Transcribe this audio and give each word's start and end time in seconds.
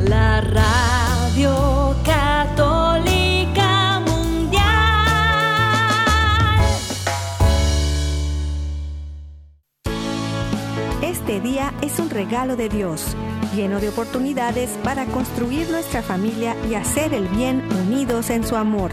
la 0.00 0.40
radio 0.42 1.96
católica 2.04 4.00
mundial. 4.00 4.62
Este 11.00 11.40
día 11.40 11.72
es 11.80 11.98
un 11.98 12.10
regalo 12.10 12.56
de 12.56 12.68
Dios, 12.68 13.16
lleno 13.56 13.80
de 13.80 13.88
oportunidades 13.88 14.68
para 14.84 15.06
construir 15.06 15.70
nuestra 15.70 16.02
familia 16.02 16.54
y 16.68 16.74
hacer 16.74 17.14
el 17.14 17.28
bien 17.28 17.66
unidos 17.86 18.28
en 18.28 18.46
su 18.46 18.56
amor. 18.56 18.90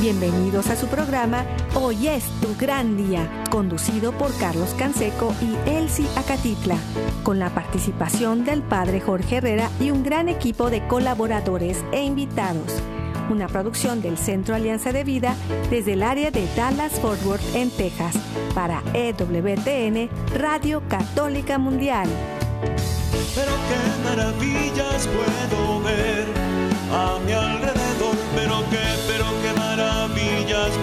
Bienvenidos 0.00 0.68
a 0.68 0.76
su 0.76 0.86
programa 0.86 1.44
Hoy 1.74 2.06
es 2.06 2.22
tu 2.40 2.54
gran 2.56 2.96
día, 2.96 3.42
conducido 3.50 4.12
por 4.12 4.32
Carlos 4.38 4.72
Canseco 4.78 5.34
y 5.42 5.68
Elsie 5.68 6.06
Acatitla, 6.14 6.76
con 7.24 7.40
la 7.40 7.50
participación 7.50 8.44
del 8.44 8.62
padre 8.62 9.00
Jorge 9.00 9.38
Herrera 9.38 9.68
y 9.80 9.90
un 9.90 10.04
gran 10.04 10.28
equipo 10.28 10.70
de 10.70 10.86
colaboradores 10.86 11.84
e 11.90 12.04
invitados. 12.04 12.80
Una 13.28 13.48
producción 13.48 14.00
del 14.00 14.18
Centro 14.18 14.54
Alianza 14.54 14.92
de 14.92 15.02
Vida 15.02 15.34
desde 15.68 15.94
el 15.94 16.04
área 16.04 16.30
de 16.30 16.46
Dallas 16.54 16.92
Fort 17.00 17.20
Worth 17.24 17.56
en 17.56 17.68
Texas 17.72 18.14
para 18.54 18.84
EWTN 18.94 20.08
Radio 20.38 20.80
Católica 20.88 21.58
Mundial. 21.58 22.08
Pero 23.34 23.52
qué 23.68 24.08
maravillas 24.08 25.08
puedo 25.08 25.80
ver 25.82 26.26
a 26.92 27.18
mi 27.26 27.32
alrededor, 27.32 27.77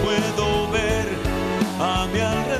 puedo 0.02 0.68
ver 0.70 1.08
a 1.80 2.06
mi 2.12 2.20
alrededor. 2.20 2.55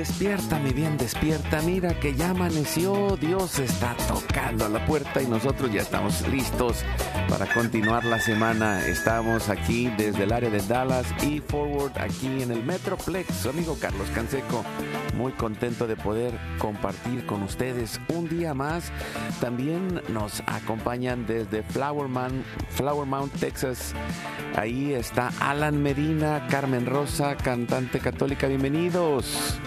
Despierta, 0.00 0.58
mi 0.58 0.70
bien, 0.72 0.96
despierta. 0.96 1.60
Mira 1.60 1.92
que 2.00 2.14
ya 2.14 2.30
amaneció. 2.30 3.18
Dios 3.20 3.58
está 3.58 3.94
tocando 4.08 4.64
a 4.64 4.70
la 4.70 4.86
puerta 4.86 5.20
y 5.20 5.26
nosotros 5.26 5.70
ya 5.70 5.82
estamos 5.82 6.26
listos 6.28 6.82
para 7.28 7.44
continuar 7.52 8.06
la 8.06 8.18
semana. 8.18 8.82
Estamos 8.86 9.50
aquí 9.50 9.92
desde 9.98 10.22
el 10.24 10.32
área 10.32 10.48
de 10.48 10.62
Dallas 10.62 11.04
y 11.22 11.40
Forward, 11.40 11.92
aquí 11.98 12.40
en 12.40 12.50
el 12.50 12.64
Metroplex. 12.64 13.44
Amigo 13.44 13.76
Carlos 13.78 14.08
Canseco, 14.14 14.64
muy 15.18 15.32
contento 15.32 15.86
de 15.86 15.96
poder 15.96 16.32
compartir 16.58 17.26
con 17.26 17.42
ustedes 17.42 18.00
un 18.08 18.26
día 18.26 18.54
más. 18.54 18.90
También 19.38 20.00
nos 20.08 20.42
acompañan 20.46 21.26
desde 21.26 21.62
Flower, 21.62 22.08
Man- 22.08 22.42
Flower 22.70 23.06
Mount, 23.06 23.34
Texas. 23.38 23.92
Ahí 24.56 24.94
está 24.94 25.30
Alan 25.40 25.82
Medina, 25.82 26.46
Carmen 26.48 26.86
Rosa, 26.86 27.36
cantante 27.36 27.98
católica. 27.98 28.46
Bienvenidos. 28.46 29.60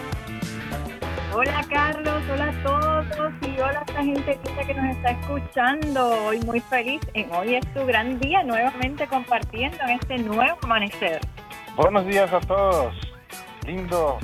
Hola 1.36 1.66
Carlos, 1.68 2.22
hola 2.32 2.50
a 2.50 2.64
todos 2.64 3.34
y 3.42 3.60
hola 3.60 3.80
a 3.80 3.84
esta 3.88 4.04
gente 4.04 4.40
que 4.68 4.74
nos 4.76 4.96
está 4.96 5.10
escuchando. 5.10 6.26
Hoy 6.26 6.40
muy 6.42 6.60
feliz 6.60 7.02
en 7.16 7.32
hoy 7.32 7.56
es 7.56 7.74
tu 7.74 7.84
gran 7.88 8.20
día 8.20 8.44
nuevamente 8.44 9.08
compartiendo 9.08 9.78
en 9.82 10.00
este 10.00 10.20
nuevo 10.20 10.60
amanecer. 10.62 11.20
Buenos 11.76 12.06
días 12.06 12.32
a 12.32 12.40
todos. 12.40 12.94
Lindo 13.66 14.20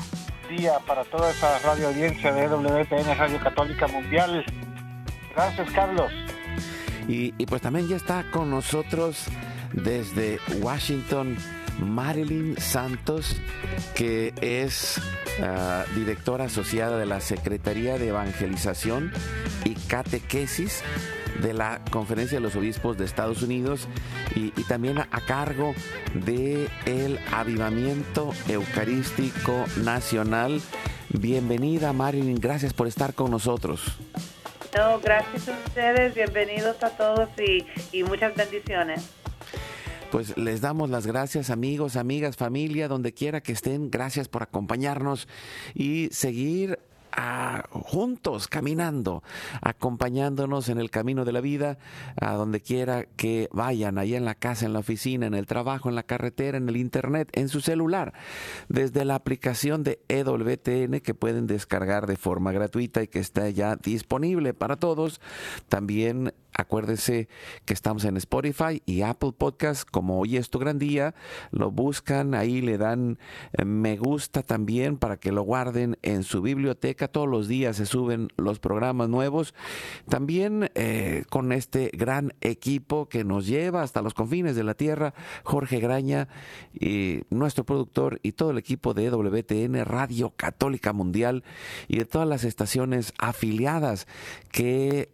día 0.50 0.78
para 0.86 1.04
toda 1.06 1.32
esa 1.32 1.58
radio 1.60 1.88
audiencia 1.88 2.32
de 2.32 2.48
WTN 2.48 3.18
Radio 3.18 3.40
Católica 3.40 3.88
Mundial. 3.88 4.46
Gracias, 5.34 5.72
Carlos. 5.72 6.12
Y, 7.08 7.34
y 7.40 7.46
pues 7.48 7.64
también 7.64 7.88
ya 7.88 7.96
está 7.96 8.24
con 8.30 8.52
nosotros 8.52 9.26
desde 9.74 10.38
Washington 10.62 11.38
Marilyn 11.80 12.60
Santos, 12.60 13.36
que 13.96 14.34
es 14.42 15.02
ah, 15.42 15.86
directora 15.96 16.46
asociada 16.46 16.98
de 16.98 17.06
la 17.06 17.22
Secretaría 17.22 17.98
de 17.98 18.10
Evangelización 18.10 19.12
y 19.66 19.76
Catequesis 19.76 20.84
de 21.42 21.54
la 21.54 21.82
Conferencia 21.90 22.38
de 22.38 22.42
los 22.42 22.56
Obispos 22.56 22.98
de 22.98 23.06
Estados 23.06 23.42
Unidos 23.42 23.88
y, 24.36 24.50
también 24.64 25.00
a, 25.00 25.08
cargo 25.26 25.74
de 26.14 26.68
el 26.86 27.20
Avivamiento 27.32 28.32
Eucarístico 28.48 29.66
Nacional. 29.84 30.62
Bienvenida 31.10 31.94
Marilyn, 31.94 32.40
gracias 32.40 32.74
por 32.74 32.88
estar 32.88 33.14
con 33.14 33.32
nosotros. 33.32 33.98
No, 34.76 35.00
gracias 35.00 35.50
a 35.50 35.58
ustedes, 35.66 36.14
bienvenidos 36.14 36.84
a 36.84 36.90
todos 36.92 37.30
y 37.92 38.04
muchas 38.04 38.36
bendiciones. 38.36 39.10
Pues 40.12 40.36
les 40.38 40.60
damos 40.60 40.90
las 40.90 41.06
gracias 41.06 41.52
amigos, 41.52 41.96
amigas, 41.96 42.36
familia, 42.36 42.88
donde 42.88 43.14
quiera 43.14 43.42
que 43.42 43.52
estén. 43.52 43.92
Gracias 43.92 44.28
por 44.28 44.42
acompañarnos 44.42 45.28
y 45.76 46.10
seguir 46.12 46.80
ah, 47.12 47.66
juntos 47.70 48.48
caminando, 48.48 49.22
acompañándonos 49.62 50.68
en 50.70 50.80
el 50.80 50.90
camino 50.90 51.26
de 51.26 51.32
la 51.32 51.42
vida, 51.42 51.78
a 52.20 52.34
donde 52.34 52.60
quiera 52.60 53.06
que 53.06 53.50
vayan, 53.52 54.00
allá 54.00 54.18
en 54.18 54.26
la 54.26 54.34
casa, 54.34 54.66
en 54.66 54.74
la 54.74 54.80
oficina, 54.80 55.28
en 55.28 55.36
el 55.36 55.46
trabajo, 55.46 55.90
en 55.90 55.96
la 55.96 56.04
carretera, 56.04 56.58
en 56.58 56.70
el 56.70 56.78
internet, 56.78 57.30
en 57.34 57.48
su 57.48 57.62
celular, 57.62 58.14
desde 58.68 59.06
la 59.06 59.14
aplicación 59.14 59.84
de 59.84 60.00
EWTN 60.08 61.02
que 61.02 61.14
pueden 61.14 61.46
descargar 61.46 62.08
de 62.08 62.18
forma 62.18 62.52
gratuita 62.52 63.04
y 63.04 63.08
que 63.08 63.20
está 63.20 63.48
ya 63.52 63.76
disponible 63.76 64.56
para 64.56 64.78
todos. 64.78 65.22
También 65.68 66.34
acuérdense 66.60 67.30
que 67.66 67.74
estamos 67.74 68.04
en 68.04 68.18
Spotify 68.18 68.82
y 68.86 69.02
Apple 69.02 69.32
Podcast, 69.38 69.90
como 69.90 70.20
hoy 70.20 70.38
es 70.38 70.50
tu 70.50 70.60
gran 70.60 70.78
día, 70.78 71.16
lo 71.52 71.72
buscan, 71.72 72.36
ahí 72.36 72.62
le 72.62 72.78
dan 72.78 73.18
eh, 73.54 73.66
me 73.66 73.98
gusta 73.98 74.44
también 74.44 74.98
para 74.98 75.18
que 75.18 75.32
lo 75.32 75.44
guarden 75.44 75.98
en 76.02 76.24
su 76.24 76.42
biblioteca, 76.42 77.08
todos 77.08 77.28
los 77.28 77.48
días 77.48 77.78
se 77.78 77.86
suben 77.86 78.28
los 78.38 78.60
programas 78.60 79.10
nuevos, 79.10 79.54
también 80.08 80.70
eh, 80.76 81.24
con 81.30 81.52
este 81.52 81.92
gran 81.94 82.34
equipo 82.42 83.08
que 83.08 83.24
nos 83.24 83.48
lleva 83.48 83.82
hasta 83.82 84.02
los 84.02 84.14
confines 84.14 84.56
de 84.56 84.64
la 84.64 84.74
tierra, 84.74 85.14
Jorge 85.44 85.80
Graña, 85.80 86.28
y 86.74 87.22
nuestro 87.30 87.64
productor 87.64 88.20
y 88.22 88.34
todo 88.34 88.52
el 88.52 88.58
equipo 88.58 88.94
de 88.94 89.10
WTN 89.10 89.86
Radio 89.86 90.34
Católica 90.36 90.94
Mundial 90.94 91.44
y 91.88 91.98
de 91.98 92.06
todas 92.06 92.28
las 92.28 92.44
estaciones 92.44 93.14
afiliadas 93.18 94.08
que 94.52 95.10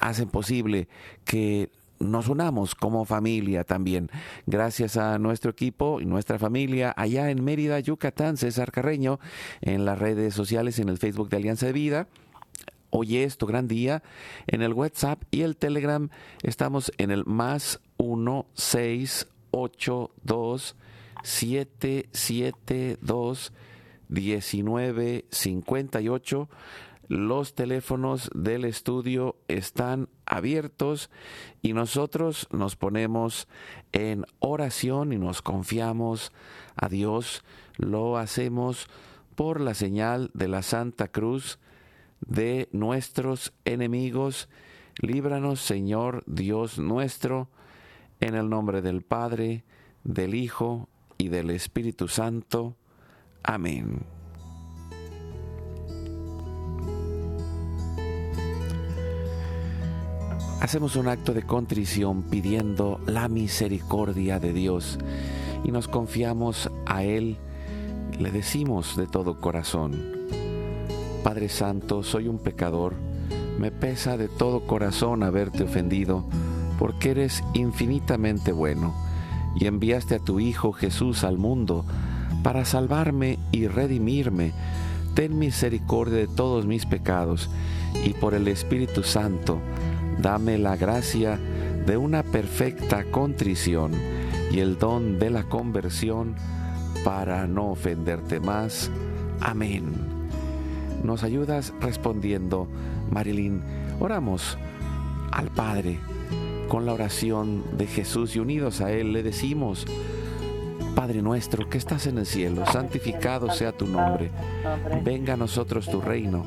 hacen 0.00 0.28
posible 0.28 0.88
que 1.24 1.70
nos 1.98 2.28
unamos 2.28 2.74
como 2.74 3.04
familia 3.04 3.64
también. 3.64 4.10
Gracias 4.46 4.96
a 4.96 5.18
nuestro 5.18 5.50
equipo 5.50 6.00
y 6.00 6.04
nuestra 6.04 6.38
familia 6.38 6.92
allá 6.96 7.30
en 7.30 7.44
Mérida, 7.44 7.80
Yucatán, 7.80 8.36
César 8.36 8.72
Carreño, 8.72 9.18
en 9.60 9.84
las 9.84 9.98
redes 9.98 10.34
sociales, 10.34 10.78
en 10.78 10.88
el 10.88 10.98
Facebook 10.98 11.28
de 11.30 11.38
Alianza 11.38 11.66
de 11.66 11.72
Vida. 11.72 12.08
Hoy 12.90 13.18
es 13.18 13.36
tu 13.36 13.46
gran 13.46 13.68
día. 13.68 14.02
En 14.46 14.62
el 14.62 14.72
WhatsApp 14.72 15.22
y 15.30 15.42
el 15.42 15.56
Telegram 15.56 16.08
estamos 16.42 16.92
en 16.98 17.10
el 17.10 17.24
más 17.24 17.80
1 17.98 18.46
6 18.54 19.26
8 19.50 20.10
2 20.22 20.76
7 21.22 22.08
7 22.12 22.98
2 23.00 23.52
19 24.08 25.24
58. 25.30 26.48
Los 27.08 27.54
teléfonos 27.54 28.30
del 28.34 28.64
estudio 28.64 29.36
están 29.48 30.08
abiertos 30.24 31.10
y 31.62 31.72
nosotros 31.72 32.48
nos 32.50 32.74
ponemos 32.74 33.46
en 33.92 34.24
oración 34.40 35.12
y 35.12 35.18
nos 35.18 35.40
confiamos 35.40 36.32
a 36.74 36.88
Dios. 36.88 37.44
Lo 37.76 38.18
hacemos 38.18 38.88
por 39.36 39.60
la 39.60 39.74
señal 39.74 40.30
de 40.34 40.48
la 40.48 40.62
Santa 40.62 41.08
Cruz 41.08 41.60
de 42.20 42.68
nuestros 42.72 43.52
enemigos. 43.64 44.48
Líbranos, 45.00 45.60
Señor 45.60 46.24
Dios 46.26 46.78
nuestro, 46.78 47.48
en 48.18 48.34
el 48.34 48.48
nombre 48.48 48.82
del 48.82 49.02
Padre, 49.02 49.64
del 50.02 50.34
Hijo 50.34 50.88
y 51.18 51.28
del 51.28 51.50
Espíritu 51.50 52.08
Santo. 52.08 52.76
Amén. 53.42 54.15
Hacemos 60.60 60.96
un 60.96 61.06
acto 61.06 61.34
de 61.34 61.42
contrición 61.42 62.22
pidiendo 62.22 62.98
la 63.06 63.28
misericordia 63.28 64.40
de 64.40 64.54
Dios 64.54 64.98
y 65.64 65.70
nos 65.70 65.86
confiamos 65.86 66.70
a 66.86 67.04
Él. 67.04 67.36
Le 68.18 68.30
decimos 68.30 68.96
de 68.96 69.06
todo 69.06 69.38
corazón, 69.38 70.16
Padre 71.22 71.50
Santo, 71.50 72.02
soy 72.02 72.26
un 72.28 72.38
pecador, 72.38 72.94
me 73.58 73.70
pesa 73.70 74.16
de 74.16 74.28
todo 74.28 74.66
corazón 74.66 75.22
haberte 75.22 75.64
ofendido, 75.64 76.24
porque 76.78 77.10
eres 77.10 77.44
infinitamente 77.52 78.50
bueno 78.52 78.94
y 79.60 79.66
enviaste 79.66 80.14
a 80.14 80.20
tu 80.20 80.40
Hijo 80.40 80.72
Jesús 80.72 81.22
al 81.22 81.36
mundo 81.36 81.84
para 82.42 82.64
salvarme 82.64 83.38
y 83.52 83.66
redimirme. 83.66 84.52
Ten 85.14 85.38
misericordia 85.38 86.16
de 86.16 86.28
todos 86.28 86.64
mis 86.64 86.86
pecados 86.86 87.50
y 88.04 88.10
por 88.10 88.34
el 88.34 88.48
Espíritu 88.48 89.02
Santo, 89.02 89.58
dame 90.20 90.58
la 90.58 90.76
gracia 90.76 91.38
de 91.86 91.96
una 91.96 92.22
perfecta 92.22 93.04
contrición 93.04 93.92
y 94.50 94.60
el 94.60 94.78
don 94.78 95.18
de 95.18 95.30
la 95.30 95.44
conversión 95.44 96.34
para 97.04 97.46
no 97.46 97.70
ofenderte 97.70 98.40
más. 98.40 98.90
Amén. 99.40 99.92
Nos 101.04 101.22
ayudas 101.22 101.72
respondiendo, 101.80 102.68
Marilyn. 103.10 103.62
Oramos 104.00 104.58
al 105.30 105.50
Padre 105.50 105.98
con 106.68 106.84
la 106.84 106.92
oración 106.92 107.62
de 107.76 107.86
Jesús 107.86 108.34
y 108.34 108.40
unidos 108.40 108.80
a 108.80 108.90
Él 108.90 109.12
le 109.12 109.22
decimos, 109.22 109.86
Padre 110.96 111.20
nuestro 111.20 111.68
que 111.68 111.76
estás 111.76 112.06
en 112.06 112.16
el 112.16 112.24
cielo, 112.24 112.64
santificado 112.72 113.50
sea 113.50 113.70
tu 113.70 113.86
nombre. 113.86 114.30
Venga 115.04 115.34
a 115.34 115.36
nosotros 115.36 115.86
tu 115.90 116.00
reino. 116.00 116.46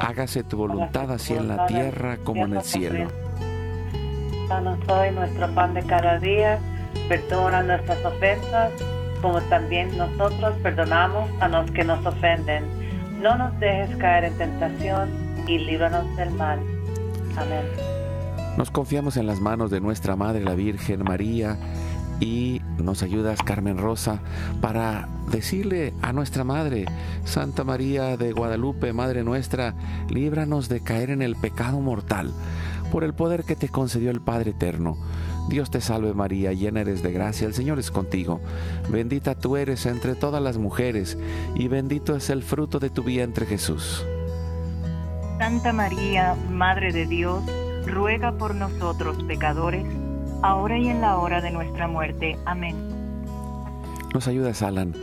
Hágase 0.00 0.44
tu 0.44 0.58
voluntad 0.58 1.10
así 1.10 1.32
en 1.32 1.48
la 1.48 1.64
tierra 1.64 2.18
como 2.18 2.44
en 2.44 2.56
el 2.56 2.62
cielo. 2.62 3.08
Danos 4.50 4.78
hoy 4.86 5.12
nuestro 5.12 5.48
pan 5.54 5.72
de 5.72 5.82
cada 5.82 6.18
día. 6.18 6.58
Perdona 7.08 7.62
nuestras 7.62 8.04
ofensas, 8.04 8.70
como 9.22 9.40
también 9.42 9.96
nosotros 9.96 10.54
perdonamos 10.62 11.30
a 11.40 11.48
los 11.48 11.70
que 11.70 11.82
nos 11.82 12.04
ofenden. 12.04 12.64
No 13.22 13.38
nos 13.38 13.58
dejes 13.60 13.96
caer 13.96 14.24
en 14.24 14.36
tentación 14.36 15.08
y 15.48 15.56
líbranos 15.56 16.14
del 16.18 16.30
mal. 16.32 16.58
Amén. 17.34 17.64
Nos 18.58 18.70
confiamos 18.70 19.16
en 19.16 19.26
las 19.26 19.40
manos 19.40 19.70
de 19.70 19.80
nuestra 19.80 20.16
Madre, 20.16 20.44
la 20.44 20.54
Virgen 20.54 21.02
María 21.02 21.56
y 22.20 22.62
nos 22.78 23.02
ayudas, 23.02 23.42
Carmen 23.42 23.78
Rosa, 23.78 24.20
para 24.60 25.08
decirle 25.30 25.92
a 26.02 26.12
nuestra 26.12 26.44
Madre, 26.44 26.86
Santa 27.24 27.64
María 27.64 28.16
de 28.16 28.32
Guadalupe, 28.32 28.92
Madre 28.92 29.22
nuestra, 29.22 29.74
líbranos 30.08 30.68
de 30.68 30.80
caer 30.80 31.10
en 31.10 31.22
el 31.22 31.36
pecado 31.36 31.80
mortal, 31.80 32.32
por 32.90 33.04
el 33.04 33.14
poder 33.14 33.44
que 33.44 33.56
te 33.56 33.68
concedió 33.68 34.10
el 34.10 34.20
Padre 34.20 34.52
Eterno. 34.52 34.96
Dios 35.48 35.70
te 35.70 35.80
salve 35.80 36.12
María, 36.14 36.52
llena 36.52 36.80
eres 36.80 37.02
de 37.02 37.12
gracia, 37.12 37.46
el 37.46 37.54
Señor 37.54 37.78
es 37.78 37.90
contigo. 37.90 38.40
Bendita 38.88 39.34
tú 39.34 39.56
eres 39.56 39.86
entre 39.86 40.14
todas 40.14 40.42
las 40.42 40.58
mujeres, 40.58 41.18
y 41.54 41.68
bendito 41.68 42.16
es 42.16 42.30
el 42.30 42.42
fruto 42.42 42.78
de 42.78 42.90
tu 42.90 43.02
vientre 43.02 43.46
Jesús. 43.46 44.04
Santa 45.38 45.72
María, 45.72 46.34
Madre 46.50 46.92
de 46.92 47.06
Dios, 47.06 47.42
ruega 47.86 48.32
por 48.32 48.54
nosotros 48.54 49.22
pecadores, 49.24 49.84
ahora 50.42 50.78
y 50.78 50.88
en 50.88 51.00
la 51.00 51.16
hora 51.16 51.40
de 51.40 51.50
nuestra 51.50 51.88
muerte. 51.88 52.36
Amén. 52.44 52.76
Nos 54.14 54.28
ayudas, 54.28 54.62
Alan, 54.62 54.94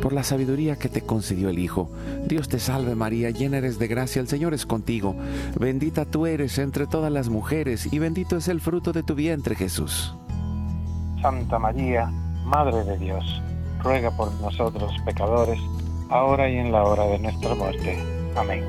por 0.00 0.12
la 0.12 0.22
sabiduría 0.22 0.76
que 0.76 0.88
te 0.88 1.02
concedió 1.02 1.48
el 1.48 1.58
Hijo. 1.58 1.90
Dios 2.26 2.48
te 2.48 2.58
salve 2.58 2.94
María, 2.94 3.30
llena 3.30 3.58
eres 3.58 3.78
de 3.78 3.88
gracia, 3.88 4.20
el 4.20 4.28
Señor 4.28 4.54
es 4.54 4.66
contigo. 4.66 5.16
Bendita 5.58 6.04
tú 6.04 6.26
eres 6.26 6.58
entre 6.58 6.86
todas 6.86 7.10
las 7.10 7.28
mujeres 7.28 7.92
y 7.92 7.98
bendito 7.98 8.36
es 8.36 8.48
el 8.48 8.60
fruto 8.60 8.92
de 8.92 9.02
tu 9.02 9.14
vientre 9.14 9.54
Jesús. 9.54 10.14
Santa 11.20 11.58
María, 11.58 12.06
Madre 12.44 12.84
de 12.84 12.98
Dios, 12.98 13.42
ruega 13.82 14.10
por 14.16 14.32
nosotros 14.40 14.92
pecadores, 15.04 15.58
ahora 16.10 16.50
y 16.50 16.56
en 16.56 16.72
la 16.72 16.82
hora 16.84 17.04
de 17.04 17.18
nuestra 17.18 17.54
muerte. 17.54 17.98
Amén. 18.36 18.64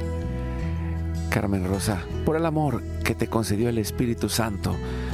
Carmen 1.30 1.68
Rosa, 1.68 2.00
por 2.25 2.36
el 2.36 2.45
amor 2.45 2.83
que 3.04 3.15
te 3.15 3.27
concedió 3.27 3.69
el 3.69 3.80
Espíritu 3.80 4.30
Santo, 4.30 4.75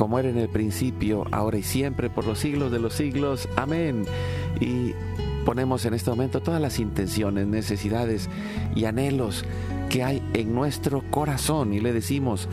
Como 0.00 0.18
era 0.18 0.30
en 0.30 0.38
el 0.38 0.48
principio, 0.48 1.26
ahora 1.30 1.58
y 1.58 1.62
siempre, 1.62 2.08
por 2.08 2.26
los 2.26 2.38
siglos 2.38 2.72
de 2.72 2.78
los 2.78 2.94
siglos. 2.94 3.46
Amén. 3.54 4.06
Y 4.58 4.94
ponemos 5.44 5.84
en 5.84 5.92
este 5.92 6.08
momento 6.08 6.40
todas 6.40 6.58
las 6.58 6.78
intenciones, 6.78 7.46
necesidades 7.46 8.30
y 8.74 8.86
anhelos 8.86 9.44
que 9.90 10.02
hay 10.02 10.22
en 10.32 10.54
nuestro 10.54 11.02
corazón 11.10 11.74
y 11.74 11.80
le 11.80 11.92
decimos, 11.92 12.48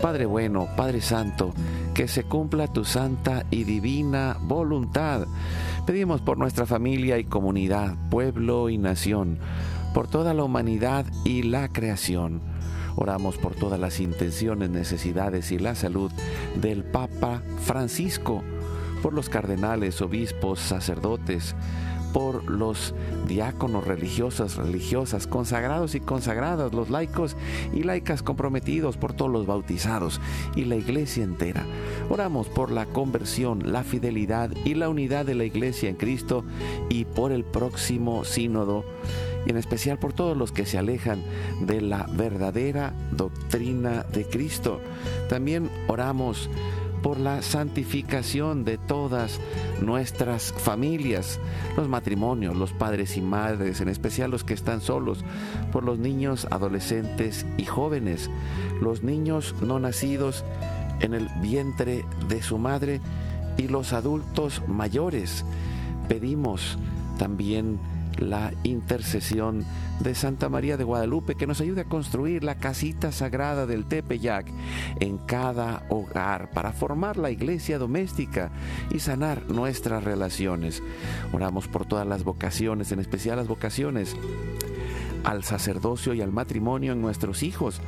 Padre 0.00 0.24
bueno, 0.24 0.68
Padre 0.74 1.02
Santo, 1.02 1.52
que 1.92 2.08
se 2.08 2.24
cumpla 2.24 2.66
tu 2.66 2.86
santa 2.86 3.44
y 3.50 3.64
divina 3.64 4.38
voluntad. 4.40 5.26
Pedimos 5.86 6.22
por 6.22 6.38
nuestra 6.38 6.64
familia 6.64 7.18
y 7.18 7.24
comunidad, 7.24 7.94
pueblo 8.08 8.70
y 8.70 8.78
nación, 8.78 9.38
por 9.92 10.08
toda 10.08 10.32
la 10.32 10.44
humanidad 10.44 11.04
y 11.26 11.42
la 11.42 11.68
creación. 11.68 12.55
Oramos 12.96 13.36
por 13.36 13.54
todas 13.54 13.78
las 13.78 14.00
intenciones, 14.00 14.70
necesidades 14.70 15.52
y 15.52 15.58
la 15.58 15.74
salud 15.74 16.10
del 16.60 16.82
Papa 16.82 17.42
Francisco, 17.60 18.42
por 19.02 19.12
los 19.12 19.28
cardenales, 19.28 20.00
obispos, 20.00 20.58
sacerdotes, 20.58 21.54
por 22.16 22.50
los 22.50 22.94
diáconos 23.28 23.86
religiosos, 23.86 24.56
religiosas, 24.56 25.26
consagrados 25.26 25.94
y 25.94 26.00
consagradas, 26.00 26.72
los 26.72 26.88
laicos 26.88 27.36
y 27.74 27.82
laicas 27.82 28.22
comprometidos, 28.22 28.96
por 28.96 29.12
todos 29.12 29.30
los 29.30 29.46
bautizados 29.46 30.18
y 30.54 30.64
la 30.64 30.76
iglesia 30.76 31.24
entera. 31.24 31.66
Oramos 32.08 32.48
por 32.48 32.70
la 32.70 32.86
conversión, 32.86 33.70
la 33.70 33.84
fidelidad 33.84 34.50
y 34.64 34.74
la 34.74 34.88
unidad 34.88 35.26
de 35.26 35.34
la 35.34 35.44
iglesia 35.44 35.90
en 35.90 35.96
Cristo 35.96 36.42
y 36.88 37.04
por 37.04 37.32
el 37.32 37.44
próximo 37.44 38.24
sínodo 38.24 38.84
y 39.46 39.50
en 39.50 39.56
especial 39.56 39.98
por 39.98 40.12
todos 40.12 40.36
los 40.36 40.52
que 40.52 40.66
se 40.66 40.78
alejan 40.78 41.22
de 41.60 41.80
la 41.80 42.06
verdadera 42.12 42.92
doctrina 43.12 44.04
de 44.12 44.24
Cristo. 44.24 44.80
También 45.28 45.70
oramos 45.88 46.50
por 47.02 47.20
la 47.20 47.40
santificación 47.42 48.64
de 48.64 48.78
todas 48.78 49.40
nuestras 49.80 50.52
familias, 50.52 51.38
los 51.76 51.88
matrimonios, 51.88 52.56
los 52.56 52.72
padres 52.72 53.16
y 53.16 53.20
madres, 53.20 53.80
en 53.80 53.88
especial 53.88 54.32
los 54.32 54.42
que 54.42 54.54
están 54.54 54.80
solos, 54.80 55.24
por 55.70 55.84
los 55.84 56.00
niños, 56.00 56.48
adolescentes 56.50 57.46
y 57.58 57.64
jóvenes, 57.64 58.28
los 58.80 59.04
niños 59.04 59.54
no 59.60 59.78
nacidos 59.78 60.44
en 61.00 61.14
el 61.14 61.28
vientre 61.40 62.04
de 62.28 62.42
su 62.42 62.58
madre 62.58 63.00
y 63.56 63.68
los 63.68 63.92
adultos 63.92 64.62
mayores. 64.66 65.44
Pedimos 66.08 66.76
también 67.18 67.78
la 68.20 68.52
intercesión 68.62 69.64
de 70.00 70.14
Santa 70.14 70.48
María 70.48 70.76
de 70.76 70.84
Guadalupe 70.84 71.34
que 71.34 71.46
nos 71.46 71.60
ayude 71.60 71.82
a 71.82 71.88
construir 71.88 72.44
la 72.44 72.56
casita 72.56 73.12
sagrada 73.12 73.66
del 73.66 73.86
Tepeyac 73.86 74.46
en 75.00 75.18
cada 75.18 75.84
hogar 75.88 76.50
para 76.50 76.72
formar 76.72 77.16
la 77.16 77.30
iglesia 77.30 77.78
doméstica 77.78 78.50
y 78.90 78.98
sanar 78.98 79.48
nuestras 79.48 80.04
relaciones. 80.04 80.82
Oramos 81.32 81.68
por 81.68 81.86
todas 81.86 82.06
las 82.06 82.24
vocaciones, 82.24 82.92
en 82.92 83.00
especial 83.00 83.36
las 83.36 83.48
vocaciones 83.48 84.16
al 85.26 85.42
sacerdocio 85.42 86.14
y 86.14 86.22
al 86.22 86.32
matrimonio 86.32 86.92
en 86.92 87.02
nuestros 87.02 87.42
hijos 87.42 87.80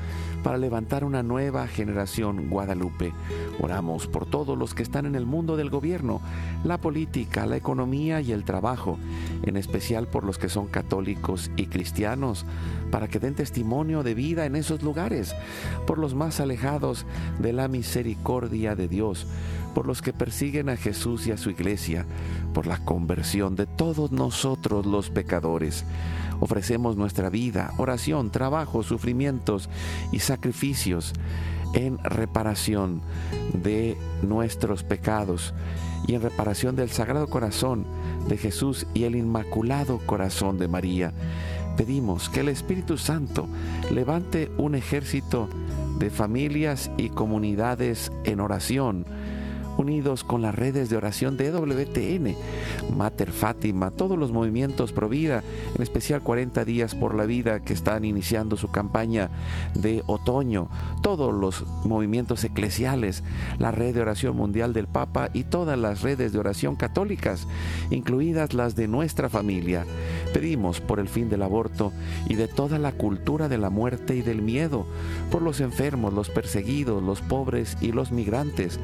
para 0.42 0.58
levantar 0.58 1.04
una 1.04 1.22
nueva 1.22 1.68
generación 1.68 2.50
guadalupe. 2.50 3.14
Oramos 3.60 4.08
por 4.08 4.26
todos 4.26 4.58
los 4.58 4.74
que 4.74 4.82
están 4.82 5.06
en 5.06 5.14
el 5.14 5.24
mundo 5.24 5.56
del 5.56 5.70
gobierno, 5.70 6.20
la 6.64 6.78
política, 6.78 7.46
la 7.46 7.56
economía 7.56 8.20
y 8.20 8.32
el 8.32 8.42
trabajo, 8.42 8.98
en 9.44 9.56
especial 9.56 10.08
por 10.08 10.24
los 10.24 10.36
que 10.36 10.48
son 10.48 10.66
católicos 10.66 11.52
y 11.56 11.66
cristianos, 11.66 12.44
para 12.90 13.06
que 13.06 13.20
den 13.20 13.36
testimonio 13.36 14.02
de 14.02 14.14
vida 14.14 14.44
en 14.44 14.56
esos 14.56 14.82
lugares, 14.82 15.36
por 15.86 15.98
los 15.98 16.16
más 16.16 16.40
alejados 16.40 17.06
de 17.38 17.52
la 17.52 17.68
misericordia 17.68 18.74
de 18.74 18.88
Dios, 18.88 19.28
por 19.74 19.86
los 19.86 20.02
que 20.02 20.12
persiguen 20.12 20.70
a 20.70 20.76
Jesús 20.76 21.28
y 21.28 21.30
a 21.30 21.36
su 21.36 21.50
iglesia, 21.50 22.04
por 22.52 22.66
la 22.66 22.78
conversión 22.84 23.54
de 23.54 23.66
todos 23.66 24.10
nosotros 24.10 24.86
los 24.86 25.08
pecadores. 25.08 25.84
Ofrecemos 26.40 26.96
nuestra 26.96 27.30
vida, 27.30 27.72
oración, 27.78 28.30
trabajo, 28.30 28.82
sufrimientos 28.82 29.68
y 30.12 30.20
sacrificios 30.20 31.12
en 31.74 31.98
reparación 31.98 33.02
de 33.52 33.96
nuestros 34.22 34.82
pecados 34.84 35.54
y 36.06 36.14
en 36.14 36.22
reparación 36.22 36.76
del 36.76 36.90
Sagrado 36.90 37.28
Corazón 37.28 37.86
de 38.28 38.36
Jesús 38.36 38.86
y 38.94 39.04
el 39.04 39.16
Inmaculado 39.16 39.98
Corazón 40.06 40.58
de 40.58 40.68
María. 40.68 41.12
Pedimos 41.76 42.28
que 42.28 42.40
el 42.40 42.48
Espíritu 42.48 42.98
Santo 42.98 43.48
levante 43.90 44.50
un 44.58 44.74
ejército 44.74 45.48
de 45.98 46.10
familias 46.10 46.90
y 46.96 47.08
comunidades 47.10 48.10
en 48.24 48.40
oración 48.40 49.04
unidos 49.78 50.24
con 50.24 50.42
las 50.42 50.54
redes 50.54 50.90
de 50.90 50.96
oración 50.96 51.36
de 51.36 51.50
WTN, 51.50 52.36
Mater 52.96 53.32
Fátima, 53.32 53.92
todos 53.92 54.18
los 54.18 54.32
movimientos 54.32 54.92
Pro 54.92 55.08
Vida, 55.08 55.42
en 55.74 55.82
especial 55.82 56.20
40 56.20 56.64
días 56.64 56.94
por 56.94 57.14
la 57.14 57.24
vida 57.24 57.60
que 57.60 57.72
están 57.72 58.04
iniciando 58.04 58.56
su 58.56 58.70
campaña 58.70 59.30
de 59.74 60.02
otoño, 60.06 60.68
todos 61.00 61.32
los 61.32 61.64
movimientos 61.84 62.44
eclesiales, 62.44 63.22
la 63.58 63.70
red 63.70 63.94
de 63.94 64.02
oración 64.02 64.36
mundial 64.36 64.72
del 64.72 64.88
Papa 64.88 65.30
y 65.32 65.44
todas 65.44 65.78
las 65.78 66.02
redes 66.02 66.32
de 66.32 66.38
oración 66.40 66.76
católicas, 66.76 67.46
incluidas 67.90 68.54
las 68.54 68.74
de 68.74 68.88
nuestra 68.88 69.28
familia. 69.28 69.86
Pedimos 70.34 70.80
por 70.80 70.98
el 70.98 71.08
fin 71.08 71.28
del 71.28 71.42
aborto 71.42 71.92
y 72.28 72.34
de 72.34 72.48
toda 72.48 72.78
la 72.78 72.92
cultura 72.92 73.48
de 73.48 73.58
la 73.58 73.70
muerte 73.70 74.16
y 74.16 74.22
del 74.22 74.42
miedo, 74.42 74.86
por 75.30 75.42
los 75.42 75.60
enfermos, 75.60 76.12
los 76.12 76.30
perseguidos, 76.30 77.02
los 77.02 77.20
pobres 77.20 77.76
y 77.80 77.92
los 77.92 78.10
migrantes, 78.10 78.80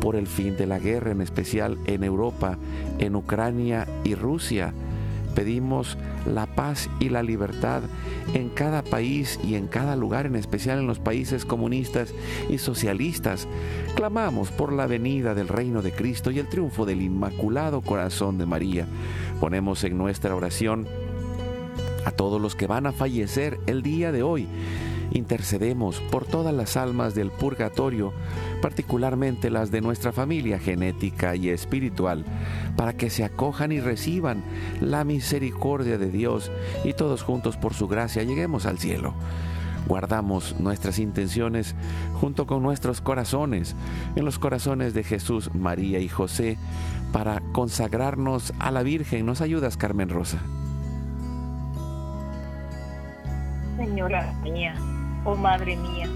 por 0.00 0.16
el 0.16 0.25
fin 0.26 0.56
de 0.56 0.66
la 0.66 0.78
guerra, 0.78 1.12
en 1.12 1.20
especial 1.20 1.78
en 1.86 2.04
Europa, 2.04 2.58
en 2.98 3.16
Ucrania 3.16 3.86
y 4.04 4.14
Rusia. 4.14 4.72
Pedimos 5.34 5.98
la 6.24 6.46
paz 6.46 6.88
y 6.98 7.10
la 7.10 7.22
libertad 7.22 7.82
en 8.32 8.48
cada 8.48 8.82
país 8.82 9.38
y 9.44 9.54
en 9.54 9.66
cada 9.66 9.94
lugar, 9.94 10.26
en 10.26 10.34
especial 10.34 10.78
en 10.78 10.86
los 10.86 10.98
países 10.98 11.44
comunistas 11.44 12.14
y 12.48 12.58
socialistas. 12.58 13.46
Clamamos 13.94 14.50
por 14.50 14.72
la 14.72 14.86
venida 14.86 15.34
del 15.34 15.48
reino 15.48 15.82
de 15.82 15.92
Cristo 15.92 16.30
y 16.30 16.38
el 16.38 16.48
triunfo 16.48 16.86
del 16.86 17.02
Inmaculado 17.02 17.82
Corazón 17.82 18.38
de 18.38 18.46
María. 18.46 18.86
Ponemos 19.38 19.84
en 19.84 19.98
nuestra 19.98 20.34
oración 20.34 20.86
a 22.06 22.12
todos 22.12 22.40
los 22.40 22.54
que 22.54 22.66
van 22.66 22.86
a 22.86 22.92
fallecer 22.92 23.60
el 23.66 23.82
día 23.82 24.12
de 24.12 24.22
hoy 24.22 24.46
Intercedemos 25.16 26.02
por 26.10 26.26
todas 26.26 26.52
las 26.52 26.76
almas 26.76 27.14
del 27.14 27.30
purgatorio, 27.30 28.12
particularmente 28.60 29.48
las 29.48 29.70
de 29.70 29.80
nuestra 29.80 30.12
familia 30.12 30.58
genética 30.58 31.34
y 31.34 31.48
espiritual, 31.48 32.26
para 32.76 32.92
que 32.92 33.08
se 33.08 33.24
acojan 33.24 33.72
y 33.72 33.80
reciban 33.80 34.44
la 34.82 35.04
misericordia 35.04 35.96
de 35.96 36.10
Dios 36.10 36.52
y 36.84 36.92
todos 36.92 37.22
juntos 37.22 37.56
por 37.56 37.72
su 37.72 37.88
gracia 37.88 38.24
lleguemos 38.24 38.66
al 38.66 38.78
cielo. 38.78 39.14
Guardamos 39.86 40.60
nuestras 40.60 40.98
intenciones 40.98 41.74
junto 42.20 42.46
con 42.46 42.62
nuestros 42.62 43.00
corazones, 43.00 43.74
en 44.16 44.24
los 44.26 44.38
corazones 44.38 44.92
de 44.92 45.02
Jesús, 45.02 45.54
María 45.54 45.98
y 45.98 46.10
José, 46.10 46.58
para 47.14 47.40
consagrarnos 47.52 48.52
a 48.58 48.70
la 48.70 48.82
Virgen. 48.82 49.24
¿Nos 49.24 49.40
ayudas, 49.40 49.78
Carmen 49.78 50.10
Rosa? 50.10 50.42
Señora 53.78 54.34
mía, 54.42 54.74
Oh 55.28 55.34
Madre 55.34 55.76
mía, 55.76 56.08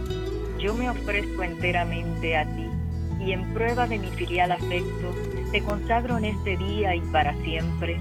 yo 0.61 0.73
me 0.73 0.89
ofrezco 0.89 1.43
enteramente 1.43 2.37
a 2.37 2.45
ti 2.45 2.71
y 3.19 3.33
en 3.33 3.53
prueba 3.53 3.89
de 3.89 3.99
mi 3.99 4.07
filial 4.13 4.53
afecto, 4.53 5.13
te 5.51 5.61
consagro 5.65 6.17
en 6.19 6.27
este 6.27 6.57
día 6.57 6.95
y 6.95 7.01
para 7.01 7.35
siempre 7.43 7.99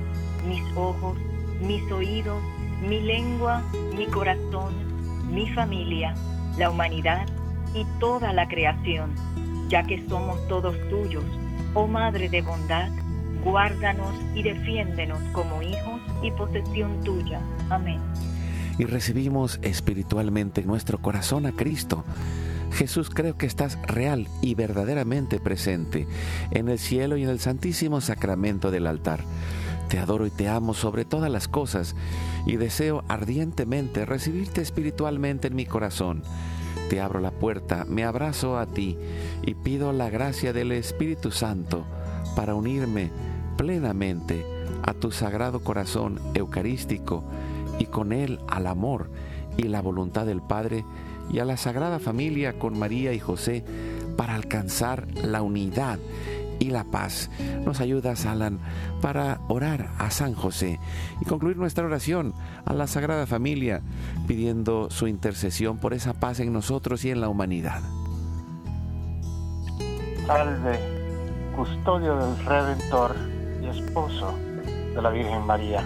mis 0.48 0.62
ojos, 0.78 1.18
mis 1.62 1.82
oídos, 1.92 2.44
mi 2.88 3.02
lengua, 3.02 3.64
mi 3.98 4.06
corazón, 4.06 4.72
mi 5.34 5.50
familia, 5.50 6.14
la 6.60 6.70
humanidad 6.70 7.26
y 7.74 7.86
toda 8.00 8.32
la 8.32 8.48
creación, 8.48 9.16
ya 9.68 9.82
que 9.82 10.08
somos 10.10 10.48
todos 10.48 10.78
tuyos, 10.90 11.26
oh 11.74 11.88
Madre 11.88 12.30
de 12.30 12.44
bondad, 12.44 12.92
guárdanos 13.44 14.14
y 14.36 14.44
defiéndenos 14.44 15.20
como 15.32 15.60
hijos 15.64 16.02
y 16.22 16.30
posesión 16.30 17.04
tuya. 17.04 17.42
Amén 17.72 18.00
y 18.80 18.86
recibimos 18.86 19.60
espiritualmente 19.62 20.62
en 20.62 20.68
nuestro 20.68 20.98
corazón 21.00 21.46
a 21.46 21.52
Cristo. 21.52 22.04
Jesús, 22.72 23.10
creo 23.10 23.38
que 23.38 23.46
estás 23.46 23.78
real 23.84 24.28
y 24.42 24.56
verdaderamente 24.56 25.40
presente 25.40 26.08
en 26.52 26.70
el 26.70 26.80
cielo 26.80 27.18
y 27.18 27.24
en 27.24 27.30
el 27.30 27.40
santísimo 27.40 28.00
sacramento 28.00 28.72
del 28.72 28.88
altar. 28.88 29.24
Te 29.90 30.00
adoro 30.00 30.26
y 30.28 30.30
te 30.30 30.48
amo 30.48 30.74
sobre 30.74 31.04
todas 31.04 31.32
las 31.32 31.48
cosas 31.48 31.96
y 32.46 32.56
deseo 32.56 33.04
ardientemente 33.08 34.06
recibirte 34.06 34.62
espiritualmente 34.62 35.48
en 35.48 35.56
mi 35.56 35.66
corazón. 35.66 36.24
Te 36.90 37.02
abro 37.02 37.20
la 37.20 37.32
puerta, 37.32 37.86
me 37.86 38.06
abrazo 38.06 38.58
a 38.58 38.66
ti 38.66 38.98
y 39.42 39.56
pido 39.56 39.92
la 39.92 40.10
gracia 40.10 40.54
del 40.54 40.72
Espíritu 40.72 41.32
Santo 41.32 41.86
para 42.36 42.56
unirme 42.56 43.12
plenamente 43.58 44.46
a 44.84 44.94
tu 44.94 45.12
sagrado 45.12 45.60
corazón 45.60 46.20
eucarístico 46.34 47.24
y 47.80 47.86
con 47.86 48.14
él 48.14 48.40
al 48.48 48.68
amor 48.68 49.10
y 49.58 49.64
la 49.64 49.82
voluntad 49.82 50.26
del 50.26 50.42
Padre 50.42 50.86
y 51.32 51.40
a 51.40 51.46
la 51.46 51.58
Sagrada 51.58 52.00
Familia 52.00 52.54
con 52.54 52.78
María 52.78 53.14
y 53.14 53.20
José 53.20 53.64
para 54.18 54.36
alcanzar 54.36 55.08
la 55.16 55.42
unidad 55.42 56.00
y 56.60 56.66
la 56.72 56.84
paz. 56.84 57.30
Nos 57.66 57.80
ayudas, 57.80 58.26
Alan, 58.26 58.60
para 59.02 59.40
orar 59.48 59.90
a 59.98 60.12
San 60.12 60.34
José 60.34 60.80
y 61.22 61.26
concluir 61.26 61.58
nuestra 61.58 61.86
oración 61.86 62.34
a 62.66 62.74
la 62.74 62.88
Sagrada 62.88 63.26
Familia, 63.26 63.82
pidiendo 64.28 64.90
su 64.90 65.08
intercesión 65.08 65.78
por 65.78 65.94
esa 65.94 66.14
paz 66.14 66.40
en 66.40 66.52
nosotros 66.52 67.06
y 67.06 67.12
en 67.12 67.22
la 67.22 67.30
humanidad. 67.30 67.82
Salve, 70.28 70.80
custodio 71.56 72.16
del 72.18 72.46
Redentor 72.46 73.16
y 73.64 73.68
esposo 73.68 74.38
de 74.94 75.02
la 75.02 75.10
Virgen 75.10 75.46
María 75.46 75.84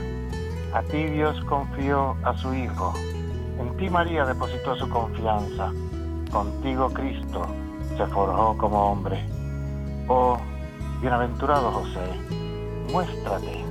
a 0.74 0.82
ti 0.84 1.04
Dios 1.06 1.40
confió 1.46 2.18
a 2.24 2.36
su 2.38 2.54
Hijo. 2.54 2.94
En 3.60 3.78
ti 3.78 3.90
María 3.90 4.26
depositó 4.26 4.76
su 4.76 4.90
confianza. 4.90 5.72
Contigo 6.32 6.90
Cristo 6.90 7.46
se 7.96 8.06
forjó 8.08 8.58
como 8.58 8.92
hombre. 8.92 9.24
Oh, 10.08 10.38
bienaventurado 11.00 11.72
José, 11.72 12.02
muéstrate, 12.92 13.64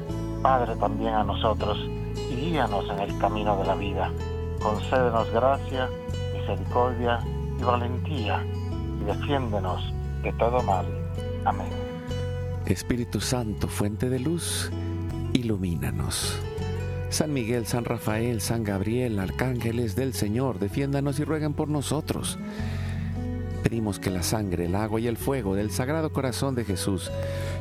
Padre, 0.43 0.77
también 0.77 1.15
a 1.15 1.25
nosotros 1.25 1.79
y 2.31 2.35
guíanos 2.37 2.89
en 2.91 3.01
el 3.01 3.19
camino 3.19 3.57
de 3.57 3.65
la 3.65 3.75
vida. 3.75 4.11
Concédenos 4.63 5.31
gracia, 5.33 5.89
misericordia 6.33 7.19
y 7.59 7.63
valentía 7.65 8.45
y 9.01 9.05
defiéndenos 9.05 9.83
de 10.23 10.33
todo 10.35 10.63
mal. 10.63 10.87
Amén. 11.45 11.69
Espíritu 12.67 13.21
Santo, 13.21 13.67
fuente 13.67 14.09
de 14.09 14.21
luz, 14.21 14.71
ilumínanos. 15.33 16.41
San 17.13 17.35
Miguel, 17.35 17.67
San 17.67 17.85
Rafael, 17.85 18.41
San 18.41 18.65
Gabriel, 18.65 19.19
arcángeles 19.19 19.95
del 19.95 20.15
Señor, 20.15 20.59
defiéndanos 20.59 21.21
y 21.21 21.25
rueguen 21.25 21.53
por 21.53 21.69
nosotros. 21.69 22.39
Pedimos 23.63 23.99
que 23.99 24.11
la 24.11 24.23
sangre, 24.23 24.67
el 24.67 24.75
agua 24.75 25.01
y 25.01 25.07
el 25.07 25.17
fuego 25.17 25.55
del 25.55 25.71
Sagrado 25.71 26.13
Corazón 26.13 26.55
de 26.55 26.65
Jesús, 26.65 27.11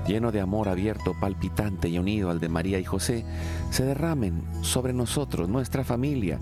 lleno 0.08 0.32
de 0.32 0.42
amor 0.42 0.68
abierto, 0.68 1.16
palpitante 1.20 1.90
y 1.90 2.00
unido 2.00 2.30
al 2.30 2.40
de 2.40 2.50
María 2.50 2.80
y 2.80 2.84
José, 2.84 3.24
se 3.70 3.86
derramen 3.86 4.44
sobre 4.62 4.94
nosotros, 4.94 5.48
nuestra 5.48 5.84
familia 5.84 6.40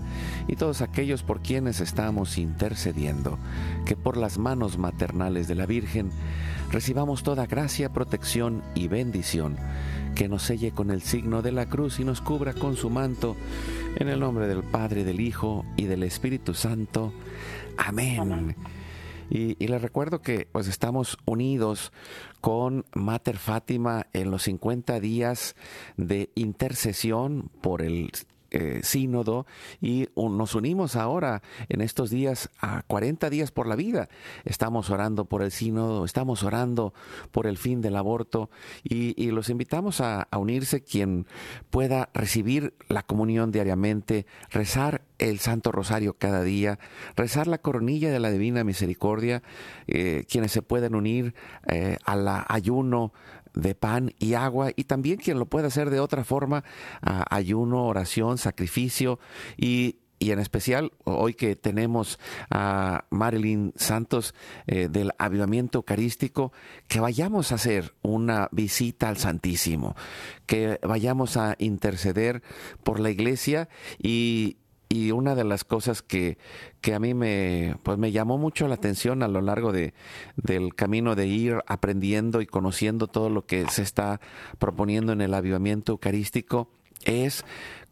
y 0.48 0.56
todos 0.56 0.80
aquellos 0.80 1.22
por 1.22 1.40
quienes 1.40 1.80
estamos 1.80 2.38
intercediendo, 2.38 3.38
que 3.84 3.96
por 3.96 4.16
las 4.16 4.38
manos 4.38 4.78
maternales 4.78 5.46
de 5.46 5.54
la 5.54 5.66
Virgen 5.66 6.10
recibamos 6.72 7.22
toda 7.22 7.46
gracia, 7.46 7.92
protección 7.92 8.62
y 8.74 8.88
bendición 8.88 9.56
que 10.14 10.28
nos 10.28 10.42
selle 10.42 10.72
con 10.72 10.90
el 10.90 11.02
signo 11.02 11.42
de 11.42 11.52
la 11.52 11.66
cruz 11.66 12.00
y 12.00 12.04
nos 12.04 12.20
cubra 12.20 12.52
con 12.52 12.76
su 12.76 12.90
manto, 12.90 13.36
en 13.96 14.08
el 14.08 14.20
nombre 14.20 14.48
del 14.48 14.62
Padre, 14.62 15.04
del 15.04 15.20
Hijo 15.20 15.64
y 15.76 15.84
del 15.84 16.02
Espíritu 16.02 16.54
Santo. 16.54 17.12
Amén. 17.76 18.54
Y, 19.30 19.54
les 19.64 19.80
recuerdo 19.80 20.20
que 20.22 20.48
pues 20.50 20.66
estamos 20.66 21.16
unidos 21.24 21.92
con 22.40 22.84
Mater 22.92 23.38
Fátima 23.38 24.08
en 24.12 24.32
los 24.32 24.42
50 24.42 24.98
días 24.98 25.54
de 25.96 26.30
intercesión 26.34 27.48
por 27.60 27.80
el 27.80 28.10
eh, 28.50 28.80
sínodo 28.82 29.46
y 29.80 30.08
nos 30.16 30.54
unimos 30.54 30.96
ahora 30.96 31.42
en 31.68 31.80
estos 31.80 32.10
días 32.10 32.50
a 32.60 32.82
40 32.82 33.30
días 33.30 33.50
por 33.50 33.66
la 33.66 33.76
vida. 33.76 34.08
Estamos 34.44 34.90
orando 34.90 35.24
por 35.24 35.42
el 35.42 35.50
sínodo, 35.50 36.04
estamos 36.04 36.42
orando 36.42 36.92
por 37.30 37.46
el 37.46 37.58
fin 37.58 37.80
del 37.80 37.96
aborto 37.96 38.50
y, 38.82 39.30
los 39.30 39.48
invitamos 39.48 40.00
a, 40.00 40.26
unirse 40.36 40.82
quien 40.82 41.26
pueda 41.70 42.10
recibir 42.14 42.74
la 42.88 43.02
comunión 43.02 43.52
diariamente, 43.52 44.26
rezar 44.50 45.02
el 45.18 45.38
Santo 45.38 45.70
Rosario 45.70 46.14
cada 46.14 46.42
día, 46.42 46.78
rezar 47.14 47.46
la 47.46 47.58
coronilla 47.58 48.10
de 48.10 48.18
la 48.18 48.30
Divina 48.30 48.64
Misericordia, 48.64 49.42
eh, 49.86 50.24
quienes 50.28 50.50
se 50.50 50.62
pueden 50.62 50.94
unir 50.94 51.34
eh, 51.68 51.98
al 52.04 52.26
ayuno 52.48 53.12
de 53.54 53.74
pan 53.74 54.12
y 54.18 54.34
agua 54.34 54.70
y 54.74 54.84
también 54.84 55.18
quien 55.18 55.38
lo 55.38 55.46
puede 55.46 55.66
hacer 55.66 55.90
de 55.90 56.00
otra 56.00 56.24
forma, 56.24 56.64
ayuno, 57.02 57.84
oración, 57.86 58.38
sacrificio 58.38 59.18
y, 59.56 59.96
en 60.20 60.38
especial 60.38 60.92
hoy 61.04 61.32
que 61.32 61.56
tenemos 61.56 62.18
a 62.50 63.06
Marilyn 63.10 63.72
Santos 63.76 64.34
eh, 64.66 64.88
del 64.90 65.12
avivamiento 65.18 65.78
eucarístico, 65.78 66.52
que 66.88 67.00
vayamos 67.00 67.52
a 67.52 67.54
hacer 67.54 67.94
una 68.02 68.48
visita 68.52 69.08
al 69.08 69.16
Santísimo, 69.16 69.96
que 70.46 70.78
vayamos 70.82 71.38
a 71.38 71.56
interceder 71.58 72.42
por 72.82 73.00
la 73.00 73.10
iglesia 73.10 73.70
y, 73.98 74.58
y 74.92 75.12
una 75.12 75.36
de 75.36 75.44
las 75.44 75.62
cosas 75.62 76.02
que, 76.02 76.36
que, 76.80 76.94
a 76.94 76.98
mí 76.98 77.14
me, 77.14 77.76
pues 77.84 77.96
me 77.96 78.10
llamó 78.10 78.38
mucho 78.38 78.66
la 78.66 78.74
atención 78.74 79.22
a 79.22 79.28
lo 79.28 79.40
largo 79.40 79.72
de, 79.72 79.94
del 80.34 80.74
camino 80.74 81.14
de 81.14 81.28
ir 81.28 81.62
aprendiendo 81.68 82.40
y 82.40 82.46
conociendo 82.46 83.06
todo 83.06 83.30
lo 83.30 83.46
que 83.46 83.68
se 83.68 83.82
está 83.82 84.20
proponiendo 84.58 85.12
en 85.12 85.20
el 85.20 85.32
avivamiento 85.32 85.92
eucarístico 85.92 86.68
es 87.04 87.44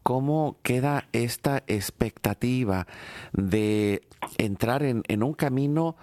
cómo 0.02 0.56
queda 0.64 1.06
esta 1.12 1.62
expectativa 1.68 2.88
de 3.32 4.02
entrar 4.36 4.82
en, 4.82 5.04
en 5.06 5.22
un 5.22 5.34
camino 5.34 5.96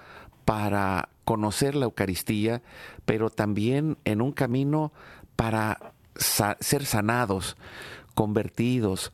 para 0.45 1.09
conocer 1.25 1.75
la 1.75 1.85
Eucaristía, 1.85 2.61
pero 3.03 3.29
también 3.29 3.97
en 4.05 4.21
un 4.21 4.31
camino 4.31 4.93
para 5.35 5.93
ser 6.15 6.85
sanados, 6.85 7.57
convertidos, 8.13 9.11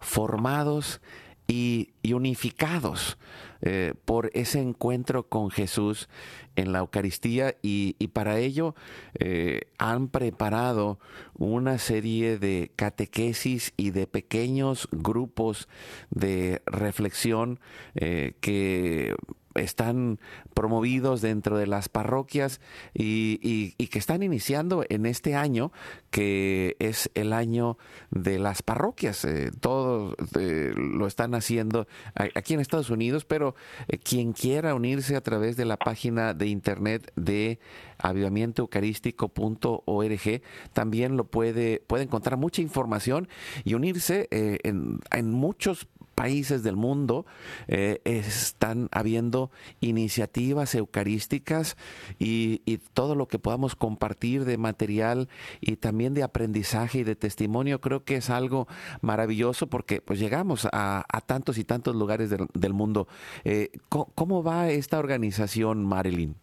formados 0.00 1.00
y, 1.48 1.94
unificados 2.12 3.18
eh, 3.62 3.94
por 4.04 4.30
ese 4.34 4.60
encuentro 4.60 5.28
con 5.28 5.50
Jesús 5.50 6.08
en 6.56 6.72
la 6.72 6.80
Eucaristía. 6.80 7.56
Y, 7.62 7.94
para 8.08 8.38
ello 8.38 8.74
eh, 9.18 9.62
han 9.78 10.08
preparado 10.08 10.98
una 11.34 11.78
serie 11.78 12.38
de 12.38 12.70
catequesis 12.76 13.72
y 13.76 13.90
de 13.90 14.06
pequeños 14.06 14.88
grupos 14.92 15.68
de 16.10 16.62
reflexión 16.66 17.60
eh, 17.94 18.34
que 18.40 19.14
están 19.62 20.20
promovidos 20.54 21.20
dentro 21.20 21.58
de 21.58 21.66
las 21.66 21.88
parroquias 21.88 22.60
y, 22.94 23.72
que 23.88 23.98
están 23.98 24.22
iniciando 24.22 24.84
en 24.88 25.04
este 25.06 25.34
año, 25.34 25.72
que 26.10 26.76
es 26.78 27.10
el 27.14 27.32
año 27.32 27.78
de 28.10 28.38
las 28.38 28.62
parroquias. 28.62 29.24
Eh, 29.24 29.50
todos 29.60 30.14
eh, 30.38 30.72
lo 30.76 31.06
están 31.06 31.34
haciendo 31.34 31.88
aquí 32.14 32.52
en 32.54 32.60
Estados 32.60 32.90
Unidos, 32.90 33.24
pero 33.24 33.54
eh, 33.88 33.98
quien 33.98 34.32
quiera 34.32 34.74
unirse 34.74 35.16
a 35.16 35.22
través 35.22 35.56
de 35.56 35.64
la 35.64 35.76
página 35.76 36.34
de 36.34 36.46
internet 36.48 37.12
de 37.16 37.58
avivamientoeucarístico.org 37.98 40.42
también 40.72 41.16
lo 41.16 41.24
puede, 41.24 41.82
puede 41.86 42.04
encontrar 42.04 42.38
mucha 42.38 42.62
información 42.62 43.28
y 43.64 43.74
unirse 43.74 44.28
en, 44.30 45.00
en 45.10 45.30
muchos 45.30 45.88
países 46.18 46.64
del 46.64 46.74
mundo 46.74 47.26
eh, 47.68 48.00
están 48.04 48.88
habiendo 48.90 49.52
iniciativas 49.80 50.74
eucarísticas 50.74 51.76
y, 52.18 52.58
todo 52.94 53.14
lo 53.14 53.28
que 53.28 53.38
podamos 53.38 53.76
compartir 53.76 54.44
de 54.44 54.58
material 54.58 55.28
y 55.60 55.76
también 55.76 56.14
de 56.14 56.22
aprendizaje 56.22 56.98
y 56.98 57.04
de 57.04 57.14
testimonio 57.14 57.80
creo 57.80 58.04
que 58.04 58.16
es 58.16 58.30
algo 58.30 58.66
maravilloso 59.00 59.68
porque 59.68 60.00
pues 60.00 60.18
llegamos 60.18 60.66
a, 60.72 61.04
tantos 61.26 61.58
y 61.58 61.64
tantos 61.64 61.94
lugares 61.94 62.30
del, 62.30 62.72
mundo. 62.72 63.06
Eh, 63.44 63.70
¿cómo, 63.88 64.42
va 64.42 64.68
esta 64.68 64.98
organización, 64.98 65.84
Marilyn? 65.84 66.34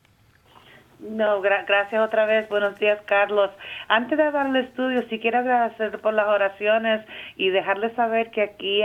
No, 1.00 1.42
gracias 1.42 2.02
otra 2.02 2.26
vez. 2.26 2.48
Buenos 2.50 2.80
días, 2.80 3.00
Carlos. 3.06 3.52
Antes 3.88 4.18
de 4.18 4.32
darle 4.32 4.62
estudio, 4.62 5.08
si 5.10 5.20
quiero 5.20 5.40
agradecer 5.40 6.00
por 6.00 6.14
las 6.14 6.28
oraciones 6.28 7.06
y 7.36 7.50
dejarles 7.50 7.94
saber 7.96 8.32
que 8.32 8.42
aquí 8.42 8.82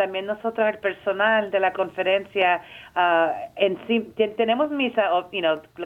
también 0.00 0.24
nosotros 0.24 0.66
el 0.66 0.78
personal 0.78 1.50
de 1.50 1.60
la 1.60 1.74
conferencia 1.74 2.62
uh, 2.96 3.28
en 3.56 3.78
sí, 3.86 4.00
tenemos 4.38 4.70
misa 4.70 5.10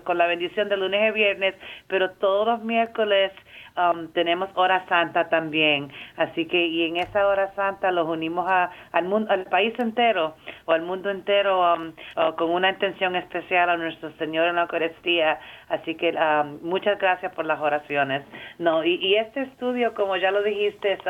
con 0.04 0.18
la 0.18 0.28
bendición 0.28 0.68
de 0.68 0.76
lunes 0.76 1.08
y 1.08 1.10
viernes 1.10 1.56
pero 1.88 2.12
todos 2.12 2.46
los 2.46 2.62
miércoles 2.62 3.32
um, 3.76 4.06
tenemos 4.12 4.48
hora 4.54 4.86
santa 4.88 5.28
también. 5.28 5.90
Así 6.16 6.46
que 6.46 6.64
y 6.64 6.86
en 6.86 6.96
esa 6.98 7.26
hora 7.26 7.52
santa 7.56 7.90
los 7.90 8.08
unimos 8.08 8.46
a, 8.48 8.70
al 8.92 9.06
mundo 9.06 9.32
al 9.32 9.46
país 9.46 9.74
entero 9.80 10.36
o 10.66 10.72
al 10.72 10.82
mundo 10.82 11.10
entero 11.10 11.74
um, 11.74 11.92
con 12.36 12.50
una 12.50 12.70
intención 12.70 13.16
especial 13.16 13.68
a 13.68 13.76
nuestro 13.76 14.12
Señor 14.12 14.46
en 14.46 14.54
la 14.54 14.62
Eucaristía. 14.62 15.40
Así 15.70 15.96
que 15.96 16.10
um, 16.10 16.60
muchas 16.62 17.00
gracias 17.00 17.34
por 17.34 17.46
las 17.46 17.60
oraciones. 17.60 18.22
No 18.60 18.84
y, 18.84 18.94
y 18.94 19.16
este 19.16 19.42
estudio 19.42 19.92
como 19.94 20.16
ya 20.16 20.30
lo 20.30 20.44
dijiste 20.44 20.92
es 20.92 21.00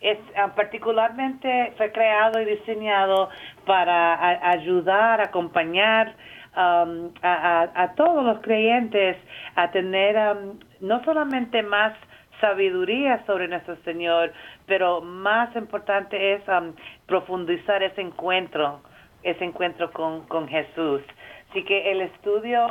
es 0.00 0.18
ah, 0.36 0.52
particularmente 0.54 1.72
fue 1.76 1.90
creado 1.90 2.40
y 2.40 2.44
diseñado 2.44 3.30
para 3.66 4.50
ayudar, 4.50 5.20
acompañar 5.20 6.14
um, 6.56 7.10
a, 7.22 7.92
todos 7.96 8.24
los 8.24 8.40
creyentes 8.40 9.16
a 9.56 9.70
tener 9.70 10.16
um, 10.16 10.58
no 10.80 11.02
solamente 11.04 11.62
más 11.62 11.94
sabiduría 12.40 13.24
sobre 13.26 13.48
nuestro 13.48 13.76
Señor, 13.82 14.32
pero 14.66 15.00
más 15.00 15.54
importante 15.56 16.34
es 16.34 16.42
um, 16.48 16.72
profundizar 17.06 17.82
ese 17.82 18.00
encuentro, 18.00 18.80
ese 19.24 19.44
encuentro 19.44 19.90
con, 19.90 20.26
con 20.28 20.46
Jesús. 20.46 21.02
Así 21.50 21.64
que 21.64 21.90
el 21.90 22.02
estudio 22.02 22.66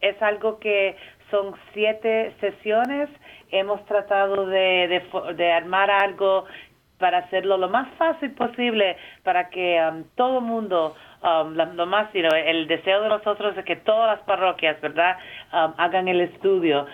es 0.00 0.22
algo 0.22 0.58
que 0.60 0.96
son 1.30 1.54
siete 1.74 2.34
sesiones 2.40 3.10
hemos 3.50 3.84
tratado 3.86 4.46
de, 4.46 5.02
de, 5.36 5.52
armar 5.52 5.90
algo 5.90 6.46
para 6.98 7.18
hacerlo 7.18 7.56
lo 7.56 7.68
más 7.68 7.88
fácil 7.96 8.32
posible 8.32 8.96
para 9.22 9.50
que 9.50 9.80
um, 9.80 10.02
todo 10.16 10.40
mundo 10.40 10.96
um, 11.22 11.54
lo 11.54 11.86
más 11.86 12.08
el 12.14 12.66
deseo 12.66 13.02
de 13.02 13.08
nosotros 13.08 13.56
es 13.56 13.64
que 13.64 13.76
todas 13.76 14.18
las 14.18 14.26
parroquias 14.26 14.80
verdad 14.80 15.16
um, 15.52 15.74
hagan 15.76 16.08
el 16.08 16.20
estudio. 16.20 16.86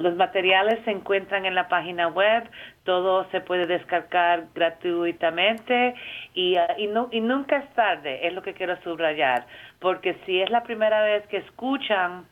Los 0.00 0.14
materiales 0.14 0.78
se 0.84 0.92
encuentran 0.92 1.44
en 1.44 1.54
la 1.54 1.68
página 1.68 2.08
web 2.08 2.48
todo 2.84 3.26
se 3.30 3.40
puede 3.40 3.66
descargar 3.66 4.46
gratuitamente 4.54 5.94
y, 6.34 6.56
uh, 6.56 6.78
y, 6.78 6.86
no, 6.86 7.08
y 7.10 7.20
nunca 7.20 7.56
es 7.56 7.68
tarde 7.74 8.26
es 8.26 8.32
lo 8.32 8.42
que 8.42 8.54
quiero 8.54 8.80
subrayar 8.82 9.44
porque 9.80 10.14
si 10.24 10.40
es 10.40 10.50
la 10.50 10.62
primera 10.62 11.02
vez 11.02 11.26
que 11.26 11.38
escuchan 11.38 12.26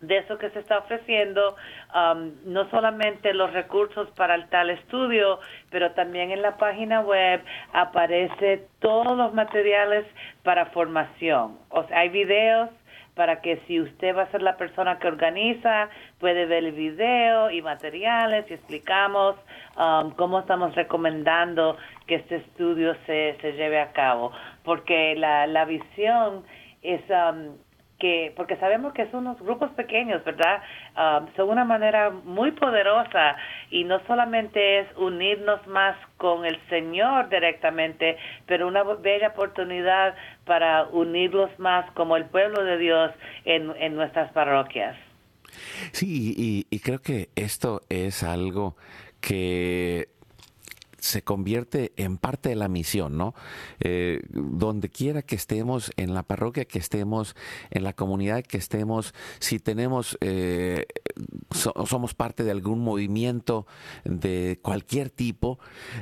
de 0.00 0.18
eso 0.18 0.38
que 0.38 0.50
se 0.50 0.60
está 0.60 0.78
ofreciendo, 0.78 1.56
um, 1.94 2.32
no 2.44 2.68
solamente 2.70 3.34
los 3.34 3.52
recursos 3.52 4.08
para 4.12 4.34
el 4.34 4.48
tal 4.48 4.70
estudio, 4.70 5.40
pero 5.70 5.92
también 5.92 6.30
en 6.30 6.42
la 6.42 6.56
página 6.56 7.00
web 7.00 7.42
aparece 7.72 8.66
todos 8.78 9.16
los 9.16 9.34
materiales 9.34 10.06
para 10.42 10.66
formación. 10.66 11.58
O 11.68 11.84
sea, 11.84 11.98
hay 11.98 12.08
videos 12.08 12.70
para 13.14 13.42
que 13.42 13.60
si 13.66 13.80
usted 13.80 14.16
va 14.16 14.22
a 14.22 14.30
ser 14.30 14.40
la 14.40 14.56
persona 14.56 14.98
que 14.98 15.08
organiza, 15.08 15.90
puede 16.18 16.46
ver 16.46 16.64
el 16.64 16.72
video 16.72 17.50
y 17.50 17.60
materiales 17.60 18.50
y 18.50 18.54
explicamos 18.54 19.36
um, 19.76 20.12
cómo 20.12 20.40
estamos 20.40 20.74
recomendando 20.74 21.76
que 22.06 22.14
este 22.14 22.36
estudio 22.36 22.94
se, 23.04 23.36
se 23.42 23.52
lleve 23.52 23.80
a 23.80 23.92
cabo. 23.92 24.32
Porque 24.64 25.14
la, 25.16 25.46
la 25.46 25.66
visión 25.66 26.44
es... 26.82 27.02
Um, 27.10 27.56
que 28.00 28.32
porque 28.36 28.56
sabemos 28.56 28.92
que 28.92 29.08
son 29.10 29.26
unos 29.26 29.40
grupos 29.40 29.70
pequeños, 29.72 30.24
¿verdad? 30.24 30.62
Um, 30.96 31.28
son 31.36 31.50
una 31.50 31.64
manera 31.64 32.10
muy 32.10 32.50
poderosa 32.52 33.36
y 33.70 33.84
no 33.84 34.00
solamente 34.06 34.80
es 34.80 34.88
unirnos 34.96 35.64
más 35.68 35.96
con 36.16 36.44
el 36.44 36.58
Señor 36.68 37.28
directamente, 37.28 38.16
pero 38.46 38.66
una 38.66 38.82
bella 38.82 39.28
oportunidad 39.28 40.16
para 40.44 40.84
unirlos 40.84 41.50
más 41.58 41.88
como 41.92 42.16
el 42.16 42.24
pueblo 42.24 42.64
de 42.64 42.78
Dios 42.78 43.12
en, 43.44 43.72
en 43.76 43.94
nuestras 43.94 44.32
parroquias. 44.32 44.96
Sí, 45.92 46.64
y 46.70 46.78
creo 46.80 47.00
que 47.00 47.28
esto 47.36 47.82
es 47.88 48.22
algo 48.22 48.76
que 49.20 50.08
se 51.00 51.22
convierte 51.22 51.92
en 51.96 52.18
parte 52.18 52.50
de 52.50 52.56
la 52.56 52.68
misión, 52.68 53.16
¿no? 53.16 53.34
Eh, 53.80 54.22
donde 54.30 54.88
quiera 54.88 55.22
que 55.22 55.34
estemos, 55.34 55.90
en 55.96 56.14
la 56.14 56.22
parroquia 56.22 56.64
que 56.64 56.78
estemos, 56.78 57.36
en 57.70 57.84
la 57.84 57.94
comunidad 57.94 58.42
que 58.42 58.58
estemos, 58.58 59.14
si 59.38 59.58
tenemos, 59.58 60.18
eh, 60.20 60.86
somos 61.52 62.14
parte 62.14 62.44
de 62.44 62.50
algún 62.50 62.80
movimiento 62.80 63.66
de 64.04 64.58
cualquier 64.62 65.10
tipo, 65.10 65.58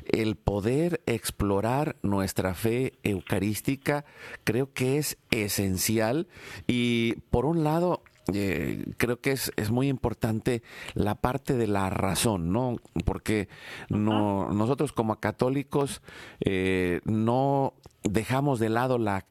el 0.06 0.36
poder 0.36 1.00
explorar 1.06 1.96
nuestra 2.02 2.54
fe 2.54 2.98
eucarística 3.02 4.04
creo 4.44 4.72
que 4.72 4.98
es 4.98 5.18
esencial 5.30 6.28
y 6.66 7.14
por 7.30 7.46
un 7.46 7.64
lado 7.64 8.02
eh, 8.34 8.84
creo 8.96 9.20
que 9.20 9.32
es, 9.32 9.52
es, 9.56 9.70
muy 9.70 9.88
importante 9.88 10.62
la 10.94 11.14
parte 11.14 11.54
de 11.54 11.66
la 11.66 11.90
razón, 11.90 12.52
¿no? 12.52 12.76
Porque 13.04 13.48
no, 13.88 14.52
nosotros 14.52 14.92
como 14.92 15.18
católicos 15.18 16.02
eh, 16.40 17.00
no 17.04 17.74
dejamos 18.02 18.58
de 18.58 18.68
lado 18.68 18.98
la 18.98 19.24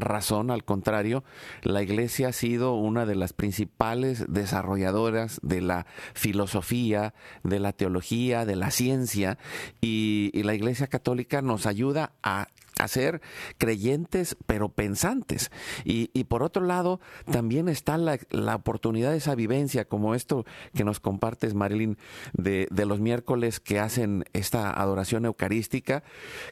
razón, 0.00 0.50
al 0.50 0.64
contrario, 0.64 1.24
la 1.62 1.82
iglesia 1.82 2.28
ha 2.28 2.32
sido 2.32 2.74
una 2.74 3.06
de 3.06 3.14
las 3.14 3.32
principales 3.32 4.24
desarrolladoras 4.28 5.40
de 5.42 5.60
la 5.60 5.86
filosofía, 6.14 7.14
de 7.42 7.58
la 7.58 7.72
teología, 7.72 8.44
de 8.44 8.56
la 8.56 8.70
ciencia, 8.70 9.38
y, 9.80 10.30
la 10.46 10.54
iglesia 10.54 10.86
católica 10.86 11.42
nos 11.42 11.66
ayuda 11.66 12.12
a 12.22 12.46
ser 12.88 13.20
creyentes 13.58 14.36
pero 14.46 14.68
pensantes. 14.68 15.50
Y, 15.84 16.10
y 16.12 16.24
por 16.24 16.42
otro 16.42 16.64
lado, 16.64 17.00
también 17.30 17.68
está 17.68 17.96
la, 17.96 18.18
la, 18.30 18.54
oportunidad 18.54 19.12
de 19.12 19.18
esa 19.18 19.34
vivencia, 19.34 19.86
como 19.86 20.14
esto 20.14 20.44
que 20.74 20.84
nos 20.84 21.00
compartes, 21.00 21.54
Marilyn, 21.54 21.96
de, 22.34 22.68
de 22.70 22.86
los 22.86 23.00
miércoles 23.00 23.60
que 23.60 23.80
hacen 23.80 24.24
esta 24.32 24.70
adoración 24.70 25.24
eucarística, 25.24 26.04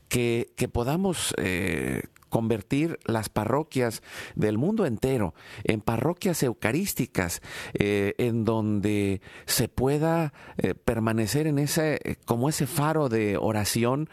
que, 0.09 0.52
que 0.57 0.68
podamos 0.68 1.35
eh, 1.38 2.04
convertir 2.35 2.99
las 3.05 3.29
parroquias 3.29 4.03
del 4.35 4.59
mundo 4.59 4.87
entero 4.87 5.35
en 5.62 5.81
parroquias 5.81 6.42
eucarísticas, 6.42 7.42
eh, 7.75 8.14
en 8.18 8.44
donde 8.44 9.20
se 9.47 9.68
pueda 9.68 10.33
eh, 10.59 10.75
permanecer 10.75 11.47
en 11.47 11.61
ese, 11.61 12.18
como 12.25 12.49
ese 12.49 12.66
faro 12.66 13.09
de 13.09 13.37
oración 13.37 14.09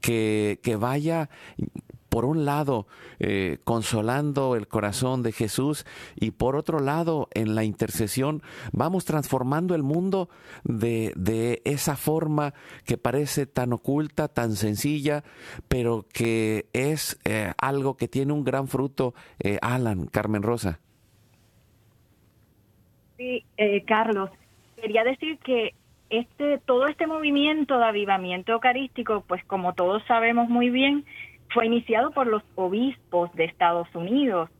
que, 0.00 0.60
que 0.62 0.76
vaya 0.76 1.30
por 2.14 2.26
un 2.26 2.44
lado 2.44 2.86
eh, 3.18 3.58
consolando 3.64 4.54
el 4.54 4.68
corazón 4.68 5.24
de 5.24 5.32
Jesús 5.32 5.84
y 6.14 6.30
por 6.30 6.54
otro 6.54 6.78
lado 6.78 7.26
en 7.34 7.56
la 7.56 7.64
intercesión 7.64 8.40
vamos 8.70 9.04
transformando 9.04 9.74
el 9.74 9.82
mundo 9.82 10.28
de, 10.62 11.12
de 11.16 11.60
esa 11.64 11.96
forma 11.96 12.54
que 12.86 12.98
parece 12.98 13.46
tan 13.46 13.72
oculta, 13.72 14.28
tan 14.28 14.52
sencilla, 14.52 15.24
pero 15.66 16.06
que 16.12 16.66
es 16.72 17.18
eh, 17.24 17.52
algo 17.60 17.96
que 17.96 18.06
tiene 18.06 18.32
un 18.32 18.44
gran 18.44 18.68
fruto. 18.68 19.12
Eh, 19.40 19.58
Alan, 19.60 20.06
Carmen 20.06 20.44
Rosa. 20.44 20.78
Sí, 23.16 23.44
eh, 23.56 23.82
Carlos, 23.86 24.30
quería 24.80 25.02
decir 25.02 25.38
que 25.38 25.74
este 26.10 26.58
todo 26.58 26.86
este 26.86 27.08
movimiento 27.08 27.76
de 27.76 27.86
avivamiento 27.86 28.52
eucarístico, 28.52 29.24
pues 29.26 29.44
como 29.46 29.72
todos 29.72 30.00
sabemos 30.06 30.48
muy 30.48 30.70
bien, 30.70 31.04
fue 31.54 31.66
iniciado 31.66 32.10
por 32.10 32.26
los 32.26 32.42
obispos 32.56 33.32
de 33.34 33.44
Estados 33.44 33.88
Unidos 33.94 34.50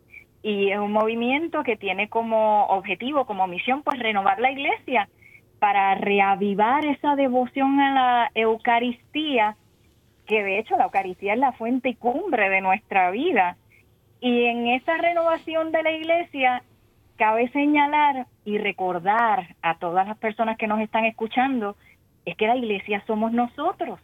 y 0.42 0.70
es 0.70 0.78
un 0.78 0.92
movimiento 0.92 1.64
que 1.64 1.76
tiene 1.76 2.08
como 2.08 2.66
objetivo, 2.66 3.26
como 3.26 3.46
misión, 3.48 3.82
pues 3.82 3.98
renovar 3.98 4.40
la 4.40 4.52
iglesia 4.52 5.08
para 5.58 5.96
reavivar 5.96 6.84
esa 6.84 7.16
devoción 7.16 7.80
a 7.80 7.94
la 7.94 8.30
Eucaristía, 8.34 9.56
que 10.26 10.44
de 10.44 10.58
hecho 10.58 10.76
la 10.76 10.84
Eucaristía 10.84 11.32
es 11.32 11.38
la 11.38 11.52
fuente 11.52 11.88
y 11.88 11.94
cumbre 11.94 12.48
de 12.48 12.60
nuestra 12.60 13.10
vida. 13.10 13.56
Y 14.20 14.44
en 14.44 14.68
esa 14.68 14.96
renovación 14.96 15.72
de 15.72 15.82
la 15.82 15.92
iglesia 15.92 16.62
cabe 17.16 17.48
señalar 17.48 18.26
y 18.44 18.58
recordar 18.58 19.56
a 19.62 19.78
todas 19.78 20.06
las 20.06 20.18
personas 20.18 20.58
que 20.58 20.66
nos 20.66 20.80
están 20.80 21.06
escuchando, 21.06 21.76
es 22.24 22.36
que 22.36 22.46
la 22.46 22.56
iglesia 22.56 23.02
somos 23.06 23.32
nosotros 23.32 23.98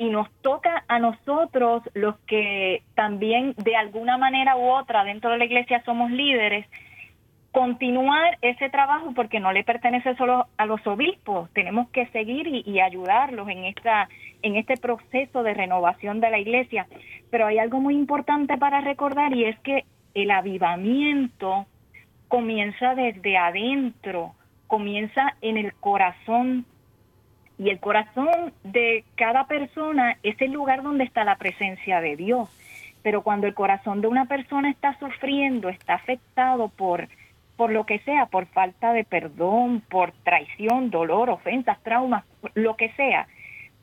y 0.00 0.08
nos 0.08 0.32
toca 0.40 0.82
a 0.88 0.98
nosotros 0.98 1.82
los 1.92 2.18
que 2.20 2.82
también 2.94 3.52
de 3.58 3.76
alguna 3.76 4.16
manera 4.16 4.56
u 4.56 4.70
otra 4.70 5.04
dentro 5.04 5.28
de 5.28 5.36
la 5.36 5.44
iglesia 5.44 5.82
somos 5.84 6.10
líderes, 6.10 6.66
continuar 7.52 8.38
ese 8.40 8.70
trabajo 8.70 9.12
porque 9.14 9.40
no 9.40 9.52
le 9.52 9.62
pertenece 9.62 10.16
solo 10.16 10.46
a 10.56 10.64
los 10.64 10.86
obispos, 10.86 11.52
tenemos 11.52 11.90
que 11.90 12.06
seguir 12.06 12.46
y, 12.46 12.80
ayudarlos 12.80 13.46
en 13.50 13.64
esta 13.64 14.08
en 14.40 14.56
este 14.56 14.78
proceso 14.78 15.42
de 15.42 15.52
renovación 15.52 16.20
de 16.20 16.30
la 16.30 16.38
iglesia, 16.38 16.86
pero 17.30 17.46
hay 17.46 17.58
algo 17.58 17.78
muy 17.78 17.94
importante 17.94 18.56
para 18.56 18.80
recordar 18.80 19.34
y 19.34 19.44
es 19.44 19.58
que 19.58 19.84
el 20.14 20.30
avivamiento 20.30 21.66
comienza 22.28 22.94
desde 22.94 23.36
adentro, 23.36 24.32
comienza 24.66 25.34
en 25.42 25.58
el 25.58 25.74
corazón 25.74 26.64
y 27.60 27.68
el 27.68 27.78
corazón 27.78 28.54
de 28.64 29.04
cada 29.16 29.46
persona 29.46 30.16
es 30.22 30.40
el 30.40 30.50
lugar 30.50 30.82
donde 30.82 31.04
está 31.04 31.24
la 31.24 31.36
presencia 31.36 32.00
de 32.00 32.16
Dios. 32.16 32.48
Pero 33.02 33.20
cuando 33.20 33.46
el 33.46 33.52
corazón 33.52 34.00
de 34.00 34.08
una 34.08 34.24
persona 34.24 34.70
está 34.70 34.98
sufriendo, 34.98 35.68
está 35.68 35.94
afectado 35.94 36.68
por, 36.68 37.06
por 37.56 37.70
lo 37.70 37.84
que 37.84 37.98
sea, 37.98 38.24
por 38.26 38.46
falta 38.46 38.94
de 38.94 39.04
perdón, 39.04 39.82
por 39.90 40.12
traición, 40.24 40.88
dolor, 40.88 41.28
ofensas, 41.28 41.78
traumas, 41.82 42.24
lo 42.54 42.76
que 42.76 42.92
sea, 42.92 43.28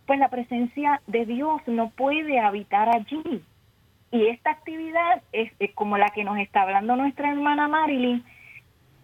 pues 0.07 0.17
la 0.17 0.29
presencia 0.29 0.99
de 1.05 1.27
Dios 1.27 1.61
no 1.67 1.91
puede 1.91 2.39
habitar 2.39 2.89
allí. 2.89 3.43
Y 4.11 4.25
esta 4.25 4.49
actividad 4.49 5.21
es, 5.31 5.51
como 5.75 5.99
la 5.99 6.09
que 6.09 6.23
nos 6.23 6.39
está 6.39 6.63
hablando 6.63 6.95
nuestra 6.95 7.29
hermana 7.29 7.67
Marilyn, 7.67 8.23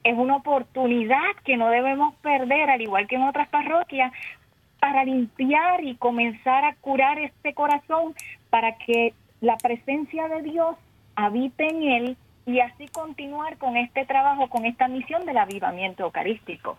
es 0.03 0.17
una 0.17 0.38
oportunidad 0.38 1.36
que 1.45 1.57
no 1.57 1.69
debemos 1.69 2.15
perder, 2.15 2.71
al 2.71 2.81
igual 2.81 3.05
que 3.05 3.17
en 3.17 3.23
otras 3.23 3.47
parroquias, 3.49 4.12
para 4.83 5.05
limpiar 5.05 5.81
y 5.81 5.95
comenzar 5.95 6.65
a 6.65 6.75
curar 6.75 7.17
este 7.17 7.53
corazón 7.53 8.13
para 8.49 8.75
que 8.75 9.13
la 9.39 9.55
presencia 9.55 10.27
de 10.27 10.41
Dios 10.41 10.75
habite 11.15 11.65
en 11.69 11.83
él 11.83 12.17
y 12.45 12.59
así 12.59 12.89
continuar 12.89 13.57
con 13.59 13.77
este 13.77 14.05
trabajo, 14.05 14.49
con 14.49 14.65
esta 14.65 14.89
misión 14.89 15.25
del 15.25 15.37
avivamiento 15.37 16.03
eucarístico. 16.03 16.77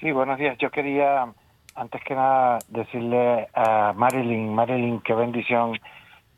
Sí, 0.00 0.12
buenos 0.12 0.38
días. 0.38 0.58
Yo 0.58 0.70
quería, 0.70 1.32
antes 1.74 2.04
que 2.04 2.14
nada, 2.14 2.58
decirle 2.68 3.48
a 3.54 3.94
Marilyn, 3.96 4.54
Marilyn, 4.54 5.00
qué 5.00 5.14
bendición 5.14 5.78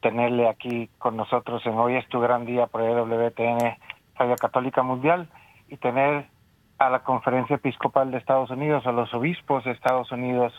tenerle 0.00 0.48
aquí 0.48 0.88
con 0.98 1.16
nosotros 1.16 1.66
en 1.66 1.74
Hoy 1.74 1.96
es 1.96 2.08
tu 2.10 2.20
gran 2.20 2.46
día 2.46 2.68
por 2.68 2.82
EWTN, 2.82 3.76
Radio 4.14 4.36
Católica 4.36 4.84
Mundial, 4.84 5.28
y 5.68 5.78
tener 5.78 6.26
a 6.78 6.90
la 6.90 7.00
Conferencia 7.00 7.56
Episcopal 7.56 8.12
de 8.12 8.18
Estados 8.18 8.50
Unidos, 8.50 8.86
a 8.86 8.92
los 8.92 9.12
obispos 9.14 9.64
de 9.64 9.72
Estados 9.72 10.12
Unidos, 10.12 10.52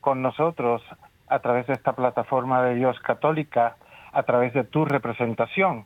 con 0.00 0.22
nosotros 0.22 0.82
a 1.28 1.38
través 1.40 1.66
de 1.66 1.74
esta 1.74 1.92
plataforma 1.92 2.62
de 2.62 2.74
Dios 2.74 2.98
católica, 3.00 3.76
a 4.12 4.22
través 4.22 4.52
de 4.54 4.64
tu 4.64 4.84
representación. 4.84 5.84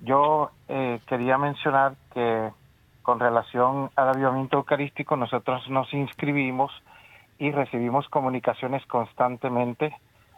Yo 0.00 0.50
eh, 0.68 1.00
quería 1.06 1.38
mencionar 1.38 1.94
que 2.12 2.50
con 3.02 3.20
relación 3.20 3.90
al 3.96 4.10
avivamiento 4.10 4.58
eucarístico 4.58 5.16
nosotros 5.16 5.68
nos 5.70 5.92
inscribimos 5.94 6.72
y 7.38 7.50
recibimos 7.50 8.08
comunicaciones 8.08 8.84
constantemente 8.86 9.94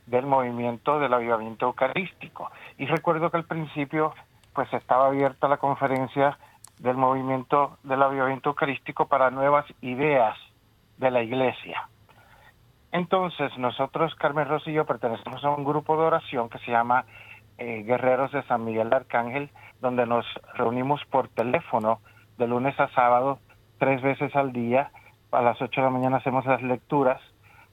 del 0.06 0.26
movimiento 0.26 0.98
del 0.98 1.14
avivamiento 1.14 1.66
eucarístico. 1.66 2.50
Y 2.78 2.86
recuerdo 2.86 3.30
que 3.30 3.36
al 3.36 3.44
principio 3.44 4.14
pues 4.54 4.72
estaba 4.72 5.06
abierta 5.06 5.48
la 5.48 5.58
conferencia 5.58 6.38
del 6.78 6.96
movimiento 6.96 7.78
del 7.82 8.02
avivamiento 8.02 8.50
eucarístico 8.50 9.06
para 9.06 9.30
nuevas 9.30 9.66
ideas 9.80 10.36
de 10.96 11.10
la 11.10 11.22
iglesia. 11.22 11.88
Entonces, 12.92 13.56
nosotros, 13.58 14.14
Carmen 14.14 14.48
Rosillo, 14.48 14.72
y 14.72 14.76
yo, 14.76 14.86
pertenecemos 14.86 15.44
a 15.44 15.50
un 15.50 15.64
grupo 15.64 15.96
de 15.96 16.06
oración 16.06 16.48
que 16.48 16.58
se 16.60 16.70
llama 16.70 17.04
eh, 17.58 17.82
Guerreros 17.82 18.32
de 18.32 18.42
San 18.44 18.64
Miguel 18.64 18.88
de 18.90 18.96
Arcángel, 18.96 19.50
donde 19.80 20.06
nos 20.06 20.24
reunimos 20.54 21.04
por 21.10 21.28
teléfono 21.28 22.00
de 22.38 22.46
lunes 22.46 22.78
a 22.80 22.88
sábado, 22.88 23.38
tres 23.78 24.00
veces 24.00 24.34
al 24.34 24.52
día. 24.52 24.90
A 25.30 25.42
las 25.42 25.60
ocho 25.60 25.80
de 25.80 25.86
la 25.86 25.90
mañana 25.90 26.16
hacemos 26.16 26.46
las 26.46 26.62
lecturas. 26.62 27.20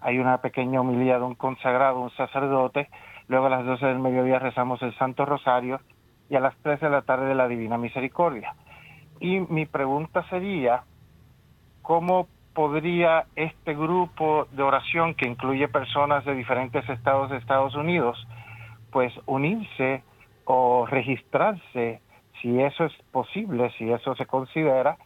Hay 0.01 0.19
una 0.19 0.39
pequeña 0.39 0.82
humildad 0.82 1.19
de 1.19 1.25
un 1.25 1.36
consagrado, 1.36 1.99
un 1.99 2.12
sacerdote. 2.12 2.89
Luego 3.28 3.45
a 3.45 3.49
las 3.49 3.65
doce 3.65 3.86
del 3.86 3.99
mediodía 3.99 4.39
rezamos 4.39 4.82
el 4.82 4.95
Santo 4.97 5.25
Rosario 5.25 5.80
y 6.30 6.36
a 6.36 6.41
las 6.41 6.56
tres 6.58 6.82
de 6.82 6.89
la 6.89 7.04
tarde 7.04 7.28
de 7.28 7.36
la 7.36 7.47
Divina 7.47 7.78
Misericordia. 7.78 8.54
Y 9.19 9.39
mi 9.39 9.65
pregunta 9.65 10.28
sería, 10.30 10.84
¿cómo 11.82 12.28
podría 12.55 13.25
este 13.35 13.75
grupo 13.75 14.47
de 14.51 14.63
oración 14.63 15.13
que 15.13 15.27
incluye 15.27 15.67
personas 15.67 16.23
de 16.23 16.33
diferentes 16.33 16.87
estados 16.89 17.29
de 17.29 17.37
Estados 17.37 17.75
Unidos, 17.75 18.17
pues 18.91 19.13
unirse 19.25 20.03
o 20.45 20.85
registrarse 20.85 21.99
si 22.41 22.61
eso 22.61 22.85
es 22.85 22.93
posible, 23.11 23.71
si 23.77 23.91
eso 23.91 24.15
se 24.15 24.25
considera, 24.25 24.97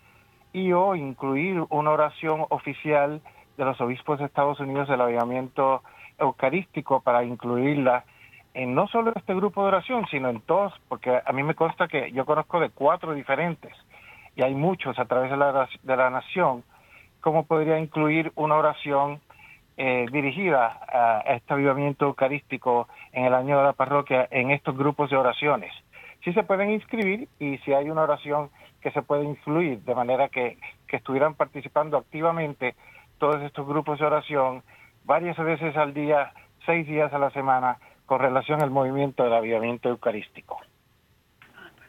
y 0.54 0.72
o 0.74 0.96
incluir 0.96 1.64
una 1.70 1.90
oración 1.90 2.46
oficial 2.50 3.20
de 3.58 3.66
los 3.66 3.82
obispos 3.82 4.20
de 4.20 4.26
Estados 4.26 4.60
Unidos 4.60 4.88
del 4.88 5.02
avivamiento 5.02 5.82
eucarístico 6.20 7.02
para 7.02 7.24
incluirla 7.24 8.06
en 8.54 8.76
no 8.76 8.88
solo 8.88 9.12
este 9.16 9.34
grupo 9.34 9.64
de 9.64 9.70
oración, 9.70 10.06
sino 10.12 10.30
en 10.30 10.42
todos, 10.42 10.74
porque 10.88 11.20
a 11.26 11.32
mí 11.34 11.42
me 11.42 11.56
consta 11.56 11.88
que 11.88 12.12
yo 12.12 12.26
conozco 12.26 12.60
de 12.60 12.70
cuatro 12.70 13.14
diferentes 13.14 13.74
y 14.36 14.44
hay 14.44 14.54
muchos 14.54 15.00
a 15.00 15.06
través 15.06 15.32
de 15.32 15.38
la, 15.38 15.68
de 15.82 15.98
la 15.98 16.10
nación 16.12 16.64
cómo 17.22 17.46
podría 17.46 17.80
incluir 17.80 18.32
una 18.36 18.56
oración 18.56 19.22
eh, 19.78 20.06
dirigida 20.12 20.80
a 20.88 21.36
este 21.36 21.54
avivamiento 21.54 22.06
eucarístico 22.06 22.88
en 23.14 23.26
el 23.26 23.34
año 23.34 23.58
de 23.58 23.64
la 23.64 23.74
parroquia 23.74 24.28
en 24.32 24.52
estos 24.52 24.78
grupos 24.78 25.10
de 25.10 25.18
oraciones. 25.18 25.74
Sí 26.24 26.34
se 26.34 26.44
pueden 26.44 26.72
inscribir 26.72 27.30
y 27.40 27.58
si 27.60 27.74
hay 27.74 27.90
una 27.90 28.02
oración 28.02 28.50
que 28.82 28.92
se 28.92 29.02
puede 29.02 29.24
incluir 29.24 29.80
de 29.80 29.96
manera 29.96 30.28
que, 30.30 30.58
que 30.88 30.98
estuvieran 30.98 31.36
participando 31.36 31.98
activamente 31.98 32.76
todos 33.20 33.42
estos 33.42 33.68
grupos 33.68 34.00
de 34.00 34.06
oración 34.06 34.64
varias 35.06 35.38
veces 35.38 35.76
al 35.78 35.94
día, 35.94 36.34
seis 36.66 36.86
días 36.88 37.14
a 37.14 37.20
la 37.20 37.30
semana, 37.32 37.78
con 38.06 38.20
relación 38.20 38.62
al 38.62 38.72
movimiento 38.72 39.24
del 39.24 39.34
avivamiento 39.34 39.88
eucarístico. 39.88 40.60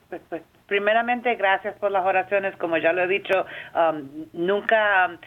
Pues, 0.09 0.23
pues, 0.29 0.43
primeramente, 0.71 1.35
gracias 1.35 1.75
por 1.81 1.91
las 1.91 2.07
oraciones. 2.07 2.57
Como 2.57 2.79
ya 2.79 2.93
lo 2.93 3.03
he 3.03 3.09
dicho, 3.09 3.45
um, 3.75 4.27
nunca 4.33 5.19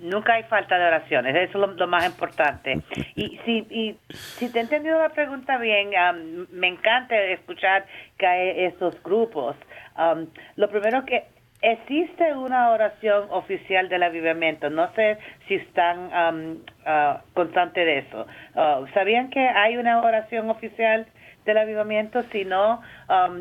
nunca 0.00 0.34
hay 0.34 0.42
falta 0.44 0.78
de 0.78 0.86
oraciones, 0.86 1.36
eso 1.36 1.62
es 1.64 1.76
lo, 1.76 1.86
más 1.86 2.06
importante. 2.06 2.80
Y 3.14 3.38
si, 3.44 3.66
y, 3.70 3.96
si 4.08 4.50
te 4.50 4.58
he 4.58 4.62
entendido 4.62 4.98
la 4.98 5.10
pregunta 5.10 5.58
bien, 5.58 5.90
um, 5.90 6.46
me 6.50 6.68
encanta 6.68 7.16
escuchar 7.16 7.86
que 8.18 8.26
hay 8.26 8.64
esos 8.64 9.00
grupos. 9.02 9.56
Um, 9.96 10.26
lo 10.56 10.68
primero 10.70 11.04
que 11.04 11.24
existe 11.60 12.34
una 12.34 12.70
oración 12.70 13.28
oficial 13.30 13.88
del 13.88 14.02
avivamiento, 14.02 14.70
no 14.70 14.92
sé 14.94 15.18
si 15.46 15.54
están 15.54 16.10
um, 16.12 16.52
uh, 16.86 17.18
constantes 17.34 17.84
de 17.84 17.98
eso. 17.98 18.26
Uh, 18.54 18.86
¿Sabían 18.94 19.30
que 19.30 19.40
hay 19.40 19.76
una 19.76 20.00
oración 20.00 20.50
oficial 20.50 21.06
del 21.48 21.58
avivamiento? 21.58 22.22
Si 22.30 22.44
no, 22.44 22.82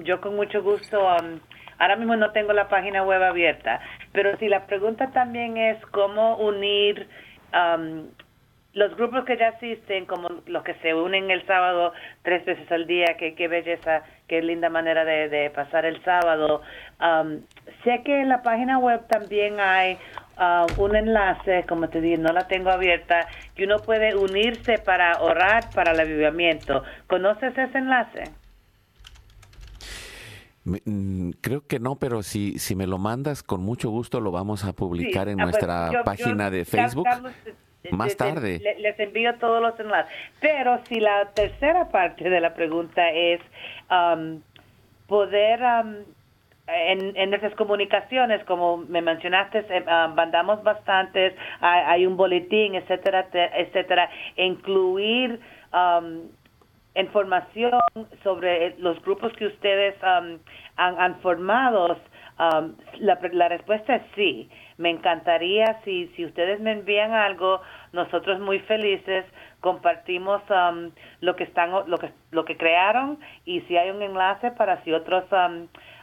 yo 0.03 0.19
con 0.21 0.35
mucho 0.35 0.63
gusto 0.63 1.07
Ahora 1.79 1.95
mismo 1.95 2.15
no 2.15 2.31
tengo 2.31 2.53
la 2.53 2.69
página 2.69 3.03
web 3.03 3.21
abierta, 3.21 3.79
pero 4.11 4.35
si 4.37 4.47
la 4.47 4.65
pregunta 4.65 5.11
también 5.11 5.57
es 5.57 5.77
cómo 5.91 6.37
unir 6.37 7.07
um, 7.53 8.07
los 8.73 8.95
grupos 8.95 9.25
que 9.25 9.37
ya 9.37 9.49
existen, 9.49 10.05
como 10.05 10.27
los 10.47 10.63
que 10.63 10.73
se 10.75 10.95
unen 10.95 11.29
el 11.29 11.45
sábado 11.45 11.93
tres 12.23 12.43
veces 12.45 12.71
al 12.71 12.87
día, 12.87 13.15
que 13.19 13.35
qué 13.35 13.47
belleza, 13.47 14.01
qué 14.27 14.41
linda 14.41 14.69
manera 14.69 15.05
de, 15.05 15.51
pasar 15.51 15.85
el 15.85 16.01
sábado. 16.03 16.63
Um, 16.99 17.41
sé 17.83 18.01
que 18.03 18.21
en 18.21 18.29
la 18.29 18.41
página 18.41 18.79
web 18.79 19.05
también 19.07 19.59
hay 19.59 19.99
uh, 20.39 20.81
un 20.81 20.95
enlace, 20.95 21.65
como 21.67 21.89
te 21.89 22.01
dije, 22.01 22.17
no 22.17 22.33
la 22.33 22.47
tengo 22.47 22.69
abierta, 22.69 23.27
que 23.55 23.65
uno 23.65 23.77
puede 23.79 24.15
unirse 24.15 24.77
para 24.77 25.21
orar 25.21 25.69
para 25.73 25.91
el 25.91 25.99
avivamiento. 25.99 26.83
¿Conoces 27.07 27.57
ese 27.57 27.77
enlace? 27.77 28.23
Mm, 30.85 31.31
creo 31.41 31.65
que 31.65 31.79
no, 31.79 31.95
pero 31.95 32.23
si, 32.23 32.59
si 32.59 32.75
me 32.75 32.87
lo 32.87 32.97
mandas, 32.97 33.41
con 33.41 33.61
mucho 33.61 33.89
gusto 33.89 34.19
lo 34.19 34.31
vamos 34.31 34.65
a 34.65 34.73
publicar 34.73 35.29
en 35.29 35.39
ah, 35.39 35.43
pues, 35.43 35.53
nuestra 35.53 36.03
página 36.03 36.49
de 36.49 36.65
Facebook. 36.65 37.07
más 37.91 38.17
tarde. 38.17 38.61
les 38.79 38.99
envío 38.99 39.33
todos 39.35 39.61
los 39.61 39.79
enlaces. 39.79 40.11
Pero 40.41 40.79
si 40.85 40.99
la 40.99 41.31
tercera 41.33 41.87
parte 41.89 42.29
de 42.29 42.41
la 42.41 42.53
pregunta 42.53 43.09
es 43.11 43.39
um, 43.89 44.41
poder 45.07 45.61
um, 45.61 45.95
en, 46.67 47.15
en 47.15 47.33
esas 47.33 47.53
comunicaciones, 47.55 48.43
como 48.45 48.77
me 48.77 49.01
mencionaste, 49.01 49.65
eh, 49.69 49.85
um, 49.87 50.15
mandamos 50.15 50.63
bastantes, 50.63 51.33
hay, 51.61 52.05
un 52.05 52.17
boletín, 52.17 52.75
etcétera, 52.75 53.27
etcétera, 53.31 54.09
incluir 54.35 55.39
información 56.95 57.79
sobre 58.23 58.75
los 58.79 59.01
grupos 59.03 59.31
que 59.33 59.45
ustedes 59.45 59.95
um, 60.01 60.39
han, 60.75 61.19
formado, 61.21 61.97
um, 62.39 62.75
la, 62.97 63.19
la, 63.31 63.49
respuesta 63.49 63.95
es 63.95 64.03
sí. 64.15 64.49
Me 64.77 64.89
encantaría 64.89 65.79
si, 65.83 66.07
si 66.15 66.25
ustedes 66.25 66.59
me 66.59 66.71
envían 66.71 67.13
algo, 67.13 67.61
nosotros 67.93 68.39
muy 68.39 68.59
felices 68.59 69.25
compartimos 69.61 70.41
um, 70.49 70.91
lo 71.21 71.35
que 71.35 71.43
están 71.43 71.71
lo 71.87 71.97
que 71.97 72.11
lo 72.31 72.45
que 72.45 72.57
crearon 72.57 73.19
y 73.43 73.61
si 73.61 73.75
hay 73.75 73.89
un 73.89 74.01
enlace 74.01 74.51
para 74.51 74.83
si 74.83 74.93
otros 74.93 75.23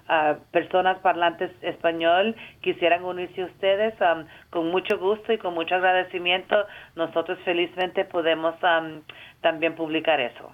uh, 0.08 0.38
personas 0.50 0.98
parlantes 0.98 1.50
español 1.62 2.34
quisieran 2.60 3.04
unirse 3.04 3.42
a 3.42 3.46
ustedes 3.46 3.94
con 4.50 4.70
mucho 4.70 4.98
gusto 4.98 5.32
y 5.32 5.38
con 5.38 5.54
mucho 5.54 5.74
agradecimiento 5.74 6.66
nosotros 6.96 7.38
felizmente 7.44 8.04
podemos 8.04 8.54
también 9.40 9.74
publicar 9.74 10.20
eso. 10.20 10.52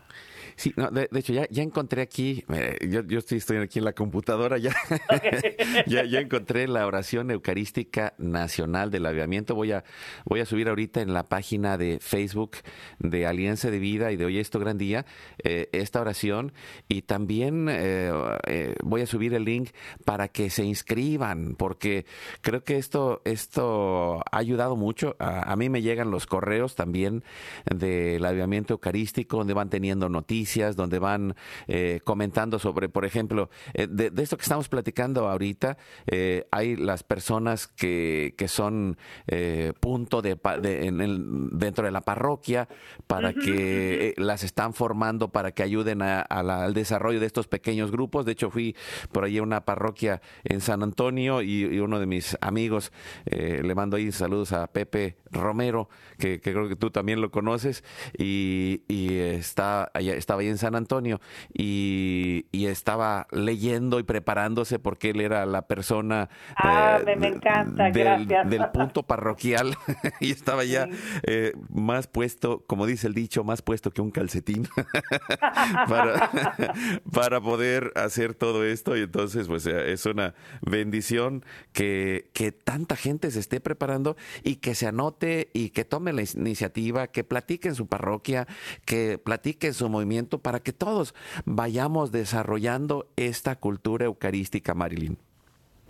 Sí, 0.61 0.75
no, 0.77 0.91
de, 0.91 1.09
hecho, 1.15 1.33
ya, 1.33 1.47
ya 1.49 1.63
encontré 1.63 2.03
aquí, 2.03 2.45
eh, 2.53 2.77
yo, 2.87 3.01
yo 3.05 3.21
estoy, 3.21 3.39
estoy 3.39 3.57
aquí 3.57 3.79
en 3.79 3.87
la 3.87 3.95
computadora, 3.95 4.59
ya, 4.59 4.75
ya, 5.87 6.21
encontré 6.21 6.69
la 6.69 6.87
oración 6.87 7.31
eucarística 7.31 8.13
nacional 8.19 8.91
del 8.91 9.07
aviamiento. 9.07 9.55
Voy 9.55 9.73
a, 9.73 9.85
voy 10.27 10.41
a 10.41 10.45
subir 10.45 10.69
ahorita 10.69 11.01
en 11.01 11.15
la 11.15 11.23
página 11.31 11.79
de 11.79 11.99
Facebook 11.99 12.59
de 12.99 13.25
Alianza 13.25 13.71
de 13.71 13.79
Vida 13.79 14.13
y 14.13 14.19
de 14.19 14.27
Hoy 14.27 14.39
Esto 14.39 14.59
Gran 14.59 14.77
Día 14.77 15.07
eh, 15.43 15.71
esta 15.73 16.03
oración 16.03 16.53
y 16.89 17.01
también 17.01 17.69
eh, 17.71 18.13
voy 18.85 19.01
a 19.01 19.07
subir 19.07 19.33
el 19.33 19.47
link 19.47 19.71
para 20.05 20.29
que 20.29 20.51
se 20.51 20.63
inscriban, 20.63 21.55
porque 21.57 22.05
creo 22.43 22.65
que 22.65 22.77
esto, 22.77 23.23
esto 23.25 24.21
ha 24.31 24.37
ayudado 24.37 24.77
mucho. 24.77 25.17
A, 25.21 25.51
a 25.51 25.57
mí 25.57 25.71
me 25.71 25.81
llegan 25.81 26.11
los 26.11 26.27
correos 26.27 26.75
también 26.75 27.25
del 27.65 28.23
aviamiento 28.27 28.75
eucarístico, 28.75 29.39
donde 29.39 29.55
van 29.55 29.71
teniendo 29.71 30.11
noticias 30.11 30.50
donde 30.59 30.99
van 30.99 31.37
eh, 31.69 32.01
comentando 32.03 32.59
sobre, 32.59 32.89
por 32.89 33.05
ejemplo, 33.05 33.51
eh, 33.73 33.87
de, 33.89 34.11
esto 34.21 34.37
que 34.37 34.43
estamos 34.43 34.69
platicando 34.69 35.29
ahorita, 35.29 35.77
eh, 36.07 36.47
hay 36.51 36.77
las 36.77 37.05
personas 37.05 37.69
que, 37.69 38.35
que 38.37 38.49
son 38.49 38.97
punto 39.81 40.23
de, 40.23 40.37
dentro 41.53 41.85
de 41.85 41.91
la 41.91 42.01
parroquia 42.01 42.69
para 43.07 43.33
que 43.33 44.15
las 44.17 44.43
están 44.43 44.75
formando 44.75 45.29
para 45.31 45.53
que 45.53 45.63
ayuden 45.63 46.03
al 46.03 46.75
desarrollo 46.75 47.21
de 47.21 47.27
estos 47.27 47.47
pequeños 47.47 47.91
grupos. 47.91 48.25
De 48.25 48.33
hecho, 48.33 48.51
fui 48.51 48.77
por 49.13 49.25
ahí 49.25 49.39
a 49.39 49.43
una 49.43 49.65
parroquia 49.65 50.21
en 50.45 50.61
San 50.61 50.83
Antonio 50.83 51.43
y, 51.43 51.79
uno 51.81 52.01
de 52.01 52.07
mis 52.07 52.37
amigos, 52.41 52.93
le 53.27 53.75
mando 53.75 53.97
ahí 53.97 54.11
saludos 54.13 54.53
a 54.53 54.67
Pepe 54.67 55.17
Romero, 55.31 55.89
que, 56.19 56.41
creo 56.41 56.69
que 56.69 56.77
tú 56.77 56.91
también 56.91 57.21
lo 57.21 57.31
conoces, 57.31 57.85
y, 58.19 58.83
y 58.89 59.15
está, 59.19 59.91
estaba 59.95 60.40
ahí 60.41 60.49
en 60.49 60.59
San 60.59 60.75
Antonio 60.75 61.21
y, 61.53 62.47
estaba 62.71 63.27
leyendo 63.33 63.99
y 63.99 64.05
preparándose 64.05 64.79
porque 64.79 65.11
él 65.11 65.21
era 65.21 65.45
la 65.45 65.67
persona 65.67 66.29
ah, 66.57 67.01
me, 67.05 67.27
encanta, 67.27 67.91
del, 67.91 68.29
del, 68.29 68.69
punto 68.73 69.03
parroquial. 69.03 69.77
Y 70.21 70.31
estaba 70.31 70.65
ya 70.65 70.89
eh, 71.23 71.53
más 71.69 72.07
puesto, 72.07 72.65
como 72.67 72.87
dice 72.87 73.07
el 73.07 73.15
dicho, 73.15 73.45
más 73.45 73.63
puesto 73.63 73.91
que 73.91 74.01
un 74.01 74.11
calcetín 74.11 74.69
para, 75.89 76.31
para 77.13 77.41
poder 77.41 77.93
hacer 77.97 78.35
todo 78.35 78.65
esto. 78.65 78.97
Y 78.97 79.01
entonces 79.01 79.47
pues 79.47 79.67
eh, 79.67 79.93
es 79.93 80.07
una 80.07 80.35
bendición 80.63 81.45
que, 81.73 82.31
que 82.33 82.53
tanta 82.53 82.97
gente 82.97 83.31
se 83.31 83.41
esté 83.41 83.61
preparando 83.61 84.17
y 84.43 84.57
que 84.57 84.75
se 84.75 84.87
anote 84.87 85.51
y 85.53 85.71
que 85.71 85.85
tome 85.85 86.13
la 86.13 86.23
iniciativa, 86.23 87.07
que 87.09 87.25
platique 87.25 87.69
en 87.69 87.75
su 87.75 87.87
parroquia, 87.87 88.47
que 88.85 89.19
platique 89.19 89.69
en 89.69 89.75
su 89.75 89.89
movimiento 89.89 90.30
para 90.39 90.61
que 90.61 90.73
todos 90.73 91.15
vayamos 91.45 92.13
desarrollando 92.13 93.07
esta 93.17 93.57
cultura 93.57 94.05
eucarística, 94.07 94.75
Marilyn. 94.75 95.19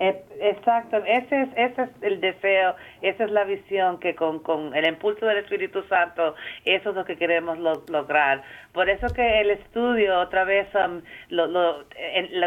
Exacto, 0.01 0.97
ese 1.05 1.43
es, 1.43 1.49
ese 1.57 1.83
es 1.83 1.91
el 2.01 2.21
deseo, 2.23 2.75
esa 3.03 3.25
es 3.25 3.31
la 3.31 3.45
visión 3.45 4.01
que 4.01 4.15
con, 4.15 4.39
con 4.39 4.75
el 4.75 4.87
impulso 4.89 5.27
del 5.27 5.37
Espíritu 5.39 5.83
Santo, 5.83 6.35
eso 6.65 6.91
es 6.91 6.97
lo 6.97 7.05
que 7.05 7.17
queremos 7.17 7.59
lograr. 7.59 8.43
Por 8.73 8.89
eso 8.89 9.09
que 9.15 9.43
el 9.43 9.51
estudio, 9.51 10.19
otra 10.19 10.45
vez, 10.45 10.67
um, 10.75 11.03
lo, 11.29 11.47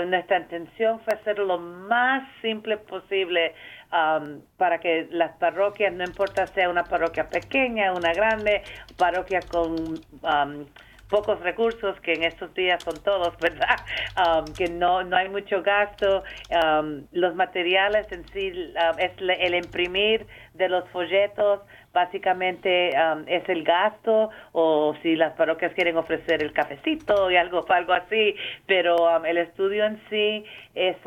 nuestra 0.08 0.40
intención 0.40 1.00
fue 1.02 1.14
hacerlo 1.14 1.46
lo 1.46 1.60
más 1.60 2.28
simple 2.42 2.78
posible 2.78 3.54
um, 3.92 4.42
para 4.58 4.80
que 4.80 5.08
las 5.12 5.38
parroquias, 5.38 5.94
no 5.94 6.04
importa 6.04 6.48
sea 6.48 6.70
una 6.70 6.84
parroquia 6.86 7.30
pequeña, 7.30 7.94
una 7.94 8.14
grande, 8.14 8.64
parroquia 8.98 9.42
con... 9.42 9.76
Um, 10.24 10.66
pocos 11.14 11.40
recursos, 11.42 12.00
que 12.00 12.14
en 12.14 12.24
estos 12.24 12.52
días 12.56 12.84
son 12.84 12.96
todos, 13.04 13.38
¿verdad? 13.48 13.78
Um, 14.18 14.46
que 14.56 14.68
no, 14.68 15.04
no 15.04 15.16
hay 15.16 15.30
mucho 15.30 15.62
gasto. 15.62 16.24
Um, 16.50 17.06
los 17.12 17.36
materiales 17.36 18.12
en 18.12 18.28
sí, 18.30 18.52
um, 18.52 18.98
es 18.98 19.12
el 19.20 19.54
imprimir 19.54 20.26
de 20.56 20.70
los 20.70 20.90
folletos, 20.90 21.62
básicamente 21.94 22.90
es 23.28 23.48
el 23.48 23.64
gasto, 23.64 24.32
o 24.52 24.96
si 25.04 25.16
las 25.16 25.34
parroquias 25.34 25.74
quieren 25.74 25.98
ofrecer 25.98 26.42
el 26.42 26.52
cafecito 26.52 27.30
y 27.30 27.36
algo, 27.36 27.64
algo 27.70 27.94
así, 27.94 28.36
pero 28.66 29.24
el 29.24 29.38
estudio 29.38 29.86
en 29.86 30.02
sí 30.10 30.44
es 30.74 30.98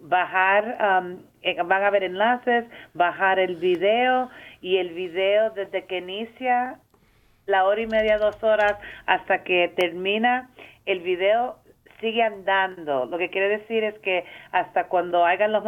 bajar, 0.00 1.22
eh, 1.42 1.56
van 1.62 1.82
a 1.82 1.86
haber 1.88 2.04
enlaces, 2.04 2.64
bajar 2.94 3.38
el 3.38 3.56
video 3.56 4.30
y 4.62 4.78
el 4.78 4.90
video 4.90 5.50
desde 5.50 5.84
que 5.84 5.98
inicia 5.98 6.78
la 7.50 7.64
hora 7.64 7.80
y 7.80 7.86
media, 7.86 8.18
dos 8.18 8.42
horas 8.42 8.76
hasta 9.06 9.42
que 9.42 9.72
termina 9.76 10.50
el 10.86 11.00
video 11.00 11.56
sigue 12.00 12.22
andando. 12.22 13.06
Lo 13.06 13.18
que 13.18 13.28
quiere 13.28 13.48
decir 13.48 13.84
es 13.84 13.98
que 13.98 14.24
hasta 14.52 14.84
cuando 14.84 15.24
hagan 15.24 15.52
los... 15.52 15.62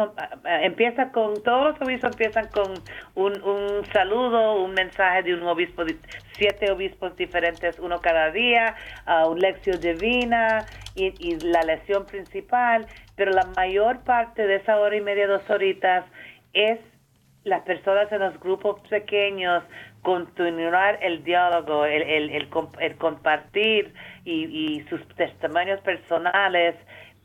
Empieza 0.45 1.11
con... 1.11 1.41
Todos 1.43 1.73
los 1.73 1.81
obispos 1.81 2.11
empiezan 2.11 2.47
con 2.47 2.73
un, 3.15 3.41
un 3.43 3.85
saludo, 3.93 4.63
un 4.63 4.73
mensaje 4.73 5.23
de 5.23 5.35
un 5.35 5.43
obispo, 5.43 5.83
siete 6.33 6.71
obispos 6.71 7.15
diferentes, 7.15 7.79
uno 7.79 8.01
cada 8.01 8.31
día, 8.31 8.75
un 9.27 9.39
lección 9.39 9.79
divina 9.79 10.65
y, 10.95 11.13
y 11.19 11.39
la 11.39 11.61
lección 11.61 12.05
principal, 12.05 12.87
pero 13.15 13.31
la 13.31 13.45
mayor 13.55 13.99
parte 14.03 14.45
de 14.47 14.55
esa 14.55 14.79
hora 14.79 14.95
y 14.95 15.01
media, 15.01 15.27
dos 15.27 15.47
horitas 15.49 16.05
es 16.53 16.79
las 17.43 17.61
personas 17.61 18.11
en 18.11 18.19
los 18.19 18.39
grupos 18.39 18.79
pequeños 18.89 19.63
continuar 20.03 20.99
el 21.01 21.23
diálogo, 21.23 21.85
el, 21.85 22.03
el, 22.03 22.29
el, 22.79 22.97
compartir 22.97 23.93
y, 24.25 24.83
sus 24.89 25.01
testimonios 25.15 25.79
personales 25.81 26.75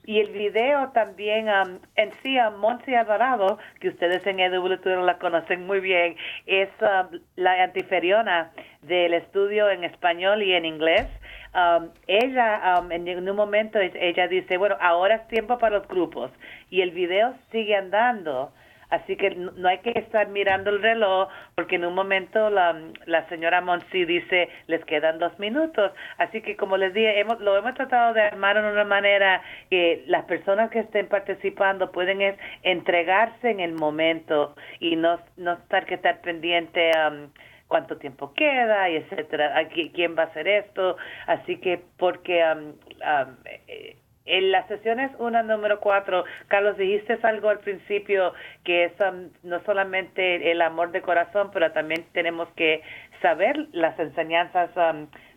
y 0.06 0.20
el 0.20 0.30
video 0.30 0.88
también 0.92 1.48
um, 1.48 1.78
en 1.96 2.10
sí, 2.22 2.38
a 2.38 2.48
Monsi 2.48 2.94
Alvarado, 2.94 3.58
que 3.78 3.88
ustedes 3.90 4.26
en 4.26 4.40
EWTN 4.40 5.04
la 5.04 5.18
conocen 5.18 5.66
muy 5.66 5.80
bien, 5.80 6.16
es 6.46 6.70
um, 6.80 7.20
la 7.36 7.62
antiferiona 7.62 8.50
del 8.80 9.12
estudio 9.12 9.68
en 9.68 9.84
español 9.84 10.42
y 10.42 10.54
en 10.54 10.64
inglés. 10.64 11.06
Um, 11.54 11.90
ella, 12.06 12.80
um, 12.80 12.90
en 12.90 13.28
un 13.28 13.36
momento, 13.36 13.78
ella 13.78 14.28
dice, 14.28 14.56
bueno, 14.56 14.76
ahora 14.80 15.16
es 15.16 15.28
tiempo 15.28 15.58
para 15.58 15.76
los 15.78 15.88
grupos. 15.88 16.30
Y 16.70 16.80
el 16.80 16.92
video 16.92 17.34
sigue 17.50 17.76
andando. 17.76 18.50
Así 18.90 19.16
que 19.16 19.30
no 19.30 19.68
hay 19.68 19.78
que 19.78 19.90
estar 19.90 20.28
mirando 20.28 20.70
el 20.70 20.82
reloj 20.82 21.28
porque 21.54 21.76
en 21.76 21.84
un 21.84 21.94
momento 21.94 22.50
la, 22.50 22.80
la 23.06 23.28
señora 23.28 23.60
Monsi 23.60 24.04
dice 24.04 24.48
les 24.66 24.84
quedan 24.84 25.18
dos 25.18 25.38
minutos. 25.38 25.92
Así 26.16 26.40
que 26.40 26.56
como 26.56 26.76
les 26.76 26.94
dije, 26.94 27.20
hemos, 27.20 27.40
lo 27.40 27.56
hemos 27.56 27.74
tratado 27.74 28.14
de 28.14 28.22
armar 28.22 28.60
de 28.60 28.70
una 28.70 28.84
manera 28.84 29.42
que 29.70 30.04
las 30.06 30.24
personas 30.24 30.70
que 30.70 30.80
estén 30.80 31.06
participando 31.08 31.92
pueden 31.92 32.36
entregarse 32.62 33.50
en 33.50 33.60
el 33.60 33.72
momento 33.72 34.54
y 34.80 34.96
no, 34.96 35.20
no 35.36 35.52
estar 35.52 35.86
que 35.86 35.94
estar 35.94 36.20
pendiente 36.20 36.90
a... 36.96 37.08
Um, 37.08 37.30
cuánto 37.68 37.98
tiempo 37.98 38.32
queda 38.32 38.88
y 38.88 38.96
etcétera, 38.96 39.68
quién 39.94 40.16
va 40.16 40.22
a 40.22 40.26
hacer 40.26 40.48
esto, 40.48 40.96
así 41.26 41.58
que 41.58 41.82
porque 41.98 42.42
um, 42.42 42.68
um, 42.68 43.36
eh, 43.44 43.96
en 44.28 44.52
las 44.52 44.66
sesiones 44.68 45.10
una 45.18 45.42
número 45.42 45.80
cuatro, 45.80 46.24
Carlos, 46.48 46.76
dijiste 46.76 47.18
algo 47.22 47.48
al 47.48 47.60
principio 47.60 48.32
que 48.64 48.84
es 48.84 48.92
um, 49.00 49.30
no 49.42 49.60
solamente 49.64 50.50
el 50.50 50.62
amor 50.62 50.92
de 50.92 51.02
corazón, 51.02 51.50
pero 51.52 51.72
también 51.72 52.04
tenemos 52.12 52.48
que 52.56 52.82
saber 53.22 53.66
las 53.72 53.98
enseñanzas 53.98 54.70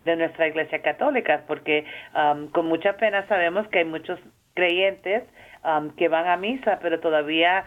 de 0.04 0.16
nuestra 0.16 0.46
Iglesia 0.46 0.82
Católica, 0.82 1.42
porque 1.46 1.84
con 2.52 2.66
mucha 2.66 2.96
pena 2.96 3.26
sabemos 3.26 3.66
que 3.68 3.80
hay 3.80 3.84
muchos 3.84 4.20
creyentes 4.54 5.24
que 5.96 6.08
van 6.08 6.28
a 6.28 6.36
misa, 6.36 6.78
pero 6.80 7.00
todavía 7.00 7.64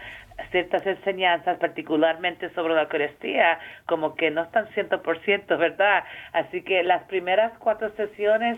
ciertas 0.52 0.86
enseñanzas, 0.86 1.58
particularmente 1.60 2.50
sobre 2.54 2.74
la 2.74 2.84
Eucaristía, 2.84 3.60
como 3.86 4.16
que 4.16 4.32
no 4.32 4.44
están 4.44 4.68
100%, 4.70 5.58
¿verdad? 5.58 6.04
Así 6.34 6.62
que 6.62 6.84
las 6.84 7.04
primeras 7.04 7.58
cuatro 7.60 7.90
sesiones 7.96 8.58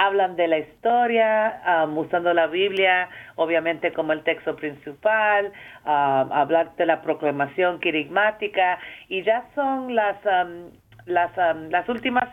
hablan 0.00 0.36
de 0.36 0.48
la 0.48 0.58
historia, 0.58 1.86
usando 1.94 2.32
la 2.32 2.46
Biblia, 2.46 3.08
obviamente 3.36 3.92
como 3.92 4.12
el 4.12 4.22
texto 4.22 4.56
principal, 4.56 5.52
hablar 5.84 6.74
de 6.76 6.86
la 6.86 7.02
proclamación 7.02 7.80
quirigmática, 7.80 8.78
y 9.08 9.22
ya 9.22 9.44
son 9.54 9.94
las, 9.94 10.16
las, 11.04 11.30
las 11.70 11.88
últimas 11.88 12.28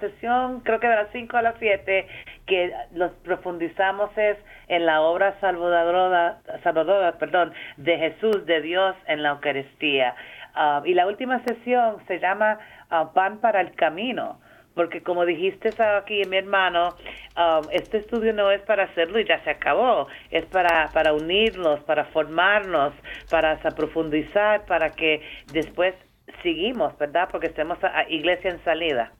sesión, 0.00 0.60
creo 0.60 0.80
que 0.80 0.86
de 0.86 0.96
las 0.96 1.08
5 1.12 1.36
a 1.36 1.42
las 1.42 1.54
7, 1.58 2.06
que 2.46 2.72
los 2.94 3.10
profundizamos 3.24 4.10
es 4.16 4.36
en 4.68 4.86
la 4.86 5.00
obra 5.00 5.34
salvadora, 5.40 6.38
salvadora 6.62 7.18
perdón, 7.18 7.52
de 7.76 7.98
Jesús, 7.98 8.46
de 8.46 8.60
Dios 8.60 8.94
en 9.06 9.22
la 9.22 9.30
Eucaristía. 9.30 10.14
Ah, 10.54 10.82
y 10.84 10.94
la 10.94 11.06
última 11.06 11.42
sesión 11.44 11.96
se 12.06 12.20
llama 12.20 12.58
uh, 12.90 13.12
Pan 13.12 13.38
para 13.38 13.60
el 13.60 13.74
Camino, 13.74 14.38
porque 14.74 15.02
como 15.02 15.24
dijiste 15.24 15.70
aquí 15.82 16.22
mi 16.28 16.36
hermano, 16.36 16.94
ah, 17.36 17.60
este 17.70 17.98
estudio 17.98 18.32
no 18.32 18.50
es 18.50 18.60
para 18.62 18.84
hacerlo 18.84 19.18
y 19.20 19.24
ya 19.24 19.42
se 19.44 19.50
acabó, 19.50 20.08
es 20.30 20.44
para, 20.46 20.90
para 20.92 21.12
unirnos, 21.12 21.80
para 21.80 22.04
formarnos, 22.06 22.92
para 23.30 23.58
profundizar, 23.76 24.64
para 24.66 24.90
que 24.90 25.22
después 25.52 25.94
seguimos, 26.42 26.96
¿verdad? 26.98 27.28
Porque 27.30 27.46
estemos 27.46 27.78
a 27.82 28.08
iglesia 28.08 28.50
en 28.50 28.62
salida. 28.64 29.12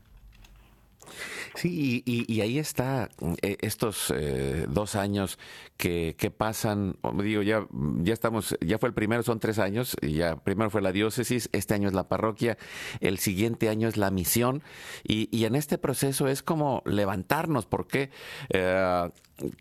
Sí, 1.55 2.03
y, 2.05 2.40
ahí 2.40 2.59
está 2.59 3.11
eh, 3.43 3.57
estos 3.61 4.12
eh, 4.14 4.67
dos 4.69 4.97
años 4.97 5.38
que, 5.77 6.17
que, 6.19 6.33
pasan, 6.33 6.97
digo, 7.23 7.43
ya, 7.43 7.67
ya 8.03 8.12
estamos, 8.12 8.57
ya 8.61 8.79
fue 8.79 8.88
el 8.88 8.95
primero, 8.95 9.23
son 9.23 9.38
tres 9.38 9.61
años, 9.61 9.97
ya 10.03 10.37
primero 10.37 10.71
fue 10.71 10.83
la 10.83 10.90
diócesis, 10.90 11.49
este 11.53 11.75
año 11.75 11.87
es 11.88 11.95
la 11.95 12.09
parroquia, 12.09 12.59
el 13.01 13.19
siguiente 13.19 13.69
año 13.69 13.87
es 13.87 13.97
la 13.97 14.11
misión, 14.11 14.64
y, 15.05 15.29
y 15.31 15.45
en 15.45 15.55
este 15.55 15.79
proceso 15.79 16.27
es 16.27 16.43
como 16.43 16.83
levantarnos, 16.87 17.67
porque 17.67 18.11
eh, 18.51 19.11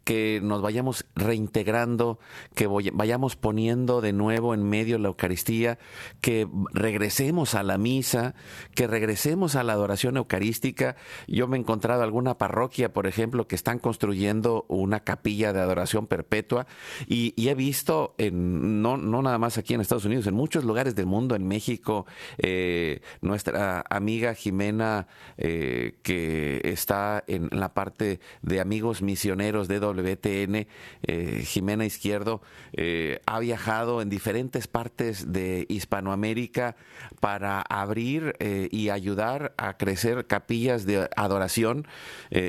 que 0.03 0.39
nos 0.43 0.61
vayamos 0.61 1.05
reintegrando, 1.15 2.19
que 2.55 2.67
vayamos 2.67 3.35
poniendo 3.35 4.01
de 4.01 4.13
nuevo 4.13 4.53
en 4.53 4.63
medio 4.63 4.97
la 4.99 5.07
Eucaristía, 5.07 5.79
que 6.21 6.47
regresemos 6.73 7.55
a 7.55 7.63
la 7.63 7.77
misa, 7.77 8.35
que 8.75 8.87
regresemos 8.87 9.55
a 9.55 9.63
la 9.63 9.73
adoración 9.73 10.17
eucarística. 10.17 10.95
Yo 11.27 11.47
me 11.47 11.57
he 11.57 11.59
encontrado 11.59 12.03
alguna 12.03 12.37
parroquia, 12.37 12.93
por 12.93 13.07
ejemplo, 13.07 13.47
que 13.47 13.55
están 13.55 13.79
construyendo 13.79 14.65
una 14.67 14.99
capilla 15.01 15.53
de 15.53 15.61
adoración 15.61 16.07
perpetua 16.07 16.67
y, 17.07 17.33
he 17.47 17.55
visto, 17.55 18.15
en, 18.17 18.81
no, 18.81 18.97
nada 18.97 19.37
más 19.37 19.57
aquí 19.57 19.73
en 19.73 19.81
Estados 19.81 20.05
Unidos, 20.05 20.27
en 20.27 20.35
muchos 20.35 20.63
lugares 20.63 20.95
del 20.95 21.05
mundo, 21.05 21.35
en 21.35 21.47
México, 21.47 22.05
eh, 22.37 23.01
nuestra 23.21 23.83
amiga 23.89 24.33
Jimena, 24.33 25.07
eh, 25.37 25.97
que 26.03 26.61
está 26.63 27.23
en 27.27 27.49
la 27.51 27.73
parte 27.73 28.19
de 28.41 28.59
amigos 28.59 29.01
misioneros, 29.01 29.62
de 29.67 29.79
WTN, 29.79 30.67
eh, 31.03 31.43
Jimena 31.45 31.85
Izquierdo, 31.85 32.41
eh, 32.73 33.19
ha 33.25 33.39
viajado 33.39 34.01
en 34.01 34.09
diferentes 34.09 34.67
partes 34.67 35.31
de 35.31 35.65
Hispanoamérica 35.69 36.75
para 37.19 37.61
abrir 37.61 38.35
eh, 38.39 38.67
y 38.71 38.89
ayudar 38.89 39.53
a 39.57 39.77
crecer 39.77 40.27
capillas 40.27 40.85
de 40.85 41.09
adoración, 41.15 41.87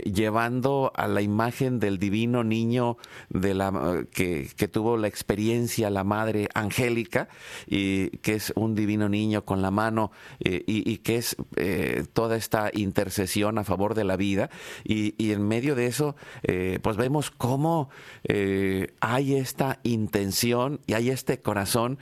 llevando 0.04 0.92
a 0.94 1.08
la 1.08 1.20
imagen 1.20 1.78
del 1.78 1.98
divino 1.98 2.42
niño 2.42 2.96
de 3.28 3.54
la, 3.54 4.04
que, 4.10 4.48
tuvo 4.72 4.96
la 4.96 5.08
experiencia, 5.08 5.90
la 5.90 6.04
madre 6.04 6.48
angélica, 6.54 7.28
y 7.66 8.10
que 8.18 8.34
es 8.34 8.52
un 8.56 8.74
divino 8.74 9.08
niño 9.08 9.44
con 9.44 9.62
la 9.62 9.70
mano 9.70 10.10
y, 10.40 10.98
que 10.98 11.16
es 11.16 11.36
toda 12.12 12.36
esta 12.36 12.70
intercesión 12.72 13.58
a 13.58 13.64
favor 13.64 13.94
de 13.94 14.04
la 14.04 14.16
vida. 14.16 14.50
Y 14.84 15.32
en 15.32 15.46
medio 15.46 15.74
de 15.74 15.86
eso, 15.86 16.16
pues 16.82 16.96
vemos 17.04 17.30
cómo 17.30 17.90
eh, 18.24 18.94
hay 19.00 19.34
esta 19.34 19.78
intención 19.82 20.80
y 20.86 20.94
hay 20.94 21.10
este 21.10 21.38
corazón 21.38 21.98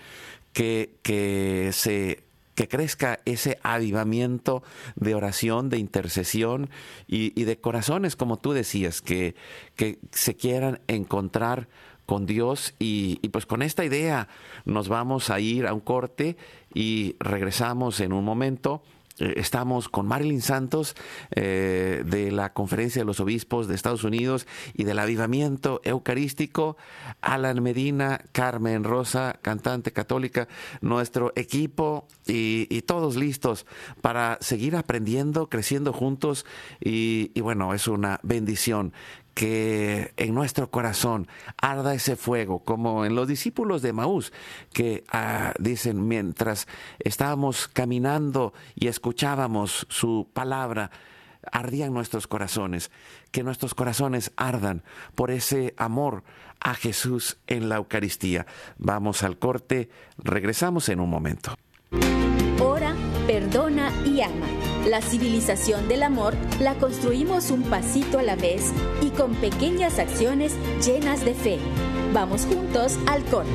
que, 0.52 0.94
que 1.02 1.70
se 1.72 2.22
que 2.54 2.68
crezca 2.68 3.18
ese 3.24 3.58
avivamiento 3.62 4.62
de 4.94 5.14
oración, 5.14 5.70
de 5.70 5.78
intercesión 5.78 6.68
y, 7.08 7.30
de 7.44 7.56
corazones, 7.56 8.14
como 8.14 8.36
tú 8.36 8.52
decías, 8.52 9.00
que, 9.00 9.34
que 9.74 9.98
se 10.10 10.36
quieran 10.36 10.80
encontrar 10.86 11.66
con 12.04 12.26
Dios. 12.26 12.74
Y, 12.78 13.16
pues 13.30 13.46
con 13.46 13.62
esta 13.62 13.86
idea 13.86 14.28
nos 14.66 14.88
vamos 14.88 15.30
a 15.30 15.40
ir 15.40 15.66
a 15.66 15.72
un 15.72 15.80
corte 15.80 16.36
y 16.74 17.16
regresamos 17.20 18.00
en 18.00 18.12
un 18.12 18.22
momento 18.22 18.82
estamos 19.18 19.88
con 19.88 20.06
Marilyn 20.06 20.42
Santos 20.42 20.94
eh, 21.30 22.02
de 22.06 22.30
la 22.32 22.52
Conferencia 22.52 23.02
de 23.02 23.06
los 23.06 23.20
Obispos 23.20 23.68
de 23.68 23.74
Estados 23.74 24.04
Unidos 24.04 24.46
y 24.74 24.84
del 24.84 24.98
Avivamiento 24.98 25.80
Eucarístico, 25.84 26.76
Alan 27.20 27.62
Medina, 27.62 28.20
Carmen 28.32 28.84
Rosa, 28.84 29.38
cantante 29.42 29.92
católica, 29.92 30.48
nuestro 30.80 31.32
equipo 31.36 32.06
y, 32.26 32.82
todos 32.82 33.14
listos 33.14 33.64
para 34.00 34.38
seguir 34.40 34.74
aprendiendo, 34.74 35.48
creciendo 35.48 35.92
juntos 35.92 36.44
y 36.80 37.40
bueno, 37.40 37.74
es 37.74 37.86
una 37.86 38.18
bendición 38.24 38.92
que 39.34 40.12
en 40.16 40.34
nuestro 40.34 40.70
corazón 40.70 41.26
arda 41.60 41.94
ese 41.94 42.16
fuego, 42.16 42.60
como 42.60 43.04
en 43.04 43.14
los 43.14 43.28
discípulos 43.28 43.82
de 43.82 43.92
Maús, 43.92 44.32
que 44.72 45.04
ah, 45.10 45.54
dicen, 45.58 46.06
mientras 46.06 46.68
estábamos 46.98 47.68
caminando 47.68 48.52
y 48.74 48.88
escuchábamos 48.88 49.86
su 49.88 50.28
palabra, 50.32 50.90
ardían 51.50 51.92
nuestros 51.92 52.26
corazones, 52.26 52.90
que 53.30 53.42
nuestros 53.42 53.74
corazones 53.74 54.32
ardan 54.36 54.82
por 55.14 55.30
ese 55.30 55.74
amor 55.76 56.22
a 56.60 56.74
Jesús 56.74 57.38
en 57.46 57.68
la 57.68 57.76
Eucaristía. 57.76 58.46
Vamos 58.78 59.22
al 59.22 59.38
corte, 59.38 59.88
regresamos 60.18 60.88
en 60.88 61.00
un 61.00 61.10
momento. 61.10 61.56
Ora, 62.60 62.94
perdona 63.26 63.90
y 64.06 64.20
ama 64.20 64.46
la 64.86 65.00
civilización 65.00 65.88
del 65.88 66.02
amor 66.02 66.34
la 66.60 66.74
construimos 66.74 67.50
un 67.50 67.62
pasito 67.62 68.18
a 68.18 68.22
la 68.22 68.36
vez 68.36 68.70
y 69.00 69.08
con 69.10 69.34
pequeñas 69.36 69.98
acciones 69.98 70.52
llenas 70.84 71.24
de 71.24 71.32
fe. 71.34 71.58
Vamos 72.12 72.44
juntos 72.46 72.98
al 73.06 73.24
corte. 73.24 73.48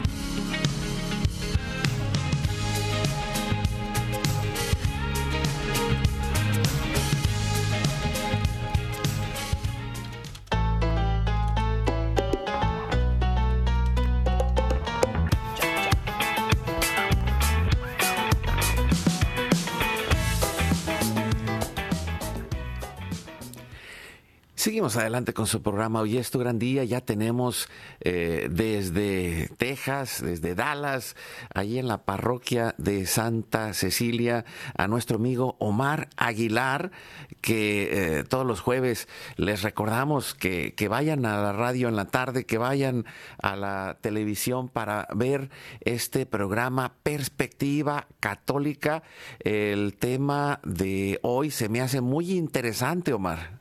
Adelante 24.97 25.33
con 25.33 25.47
su 25.47 25.61
programa. 25.61 26.01
Hoy 26.01 26.17
es 26.17 26.31
tu 26.31 26.39
gran 26.39 26.59
día. 26.59 26.83
Ya 26.83 27.01
tenemos 27.01 27.69
eh, 28.01 28.47
desde 28.51 29.49
Texas, 29.57 30.21
desde 30.21 30.55
Dallas, 30.55 31.15
ahí 31.53 31.79
en 31.79 31.87
la 31.87 32.03
parroquia 32.03 32.75
de 32.77 33.05
Santa 33.05 33.73
Cecilia, 33.73 34.43
a 34.75 34.87
nuestro 34.87 35.17
amigo 35.17 35.55
Omar 35.59 36.09
Aguilar, 36.17 36.91
que 37.41 38.19
eh, 38.19 38.23
todos 38.23 38.45
los 38.45 38.59
jueves 38.59 39.07
les 39.37 39.61
recordamos 39.61 40.33
que 40.33 40.87
vayan 40.89 41.25
a 41.25 41.41
la 41.41 41.53
radio 41.53 41.87
en 41.87 41.95
la 41.95 42.05
tarde, 42.05 42.45
que 42.45 42.57
vayan 42.57 43.05
a 43.41 43.55
la 43.55 43.97
televisión 44.01 44.67
para 44.67 45.07
ver 45.13 45.51
este 45.81 46.25
programa 46.25 46.95
Perspectiva 47.03 48.07
Católica. 48.19 49.03
El 49.39 49.95
tema 49.95 50.59
de 50.63 51.19
hoy 51.21 51.51
se 51.51 51.69
me 51.69 51.81
hace 51.81 52.01
muy 52.01 52.31
interesante, 52.31 53.13
Omar. 53.13 53.60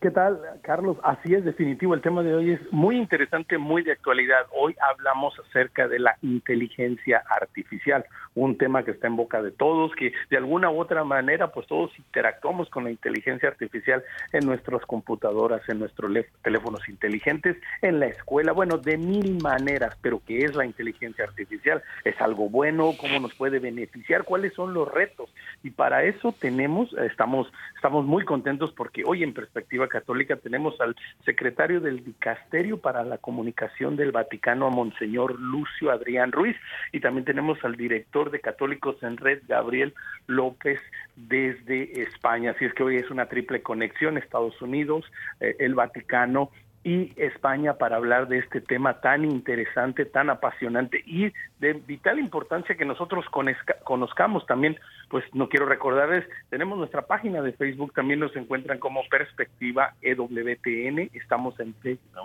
¿Qué 0.00 0.12
tal, 0.12 0.38
Carlos? 0.62 0.96
Así 1.02 1.34
es, 1.34 1.44
definitivo. 1.44 1.92
El 1.92 2.02
tema 2.02 2.22
de 2.22 2.32
hoy 2.32 2.52
es 2.52 2.60
muy 2.72 2.96
interesante, 2.96 3.58
muy 3.58 3.82
de 3.82 3.90
actualidad. 3.90 4.46
Hoy 4.56 4.76
hablamos 4.92 5.34
acerca 5.40 5.88
de 5.88 5.98
la 5.98 6.16
inteligencia 6.22 7.24
artificial, 7.28 8.04
un 8.36 8.56
tema 8.56 8.84
que 8.84 8.92
está 8.92 9.08
en 9.08 9.16
boca 9.16 9.42
de 9.42 9.50
todos, 9.50 9.90
que 9.96 10.12
de 10.30 10.36
alguna 10.36 10.70
u 10.70 10.80
otra 10.80 11.02
manera, 11.02 11.50
pues 11.50 11.66
todos 11.66 11.90
interactuamos 11.98 12.70
con 12.70 12.84
la 12.84 12.92
inteligencia 12.92 13.48
artificial 13.48 14.04
en 14.32 14.46
nuestras 14.46 14.82
computadoras, 14.82 15.68
en 15.68 15.80
nuestros 15.80 16.12
teléfonos 16.42 16.88
inteligentes, 16.88 17.56
en 17.82 17.98
la 17.98 18.06
escuela, 18.06 18.52
bueno, 18.52 18.78
de 18.78 18.98
mil 18.98 19.42
maneras, 19.42 19.98
pero 20.00 20.22
¿qué 20.24 20.44
es 20.44 20.54
la 20.54 20.64
inteligencia 20.64 21.24
artificial? 21.24 21.82
¿Es 22.04 22.20
algo 22.20 22.48
bueno? 22.48 22.92
¿Cómo 23.00 23.18
nos 23.18 23.34
puede 23.34 23.58
beneficiar? 23.58 24.22
¿Cuáles 24.22 24.54
son 24.54 24.74
los 24.74 24.86
retos? 24.86 25.28
Y 25.64 25.70
para 25.70 26.04
eso 26.04 26.32
tenemos, 26.38 26.92
estamos, 26.98 27.52
estamos 27.74 28.06
muy 28.06 28.24
contentos 28.24 28.70
porque 28.70 29.02
hoy 29.04 29.24
en 29.24 29.34
perspectiva 29.34 29.87
Católica 29.88 30.36
tenemos 30.36 30.80
al 30.80 30.96
secretario 31.24 31.80
del 31.80 32.04
Dicasterio 32.04 32.78
para 32.78 33.02
la 33.04 33.18
Comunicación 33.18 33.96
del 33.96 34.12
Vaticano, 34.12 34.66
a 34.66 34.70
Monseñor 34.70 35.38
Lucio 35.40 35.90
Adrián 35.90 36.32
Ruiz, 36.32 36.56
y 36.92 37.00
también 37.00 37.24
tenemos 37.24 37.62
al 37.64 37.76
director 37.76 38.30
de 38.30 38.40
Católicos 38.40 39.02
en 39.02 39.16
Red, 39.16 39.42
Gabriel 39.48 39.94
López, 40.26 40.80
desde 41.16 42.02
España. 42.02 42.52
Así 42.52 42.64
es 42.64 42.74
que 42.74 42.82
hoy 42.82 42.96
es 42.96 43.10
una 43.10 43.26
triple 43.26 43.62
conexión, 43.62 44.18
Estados 44.18 44.60
Unidos, 44.62 45.04
eh, 45.40 45.56
el 45.58 45.74
Vaticano 45.74 46.50
y 46.84 47.12
España 47.16 47.74
para 47.74 47.96
hablar 47.96 48.28
de 48.28 48.38
este 48.38 48.60
tema 48.60 49.00
tan 49.00 49.24
interesante, 49.24 50.04
tan 50.04 50.30
apasionante 50.30 51.02
y 51.04 51.32
de 51.58 51.72
vital 51.74 52.18
importancia 52.18 52.76
que 52.76 52.84
nosotros 52.84 53.26
conozcamos 53.84 54.46
también 54.46 54.78
pues 55.08 55.24
no 55.32 55.48
quiero 55.48 55.66
recordarles, 55.66 56.24
tenemos 56.50 56.78
nuestra 56.78 57.02
página 57.02 57.42
de 57.42 57.52
Facebook, 57.52 57.92
también 57.94 58.20
nos 58.20 58.34
encuentran 58.36 58.78
como 58.78 59.02
Perspectiva 59.08 59.94
EWTN, 60.02 61.10
estamos 61.14 61.58
en 61.60 61.74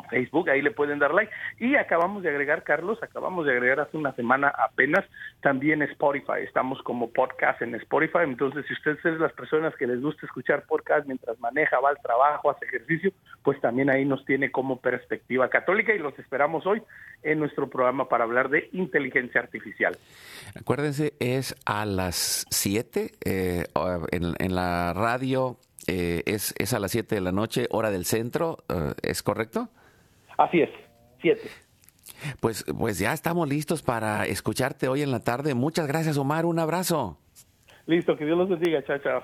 Facebook, 0.10 0.50
ahí 0.50 0.62
le 0.62 0.72
pueden 0.72 1.00
dar 1.00 1.14
like. 1.14 1.32
Y 1.60 1.76
acabamos 1.76 2.24
de 2.24 2.30
agregar, 2.30 2.64
Carlos, 2.64 3.02
acabamos 3.02 3.46
de 3.46 3.54
agregar 3.54 3.80
hace 3.80 3.98
una 3.98 4.14
semana 4.16 4.50
apenas 4.50 5.06
también 5.42 5.82
Spotify, 5.84 6.42
estamos 6.44 6.82
como 6.84 7.10
podcast 7.12 7.62
en 7.62 7.76
Spotify, 7.76 8.20
entonces 8.24 8.66
si 8.68 8.74
ustedes 8.74 9.04
es 9.06 9.20
las 9.20 9.34
personas 9.34 9.74
que 9.76 9.88
les 9.88 10.02
gusta 10.02 10.26
escuchar 10.26 10.64
podcast 10.66 11.08
mientras 11.08 11.40
maneja, 11.40 11.80
va 11.80 11.90
al 11.90 12.02
trabajo, 12.02 12.50
hace 12.50 12.66
ejercicio, 12.66 13.12
pues 13.44 13.60
también 13.62 13.90
ahí 13.90 14.06
nos 14.06 14.26
tiene 14.26 14.52
como 14.52 14.80
Perspectiva 14.80 15.50
Católica 15.50 15.94
y 15.94 16.00
los 16.00 16.18
esperamos 16.20 16.66
hoy 16.66 16.82
en 17.24 17.40
nuestro 17.40 17.70
programa 17.70 18.10
para 18.10 18.26
hablar 18.26 18.50
de 18.50 18.70
inteligencia 18.74 19.42
artificial. 19.42 19.98
Acuérdense, 20.60 21.14
es 21.20 21.56
a 21.66 21.86
las 21.86 22.46
7 22.50 22.73
eh, 22.80 23.66
en, 24.12 24.56
la 24.56 24.94
radio, 24.94 25.58
eh, 25.88 26.24
es, 26.26 26.54
es, 26.58 26.74
a 26.74 26.80
las 26.80 26.92
7 26.92 27.16
de 27.16 27.22
la 27.22 27.32
noche, 27.32 27.68
hora 27.72 27.92
del 27.92 28.06
centro, 28.06 28.58
eh, 28.70 28.94
¿es 29.02 29.24
correcto? 29.24 29.70
Así 30.38 30.62
es, 30.62 30.70
7. 31.22 31.42
Pues, 32.40 32.66
pues 32.78 33.00
ya 33.00 33.14
estamos 33.14 33.48
listos 33.48 33.84
para 33.84 34.26
escucharte 34.26 34.88
hoy 34.88 35.02
en 35.02 35.12
la 35.12 35.20
tarde. 35.20 35.54
Muchas 35.54 35.88
gracias, 35.88 36.18
Omar. 36.18 36.46
Un 36.46 36.60
abrazo. 36.60 37.18
Listo, 37.86 38.16
que 38.16 38.26
Dios 38.26 38.38
los 38.38 38.50
bendiga. 38.50 38.84
Chao, 38.84 38.98
chao. 39.00 39.22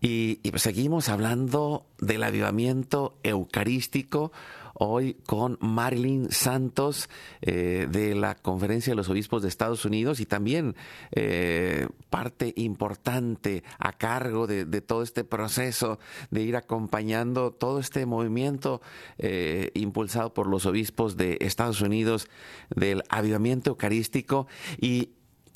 Y, 0.00 0.40
y 0.42 0.58
seguimos 0.58 1.08
hablando 1.08 1.86
del 1.98 2.22
avivamiento 2.22 3.18
eucarístico 3.22 4.32
hoy 4.82 5.14
con 5.26 5.58
Marilyn 5.60 6.30
Santos 6.30 7.10
eh, 7.42 7.86
de 7.90 8.14
la 8.14 8.34
Conferencia 8.34 8.92
de 8.92 8.96
los 8.96 9.10
Obispos 9.10 9.42
de 9.42 9.48
Estados 9.48 9.84
Unidos 9.84 10.20
y 10.20 10.26
también 10.26 10.74
eh, 11.12 11.86
parte 12.08 12.54
importante 12.56 13.62
a 13.78 13.92
cargo 13.92 14.46
de, 14.46 14.64
todo 14.80 15.02
este 15.02 15.22
proceso 15.22 15.98
de 16.30 16.42
ir 16.42 16.56
acompañando 16.56 17.50
todo 17.50 17.78
este 17.78 18.06
movimiento 18.06 18.80
eh, 19.18 19.70
impulsado 19.74 20.32
por 20.32 20.46
los 20.46 20.64
obispos 20.64 21.18
de 21.18 21.36
Estados 21.42 21.82
Unidos 21.82 22.28
del 22.74 23.02
avivamiento 23.10 23.70
eucarístico. 23.70 24.46
Y 24.80 25.10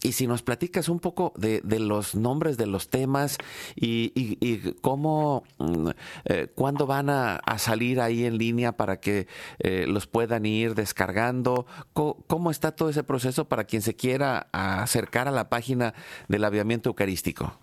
y 0.04 0.12
si 0.12 0.26
nos 0.26 0.42
platicas 0.42 0.88
un 0.90 1.00
poco 1.00 1.32
de, 1.34 1.62
los 1.80 2.14
nombres 2.14 2.58
de 2.58 2.66
los 2.66 2.90
temas 2.90 3.38
y, 3.74 4.72
cómo, 4.82 5.44
mm, 5.58 5.88
eh, 6.26 6.46
cuándo 6.54 6.86
van 6.86 7.08
a, 7.08 7.40
salir 7.56 8.00
ahí 8.00 8.26
en 8.26 8.36
línea 8.36 8.72
para 8.72 9.00
que 9.00 9.26
eh, 9.58 9.86
los 9.88 10.06
puedan 10.06 10.44
ir 10.44 10.74
descargando, 10.74 11.66
¿Cómo, 11.94 12.50
está 12.50 12.72
todo 12.76 12.90
ese 12.90 13.02
proceso 13.02 13.48
para 13.48 13.64
quien 13.64 13.80
se 13.80 13.96
quiera 13.96 14.48
acercar 14.52 15.28
a 15.28 15.30
la 15.30 15.48
página 15.48 15.94
del 16.28 16.44
aviamiento 16.44 16.90
eucarístico. 16.90 17.58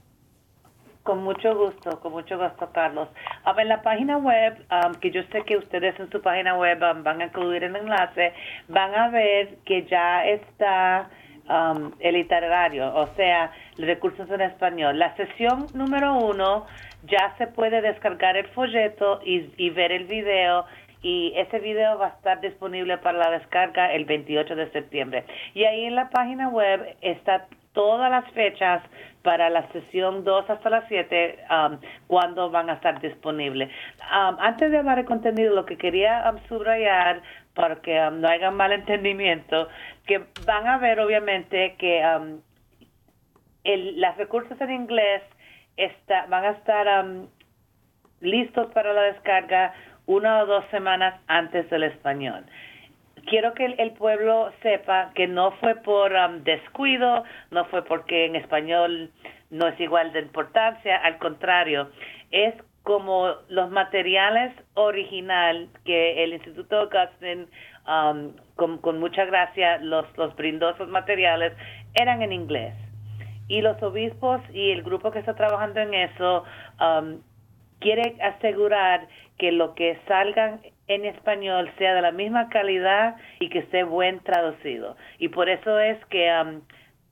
Con 1.03 1.23
mucho 1.23 1.55
gusto, 1.55 1.99
con 1.99 2.13
mucho 2.13 2.39
gusto, 2.39 2.69
Carlos. 2.73 3.09
Ah, 3.43 3.53
en 3.57 3.67
la 3.67 3.81
página 3.83 4.17
web, 4.17 4.65
um, 4.71 4.93
que 4.95 5.11
yo 5.11 5.21
sé 5.31 5.43
que 5.43 5.57
ustedes 5.57 5.99
en 5.99 6.09
su 6.09 6.21
página 6.21 6.55
web 6.55 6.79
van 6.79 7.21
a 7.21 7.25
incluir 7.25 7.63
el 7.63 7.75
enlace, 7.75 8.33
van 8.67 8.95
a 8.95 9.09
ver 9.09 9.57
que 9.65 9.85
ya 9.85 10.25
está 10.25 11.09
um, 11.51 11.91
el 11.99 12.17
itinerario, 12.17 12.93
o 12.95 13.07
sea, 13.15 13.51
recursos 13.77 14.29
en 14.29 14.41
español. 14.41 14.97
La 14.97 15.15
sesión 15.15 15.67
número 15.73 16.13
uno 16.13 16.65
ya 17.03 17.35
se 17.37 17.47
puede 17.47 17.81
descargar 17.81 18.37
el 18.37 18.47
folleto 18.47 19.21
y, 19.23 19.69
ver 19.71 19.91
el 19.91 20.05
video 20.05 20.65
y 21.01 21.33
ese 21.35 21.59
video 21.59 21.97
va 21.97 22.07
a 22.07 22.09
estar 22.09 22.41
disponible 22.41 22.97
para 22.99 23.17
la 23.17 23.31
descarga 23.31 23.91
el 23.91 24.05
28 24.05 24.55
de 24.55 24.71
septiembre. 24.71 25.25
Y 25.53 25.63
ahí 25.63 25.85
en 25.85 25.95
la 25.95 26.09
página 26.09 26.49
web 26.49 26.95
está 27.01 27.47
todas 27.73 28.11
las 28.11 28.29
fechas 28.33 28.83
para 29.23 29.49
la 29.49 29.67
sesión 29.71 30.23
2 30.23 30.49
hasta 30.49 30.69
las 30.69 30.85
7, 30.87 31.39
um, 31.49 31.77
cuando 32.07 32.49
van 32.49 32.69
a 32.69 32.73
estar 32.73 32.99
disponibles. 33.01 33.69
Um, 34.01 34.35
antes 34.39 34.71
de 34.71 34.77
hablar 34.77 34.97
de 34.97 35.05
contenido, 35.05 35.55
lo 35.55 35.65
que 35.65 35.77
quería 35.77 36.29
um, 36.29 36.39
subrayar, 36.47 37.21
para 37.53 37.77
que 37.77 37.99
no 38.11 38.27
haya 38.27 38.51
malentendimiento, 38.51 39.67
que 40.05 40.23
van 40.45 40.67
a 40.67 40.77
ver 40.77 40.99
obviamente 40.99 41.75
que 41.77 42.01
el, 43.63 43.99
las 43.99 44.17
recursos 44.17 44.59
en 44.61 44.71
inglés 44.71 45.21
está, 45.77 46.25
van 46.27 46.45
a 46.45 46.49
estar 46.51 47.05
listos 48.21 48.71
para 48.73 48.93
la 48.93 49.01
descarga 49.03 49.73
una 50.05 50.39
o 50.39 50.45
dos 50.45 50.65
semanas 50.71 51.19
antes 51.27 51.69
del 51.69 51.83
español. 51.83 52.45
Quiero 53.27 53.53
que 53.53 53.65
el, 53.65 53.91
pueblo 53.91 54.51
sepa 54.63 55.11
que 55.13 55.27
no 55.27 55.51
fue 55.59 55.75
por 55.75 56.11
um, 56.11 56.43
descuido, 56.43 57.23
no 57.51 57.65
fue 57.65 57.83
porque 57.83 58.25
en 58.25 58.35
español 58.35 59.11
no 59.51 59.67
es 59.67 59.79
igual 59.79 60.11
de 60.11 60.21
importancia, 60.21 60.97
al 60.97 61.17
contrario, 61.19 61.91
es 62.31 62.55
como 62.83 63.35
los 63.49 63.69
materiales 63.69 64.53
original 64.73 65.69
que 65.85 66.23
el 66.23 66.33
Instituto 66.33 66.79
Augustine 66.79 67.45
um, 67.87 68.33
con, 68.55 68.99
mucha 68.99 69.25
gracia 69.25 69.77
los, 69.79 70.05
los 70.17 70.35
brindó 70.35 70.69
esos 70.71 70.89
materiales 70.89 71.53
eran 71.93 72.21
en 72.21 72.33
inglés. 72.33 72.73
Y 73.47 73.61
los 73.61 73.81
obispos 73.83 74.41
y 74.53 74.71
el 74.71 74.81
grupo 74.81 75.11
que 75.11 75.19
está 75.19 75.35
trabajando 75.35 75.79
en 75.81 75.93
eso 75.93 76.43
um, 76.79 77.21
quiere 77.79 78.15
asegurar 78.21 79.07
que 79.37 79.51
lo 79.51 79.75
que 79.75 79.97
salga 80.07 80.59
en 80.87 81.05
español 81.05 81.71
sea 81.77 81.93
de 81.93 82.01
la 82.01 82.11
misma 82.11 82.49
calidad 82.49 83.15
y 83.39 83.49
que 83.49 83.59
esté 83.59 83.83
buen 83.83 84.19
traducido. 84.21 84.95
Y 85.19 85.29
por 85.29 85.49
eso 85.49 85.79
es 85.79 86.03
que 86.05 86.31
um, 86.31 86.61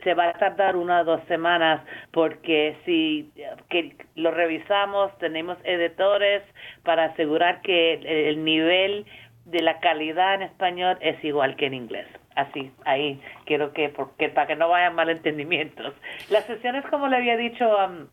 se 0.04 0.14
va 0.14 0.30
a 0.30 0.34
tardar 0.34 0.76
una 0.76 1.02
o 1.02 1.04
dos 1.04 1.22
semanas 1.28 1.82
porque 2.12 2.78
si 2.86 3.32
que 3.70 3.95
lo 4.16 4.32
revisamos, 4.32 5.16
tenemos 5.18 5.58
editores 5.64 6.43
para 6.84 7.06
asegurar 7.06 7.62
que 7.62 7.93
el, 8.30 8.43
nivel 8.43 9.06
de 9.45 9.62
la 9.62 9.80
calidad 9.80 10.36
en 10.36 10.43
español 10.43 10.97
es 11.02 11.22
igual 11.24 11.56
que 11.56 11.66
en 11.66 11.74
inglés. 11.74 12.08
Así, 12.36 12.72
ahí 12.86 13.22
quiero 13.45 13.74
que, 13.74 13.89
porque, 13.89 14.30
para 14.30 14.47
que 14.47 14.56
no 14.56 14.70
vayan 14.70 14.95
malentendimientos. 14.95 15.93
Las 16.30 16.45
sesiones, 16.45 16.86
como 16.86 17.08
le 17.08 17.18
había 17.18 17.36
dicho, 17.36 17.66
um, 17.66 18.08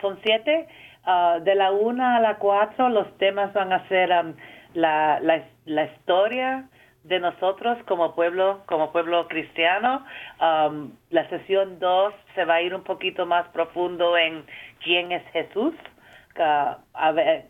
son 0.00 0.18
siete. 0.24 0.66
Uh, 1.04 1.40
de 1.42 1.54
la 1.56 1.72
una 1.72 2.16
a 2.16 2.20
la 2.20 2.36
cuatro, 2.36 2.88
los 2.88 3.16
temas 3.18 3.52
van 3.52 3.72
a 3.72 3.86
ser 3.88 4.10
um, 4.10 4.34
la, 4.74 5.20
la, 5.20 5.42
la 5.64 5.84
historia, 5.84 6.68
de 7.04 7.18
nosotros 7.18 7.78
como 7.86 8.14
pueblo, 8.14 8.62
como 8.66 8.92
pueblo 8.92 9.26
cristiano. 9.28 10.04
Um, 10.40 10.92
la 11.10 11.28
sesión 11.28 11.78
2 11.78 12.14
se 12.34 12.44
va 12.44 12.54
a 12.54 12.62
ir 12.62 12.74
un 12.74 12.82
poquito 12.84 13.26
más 13.26 13.48
profundo 13.48 14.16
en 14.16 14.44
quién 14.82 15.12
es 15.12 15.22
Jesús 15.32 15.74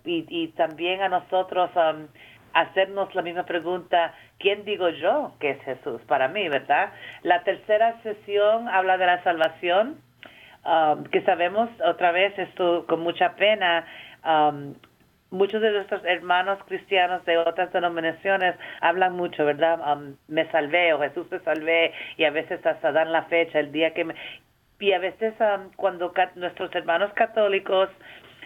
y, 0.05 0.49
también 0.57 1.03
a 1.03 1.09
nosotros 1.09 1.71
um, 1.77 2.07
hacernos 2.53 3.15
la 3.15 3.23
misma 3.23 3.45
pregunta, 3.45 4.15
¿quién 4.39 4.65
digo 4.65 4.89
yo 4.89 5.33
que 5.39 5.51
es 5.51 5.63
Jesús 5.63 6.01
para 6.07 6.29
mí, 6.29 6.49
verdad? 6.49 6.93
La 7.23 7.45
tercera 7.45 8.01
sesión 8.03 8.69
habla 8.69 8.99
de 8.99 9.07
la 9.07 9.23
salvación, 9.23 10.01
um, 10.65 11.05
que 11.05 11.23
sabemos 11.23 11.69
otra 11.85 12.11
vez 12.11 12.37
esto 12.39 12.87
con 12.87 13.01
mucha 13.01 13.37
pena 13.37 13.87
muchos 15.33 15.61
de 15.63 15.73
nuestros 15.73 16.05
hermanos 16.05 16.59
cristianos 16.67 17.25
de 17.25 17.39
otras 17.39 17.73
denominaciones 17.73 18.55
hablan 18.81 19.17
mucho, 19.17 19.45
¿verdad? 19.45 19.81
Um, 19.81 20.17
me 20.29 20.49
salvé 20.51 20.93
o 20.93 21.01
Jesús 21.01 21.27
me 21.31 21.41
salvé 21.41 21.93
y 22.17 22.25
a 22.25 22.31
veces 22.31 22.65
hasta 22.65 22.93
dan 22.93 23.11
la 23.11 23.25
fecha, 23.25 23.59
el 23.59 23.73
día 23.73 23.93
que 23.95 24.05
me... 24.05 24.15
Y 24.79 24.93
a 24.93 24.99
veces 24.99 25.35
um, 25.41 25.71
cuando 25.77 26.13
nuestros 26.37 26.75
hermanos 26.75 27.13
católicos 27.15 27.89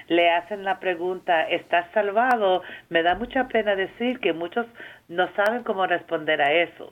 le 0.08 0.30
hacen 0.30 0.64
la 0.64 0.78
pregunta, 0.78 1.48
¿estás 1.48 1.90
salvado? 1.92 2.62
Me 2.88 3.02
da 3.02 3.14
mucha 3.16 3.48
pena 3.48 3.74
decir 3.74 4.20
que 4.20 4.32
muchos 4.32 4.66
no 5.08 5.28
saben 5.34 5.64
cómo 5.64 5.86
responder 5.86 6.40
a 6.40 6.52
eso. 6.52 6.90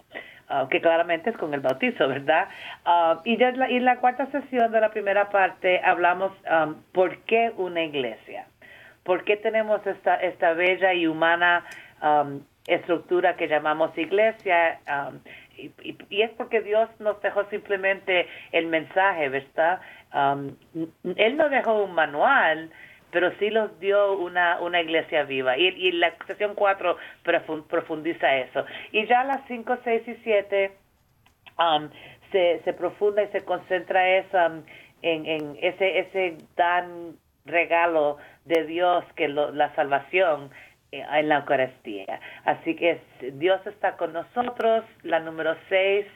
Uh, 0.51 0.68
que 0.68 0.82
claramente 0.82 1.30
es 1.30 1.36
con 1.38 1.55
el 1.55 1.61
bautizo, 1.61 2.07
¿verdad? 2.07 2.49
Uh, 2.84 3.18
y, 3.24 3.38
ya 3.38 3.55
y 3.70 3.76
en 3.76 3.84
la 3.86 3.97
cuarta 3.97 4.26
sesión 4.26 4.72
de 4.72 4.80
la 4.80 4.90
primera 4.90 5.30
parte 5.30 5.80
hablamos 5.82 6.32
um, 6.51 6.74
por 6.92 7.16
qué 7.24 7.51
una 7.57 7.82
iglesia. 7.82 8.47
¿Por 9.05 9.25
qué 9.25 9.37
tenemos 9.37 9.87
esta, 9.87 10.17
esta 10.17 10.55
bella 10.55 10.95
y 10.95 11.07
humana 11.07 11.65
um, 12.03 12.41
estructura 12.67 13.37
que 13.37 13.49
llamamos 13.49 13.97
iglesia? 13.99 14.81
Um, 14.89 15.21
y, 15.57 16.23
es 16.23 16.31
porque 16.33 16.63
Dios 16.63 16.89
nos 16.99 17.21
dejó 17.23 17.45
simplemente 17.51 18.27
el 18.53 18.67
mensaje, 18.67 19.29
¿verdad? 19.29 19.81
Um, 20.13 20.57
él 21.17 21.37
no 21.37 21.49
dejó 21.49 21.85
un 21.85 21.95
manual, 21.95 22.71
pero 23.11 23.31
sí 23.39 23.51
nos 23.51 23.79
dio 23.79 24.15
una, 24.15 24.59
una 24.61 24.81
iglesia 24.81 25.25
viva. 25.25 25.57
Y, 25.59 25.69
y 25.69 25.93
la 25.93 26.15
sesión 26.27 26.55
4 26.55 26.97
profundiza 27.69 28.37
eso. 28.37 28.65
Y 28.91 29.07
ya 29.07 29.23
las 29.25 29.47
5, 29.47 29.79
6 29.85 30.09
y 30.09 30.15
7 30.25 30.73
se, 32.33 32.61
se 32.65 32.73
profunda 32.73 33.23
y 33.23 33.29
se 33.29 33.45
concentra 33.45 34.09
eso, 34.17 34.39
en, 35.03 35.27
en 35.27 35.57
ese, 35.61 35.99
ese 35.99 36.39
tan 36.57 37.17
regalo 37.45 38.18
de 38.45 38.64
Dios 38.64 39.05
que 39.16 39.28
la 39.28 39.74
salvación 39.74 40.51
eh, 40.92 41.05
en 41.12 41.28
la 41.28 41.38
Eucaristía. 41.38 42.20
Así 42.45 42.74
que 42.74 43.01
Dios 43.34 43.61
está 43.66 43.97
con 43.97 44.12
nosotros. 44.12 44.84
La 45.03 45.20
número 45.20 45.57
seis 45.68 46.07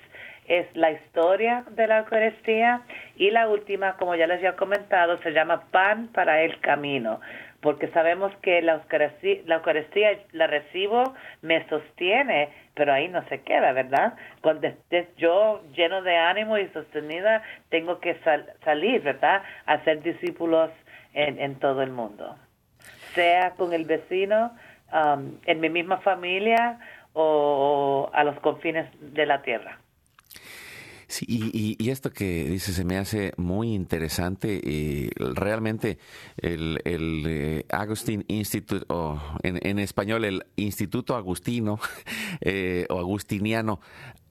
es 0.47 0.67
la 0.75 0.93
historia 0.93 1.65
de 1.71 1.87
la 1.87 1.99
Eucaristía 1.99 2.81
y 3.17 3.31
la 3.31 3.49
última, 3.49 3.97
como 3.97 4.15
ya 4.15 4.27
les 4.27 4.39
había 4.39 4.57
comentado, 4.57 5.19
se 5.19 5.33
llama 5.33 5.65
pan 5.71 6.09
para 6.09 6.41
el 6.41 6.59
camino, 6.61 7.21
porque 7.61 7.89
sabemos 7.89 8.33
que 8.41 8.63
la 8.63 8.75
Eucaristía, 8.75 9.43
la, 9.45 9.57
Eucaristía, 9.57 10.19
la 10.33 10.47
recibo, 10.47 11.15
me 11.43 11.69
sostiene, 11.69 12.49
pero 12.75 12.95
ahí 12.95 13.09
no 13.09 13.23
se 13.29 13.43
queda, 13.43 13.73
¿verdad? 13.73 14.15
Cuando 14.41 14.69
estés 14.69 15.07
yo 15.17 15.63
lleno 15.75 16.01
de 16.01 16.17
ánimo 16.17 16.57
y 16.57 16.69
sostenida, 16.69 17.43
tengo 17.69 18.01
que 18.01 18.17
salir, 18.65 19.03
¿verdad? 19.03 19.43
A 19.67 19.85
ser 19.85 20.01
discípulos 20.03 20.71
en, 21.19 21.55
todo 21.57 21.83
el 21.83 21.91
mundo, 21.91 22.37
sea 23.15 23.53
con 23.53 23.73
el 23.73 23.85
vecino, 23.85 24.53
um, 24.93 25.39
en 25.45 25.61
mi 25.61 25.69
misma 25.69 25.99
familia 25.99 26.79
o 27.13 28.11
a 28.13 28.25
los 28.25 28.39
confines 28.41 28.89
de 29.01 29.27
la 29.27 29.43
tierra. 29.43 29.79
Sí, 31.09 31.25
y, 31.27 31.89
esto 31.89 32.11
que 32.11 32.45
dice 32.45 32.75
se 32.75 32.85
me 32.85 32.99
hace 32.99 33.33
muy 33.39 33.75
interesante. 33.75 34.61
Y 34.63 35.09
realmente 35.17 35.97
el, 36.37 36.81
el 36.85 37.25
eh, 37.27 37.65
Agustín 37.71 38.27
Institute, 38.29 38.85
o 38.91 39.19
en, 39.43 39.79
español 39.79 40.27
el 40.27 40.45
Instituto 40.57 41.17
Agustino 41.17 41.81
eh, 42.43 42.87
o 42.91 42.99
Agustiniano, 42.99 43.81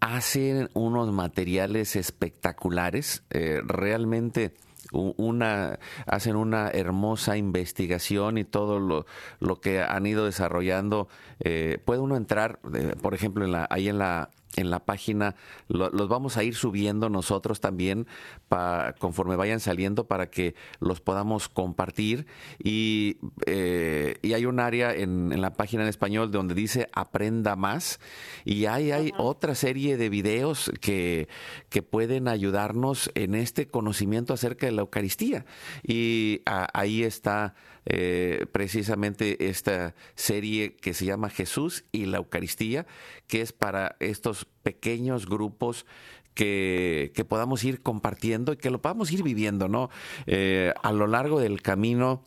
hacen 0.02 0.70
unos 0.76 1.12
materiales 1.12 1.96
espectaculares. 1.96 3.24
Eh, 3.32 3.60
realmente 3.66 4.54
una, 4.92 5.80
hacen 6.06 6.36
una 6.36 6.70
hermosa 6.70 7.38
investigación 7.38 8.38
y 8.38 8.44
todo 8.44 8.80
lo, 8.80 9.06
lo 9.40 9.60
que 9.60 9.82
han 9.82 10.06
ido 10.06 10.26
desarrollando. 10.26 11.08
Eh, 11.40 11.80
puede 11.86 12.00
uno 12.02 12.16
entrar, 12.16 12.60
eh, 12.74 12.96
por 13.02 13.14
ejemplo, 13.14 13.46
en 13.46 13.52
la, 13.52 13.68
ahí 13.70 13.90
en 13.90 13.98
la, 13.98 14.30
en 14.56 14.72
la 14.72 14.80
página, 14.86 15.36
los 15.68 16.08
vamos 16.08 16.38
a 16.38 16.44
ir 16.44 16.56
subiendo 16.56 17.10
nosotros 17.10 17.60
también 17.60 18.08
pa, 18.48 18.96
conforme 18.98 19.36
vayan 19.36 19.60
saliendo 19.60 20.08
para 20.08 20.30
que 20.30 20.56
los 20.80 21.02
podamos 21.02 21.48
compartir. 21.48 22.26
Y, 22.64 23.18
eh, 23.46 24.18
y 24.22 24.34
hay 24.34 24.46
un 24.46 24.60
área 24.60 24.94
en, 24.94 25.32
en, 25.32 25.42
la 25.42 25.54
página 25.54 25.84
en 25.84 25.90
español 25.90 26.32
donde 26.32 26.56
dice 26.56 26.88
aprenda 26.94 27.56
más. 27.56 28.00
Y 28.46 28.66
ahí 28.66 28.92
hay 28.92 29.12
otra 29.18 29.54
serie 29.54 29.98
de 29.98 30.10
videos 30.10 30.72
que, 30.82 31.28
que 31.70 31.84
pueden 31.84 32.28
ayudarnos 32.28 33.12
en 33.16 33.36
este 33.36 33.68
conocimiento 33.68 34.34
acerca 34.34 34.66
de 34.66 34.72
la 34.72 34.82
Eucaristía. 34.82 35.46
Y 35.84 36.42
ahí 36.46 37.04
está 37.04 37.54
eh, 37.90 38.46
precisamente 38.52 39.50
esta 39.50 39.96
serie 40.16 40.76
que 40.76 40.94
se 40.94 41.06
llama 41.06 41.30
Jesús 41.30 41.86
y 41.94 42.06
la 42.06 42.18
Eucaristía, 42.18 42.86
que 43.28 43.42
es 43.42 43.54
para 43.54 43.96
estos 44.00 44.46
pequeños 44.64 45.26
grupos 45.26 45.86
que, 46.34 47.26
podamos 47.28 47.64
ir 47.64 47.82
compartiendo 47.82 48.54
y 48.54 48.58
que 48.58 48.70
lo 48.70 48.82
podamos 48.82 49.12
ir 49.12 49.24
viviendo, 49.24 49.70
¿no? 49.70 49.90
Eh, 50.26 50.74
a 50.84 50.92
lo 50.92 51.08
largo 51.08 51.40
del 51.40 51.62
camino. 51.62 52.24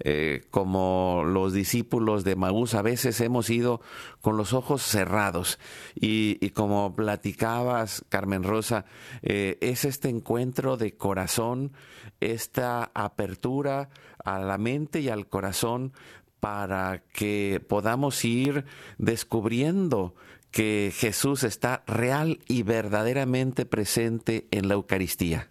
Eh, 0.00 0.42
como 0.50 1.24
los 1.26 1.52
discípulos 1.52 2.24
de 2.24 2.36
Maús, 2.36 2.74
a 2.74 2.82
veces 2.82 3.20
hemos 3.20 3.50
ido 3.50 3.80
con 4.20 4.36
los 4.36 4.52
ojos 4.52 4.82
cerrados. 4.82 5.58
Y, 5.94 6.50
como 6.50 6.94
platicabas, 6.94 8.04
Carmen 8.08 8.42
Rosa, 8.42 8.84
es 9.22 9.84
este 9.84 10.08
encuentro 10.08 10.76
de 10.76 10.96
corazón, 10.96 11.72
esta 12.20 12.90
apertura 12.94 13.88
a 14.24 14.38
la 14.38 14.58
mente 14.58 15.00
y 15.00 15.08
al 15.08 15.26
corazón 15.26 15.92
para 16.40 17.02
que 17.12 17.60
podamos 17.68 18.24
ir 18.24 18.64
descubriendo 18.98 20.14
que 20.50 20.92
Jesús 20.94 21.44
está 21.44 21.82
real 21.86 22.38
y 22.48 22.62
verdaderamente 22.62 23.66
presente 23.66 24.46
en 24.50 24.68
la 24.68 24.74
Eucaristía. 24.74 25.50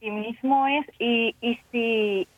Y 0.00 0.10
mismo 0.10 0.66
es, 0.68 0.86
y, 0.98 1.34
y 1.40 1.58
si 1.72 2.28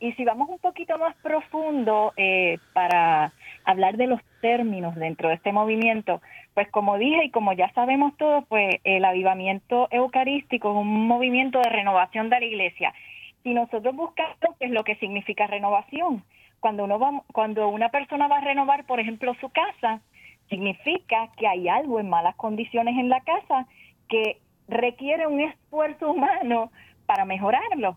y 0.00 0.12
si 0.12 0.24
vamos 0.24 0.48
un 0.48 0.58
poquito 0.58 0.96
más 0.98 1.16
profundo 1.16 2.12
eh, 2.16 2.58
para 2.72 3.32
hablar 3.64 3.96
de 3.96 4.06
los 4.06 4.20
términos 4.40 4.94
dentro 4.94 5.28
de 5.28 5.34
este 5.34 5.52
movimiento, 5.52 6.20
pues 6.54 6.70
como 6.70 6.98
dije 6.98 7.24
y 7.24 7.30
como 7.30 7.52
ya 7.52 7.72
sabemos 7.72 8.16
todos, 8.16 8.44
pues 8.48 8.76
el 8.84 9.04
avivamiento 9.04 9.88
eucarístico 9.90 10.70
es 10.70 10.76
un 10.76 11.06
movimiento 11.06 11.58
de 11.58 11.68
renovación 11.68 12.30
de 12.30 12.40
la 12.40 12.46
iglesia 12.46 12.94
si 13.42 13.54
nosotros 13.54 13.94
buscamos 13.94 14.36
qué 14.58 14.66
es 14.66 14.70
lo 14.70 14.84
que 14.84 14.96
significa 14.96 15.46
renovación, 15.46 16.22
cuando 16.60 16.84
uno 16.84 16.98
va, 16.98 17.22
cuando 17.32 17.68
una 17.68 17.88
persona 17.88 18.28
va 18.28 18.38
a 18.38 18.44
renovar, 18.44 18.84
por 18.84 19.00
ejemplo, 19.00 19.34
su 19.40 19.48
casa, 19.50 20.00
significa 20.48 21.30
que 21.36 21.46
hay 21.46 21.68
algo 21.68 22.00
en 22.00 22.08
malas 22.08 22.34
condiciones 22.36 22.96
en 22.98 23.08
la 23.08 23.20
casa 23.20 23.66
que 24.08 24.38
requiere 24.66 25.26
un 25.26 25.40
esfuerzo 25.40 26.10
humano 26.10 26.70
para 27.06 27.24
mejorarlo. 27.24 27.96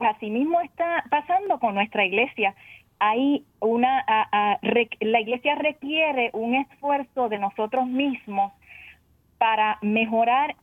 Así 0.00 0.30
mismo 0.30 0.60
está 0.60 1.04
pasando 1.10 1.58
con 1.58 1.74
nuestra 1.74 2.04
iglesia. 2.04 2.54
Hay 2.98 3.44
una, 3.60 4.04
la 5.00 5.20
iglesia 5.20 5.54
requiere 5.54 6.30
un 6.32 6.54
esfuerzo 6.54 7.28
de 7.28 7.38
nosotros 7.38 7.86
mismos 7.86 8.52
para 9.38 9.78
mejorar 9.82 10.56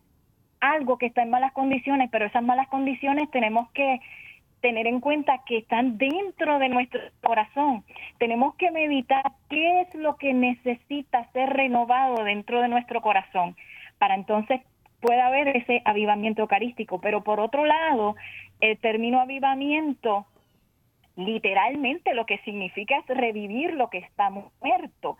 algo 0.59 0.97
que 0.97 1.05
está 1.05 1.21
en 1.23 1.29
malas 1.29 1.53
condiciones, 1.53 2.09
pero 2.11 2.25
esas 2.25 2.43
malas 2.43 2.67
condiciones 2.67 3.29
tenemos 3.31 3.69
que 3.71 4.01
tener 4.61 4.87
en 4.87 4.99
cuenta 4.99 5.41
que 5.45 5.57
están 5.57 5.97
dentro 5.97 6.59
de 6.59 6.69
nuestro 6.69 6.99
corazón. 7.21 7.83
Tenemos 8.17 8.55
que 8.55 8.71
meditar 8.71 9.23
qué 9.49 9.81
es 9.81 9.93
lo 9.93 10.17
que 10.17 10.33
necesita 10.33 11.31
ser 11.33 11.51
renovado 11.51 12.23
dentro 12.23 12.61
de 12.61 12.67
nuestro 12.67 13.01
corazón 13.01 13.55
para 13.99 14.15
entonces 14.15 14.61
pueda 15.01 15.27
haber 15.27 15.55
ese 15.55 15.81
avivamiento 15.85 16.41
eucarístico. 16.41 16.99
Pero 16.99 17.23
por 17.23 17.39
otro 17.39 17.65
lado, 17.65 18.15
el 18.61 18.77
término 18.77 19.19
avivamiento 19.19 20.25
literalmente 21.15 22.13
lo 22.13 22.25
que 22.25 22.39
significa 22.39 22.97
es 22.97 23.07
revivir 23.07 23.73
lo 23.73 23.89
que 23.89 23.99
está 23.99 24.29
muerto. 24.29 25.17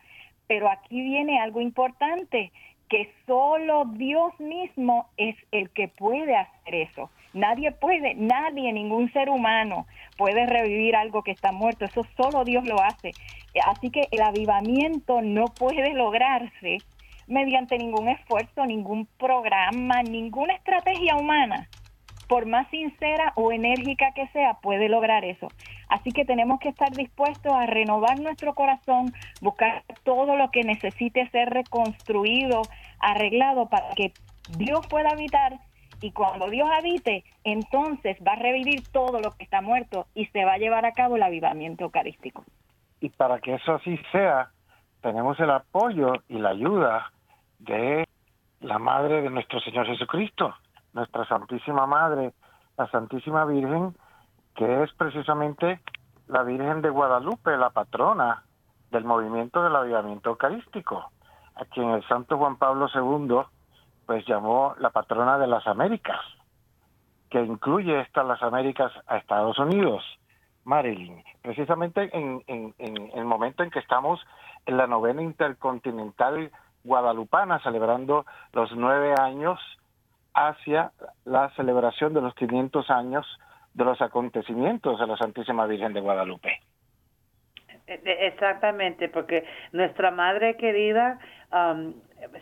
Pero 0.47 0.69
aquí 0.69 1.01
viene 1.01 1.39
algo 1.39 1.61
importante, 1.61 2.51
que 2.89 3.11
solo 3.25 3.85
Dios 3.85 4.39
mismo 4.39 5.09
es 5.17 5.35
el 5.51 5.71
que 5.71 5.87
puede 5.87 6.35
hacer 6.35 6.75
eso. 6.75 7.09
Nadie 7.33 7.71
puede, 7.71 8.13
nadie, 8.15 8.71
ningún 8.71 9.11
ser 9.11 9.29
humano 9.29 9.87
puede 10.17 10.45
revivir 10.45 10.95
algo 10.95 11.23
que 11.23 11.31
está 11.31 11.51
muerto. 11.51 11.85
Eso 11.85 12.05
solo 12.15 12.43
Dios 12.45 12.63
lo 12.65 12.81
hace. 12.81 13.11
Así 13.65 13.89
que 13.89 14.07
el 14.11 14.21
avivamiento 14.21 15.21
no 15.21 15.45
puede 15.45 15.93
lograrse 15.93 16.77
mediante 17.27 17.77
ningún 17.77 18.07
esfuerzo, 18.07 18.65
ningún 18.65 19.07
programa, 19.17 20.03
ninguna 20.03 20.53
estrategia 20.53 21.15
humana. 21.15 21.67
Por 22.27 22.45
más 22.45 22.67
sincera 22.69 23.33
o 23.35 23.51
enérgica 23.51 24.11
que 24.13 24.27
sea, 24.29 24.55
puede 24.55 24.89
lograr 24.89 25.25
eso. 25.25 25.47
Así 25.89 26.11
que 26.11 26.25
tenemos 26.25 26.59
que 26.59 26.69
estar 26.69 26.91
dispuestos 26.91 27.51
a 27.53 27.65
renovar 27.65 28.19
nuestro 28.19 28.53
corazón, 28.53 29.13
buscar 29.41 29.83
todo 30.03 30.35
lo 30.35 30.49
que 30.51 30.63
necesite 30.63 31.29
ser 31.29 31.49
reconstruido, 31.49 32.63
arreglado 32.99 33.67
para 33.67 33.89
que 33.95 34.11
Dios 34.57 34.85
pueda 34.87 35.09
habitar 35.09 35.59
y 36.01 36.11
cuando 36.11 36.49
Dios 36.49 36.69
habite, 36.71 37.23
entonces 37.43 38.17
va 38.25 38.33
a 38.33 38.35
revivir 38.35 38.83
todo 38.91 39.19
lo 39.19 39.31
que 39.31 39.43
está 39.43 39.61
muerto 39.61 40.07
y 40.13 40.25
se 40.27 40.45
va 40.45 40.53
a 40.53 40.57
llevar 40.57 40.85
a 40.85 40.91
cabo 40.91 41.15
el 41.15 41.23
avivamiento 41.23 41.85
eucarístico. 41.85 42.43
Y 42.99 43.09
para 43.09 43.39
que 43.39 43.55
eso 43.55 43.73
así 43.73 43.99
sea, 44.11 44.51
tenemos 45.01 45.39
el 45.39 45.49
apoyo 45.49 46.13
y 46.29 46.37
la 46.37 46.49
ayuda 46.49 47.11
de 47.59 48.07
la 48.61 48.79
Madre 48.79 49.21
de 49.21 49.29
nuestro 49.29 49.59
Señor 49.61 49.85
Jesucristo, 49.87 50.53
nuestra 50.95 51.27
Santísima 51.27 51.85
Madre, 51.85 52.33
la 52.77 52.87
Santísima 52.87 53.45
Virgen, 53.45 53.95
que 54.55 54.83
es 54.83 54.91
precisamente 54.93 55.81
la 56.27 56.41
Virgen 56.43 56.81
de 56.81 56.89
Guadalupe, 56.89 57.55
la 57.57 57.69
patrona 57.69 58.43
del 58.91 59.03
movimiento 59.03 59.61
del 59.61 59.75
avivamiento 59.75 60.29
eucarístico, 60.29 61.11
a 61.55 61.65
quien 61.65 61.91
el 61.91 62.07
Santo 62.07 62.37
Juan 62.37 62.55
Pablo 62.55 62.87
II 62.95 63.41
pues 64.05 64.25
llamó 64.25 64.73
la 64.79 64.91
patrona 64.91 65.37
de 65.37 65.47
las 65.47 65.67
Américas, 65.67 66.21
que 67.29 67.41
incluye 67.41 67.99
estas 67.99 68.25
las 68.25 68.41
Américas 68.41 68.91
a 69.07 69.17
Estados 69.17 69.59
Unidos, 69.59 70.03
Marilyn. 70.63 71.23
Precisamente 71.41 72.09
en, 72.17 72.41
en, 72.47 72.73
en 72.77 73.11
el 73.13 73.25
momento 73.25 73.63
en 73.63 73.69
que 73.69 73.79
estamos 73.79 74.21
en 74.65 74.77
la 74.77 74.87
novena 74.87 75.21
intercontinental 75.21 76.51
guadalupana, 76.83 77.59
celebrando 77.59 78.25
los 78.53 78.71
nueve 78.75 79.13
años 79.19 79.59
hacia 80.35 80.91
la 81.23 81.49
celebración 81.55 82.13
de 82.13 82.21
los 82.21 82.35
500 82.35 82.89
años 82.91 83.25
de 83.73 83.85
los 83.85 84.01
acontecimientos 84.01 84.99
de 84.99 85.07
la 85.07 85.17
Santísima 85.17 85.65
Virgen 85.65 85.93
de 85.93 86.01
Guadalupe. 86.01 86.59
E, 87.87 88.01
e, 88.03 88.27
exactamente, 88.27 89.09
porque 89.09 89.45
nuestra 89.71 90.11
madre 90.11 90.57
querida, 90.57 91.19
um, 91.51 91.93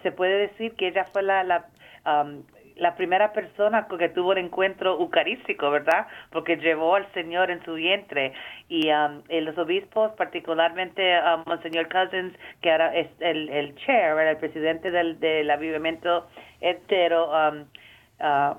se 0.01 0.11
puede 0.11 0.47
decir 0.47 0.73
que 0.75 0.87
ella 0.87 1.05
fue 1.11 1.21
la, 1.21 1.43
la, 1.43 1.65
um, 2.05 2.43
la 2.75 2.95
primera 2.95 3.33
persona 3.33 3.87
que 3.87 4.09
tuvo 4.09 4.33
el 4.33 4.39
encuentro 4.39 4.99
eucarístico, 4.99 5.69
¿verdad? 5.69 6.07
Porque 6.31 6.55
llevó 6.57 6.95
al 6.95 7.11
Señor 7.13 7.51
en 7.51 7.63
su 7.65 7.73
vientre. 7.73 8.33
Y 8.69 8.89
um, 8.89 9.21
los 9.29 9.57
obispos, 9.57 10.11
particularmente 10.13 11.19
um, 11.19 11.43
Monseñor 11.45 11.89
Cousins, 11.89 12.33
que 12.61 12.71
ahora 12.71 12.95
es 12.95 13.07
el, 13.19 13.49
el 13.49 13.75
chair, 13.75 14.17
el 14.17 14.37
presidente 14.37 14.91
del, 14.91 15.19
del 15.19 15.49
avivamiento 15.51 16.27
entero, 16.61 17.29
um, 17.29 17.65
uh, 18.23 18.57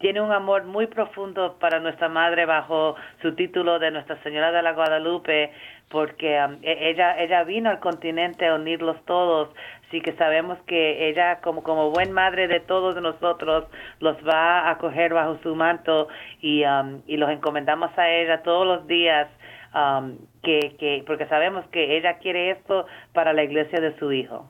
tiene 0.00 0.22
un 0.22 0.32
amor 0.32 0.64
muy 0.64 0.86
profundo 0.86 1.58
para 1.60 1.78
nuestra 1.78 2.08
madre 2.08 2.46
bajo 2.46 2.96
su 3.20 3.34
título 3.34 3.78
de 3.78 3.90
Nuestra 3.90 4.20
Señora 4.22 4.50
de 4.50 4.62
la 4.62 4.72
Guadalupe, 4.72 5.52
porque 5.90 6.36
e, 6.62 6.90
ella 6.90 7.20
ella 7.20 7.44
vino 7.44 7.68
al 7.68 7.80
continente 7.80 8.46
a 8.46 8.54
unirlos 8.54 8.96
todos, 9.04 9.50
así 9.86 10.00
que 10.00 10.12
sabemos 10.12 10.58
que 10.66 11.10
ella 11.10 11.40
como 11.42 11.62
como 11.62 11.90
buen 11.90 12.12
madre 12.12 12.48
de 12.48 12.60
todos 12.60 13.00
nosotros 13.02 13.66
los 14.00 14.16
va 14.26 14.60
a 14.60 14.70
acoger 14.70 15.12
bajo 15.12 15.38
su 15.42 15.54
manto 15.54 16.08
y 16.40 16.64
um, 16.64 17.02
y 17.06 17.18
los 17.18 17.28
encomendamos 17.28 17.90
a 17.98 18.08
ella 18.08 18.42
todos 18.42 18.66
los 18.66 18.86
días 18.86 19.28
um, 19.74 20.16
que 20.42 20.76
que 20.78 21.04
porque 21.06 21.26
sabemos 21.26 21.66
que 21.72 21.98
ella 21.98 22.18
quiere 22.18 22.52
esto 22.52 22.86
para 23.12 23.34
la 23.34 23.42
iglesia 23.42 23.80
de 23.80 23.94
su 23.98 24.10
hijo. 24.12 24.48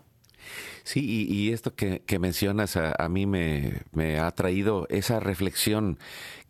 Sí, 0.84 1.26
y, 1.28 1.52
esto 1.52 1.74
que, 1.74 2.02
mencionas 2.18 2.76
a, 2.76 2.94
a 2.98 3.08
mí 3.08 3.26
me, 3.26 3.82
me, 3.92 4.18
ha 4.18 4.30
traído 4.32 4.86
esa 4.90 5.20
reflexión 5.20 5.98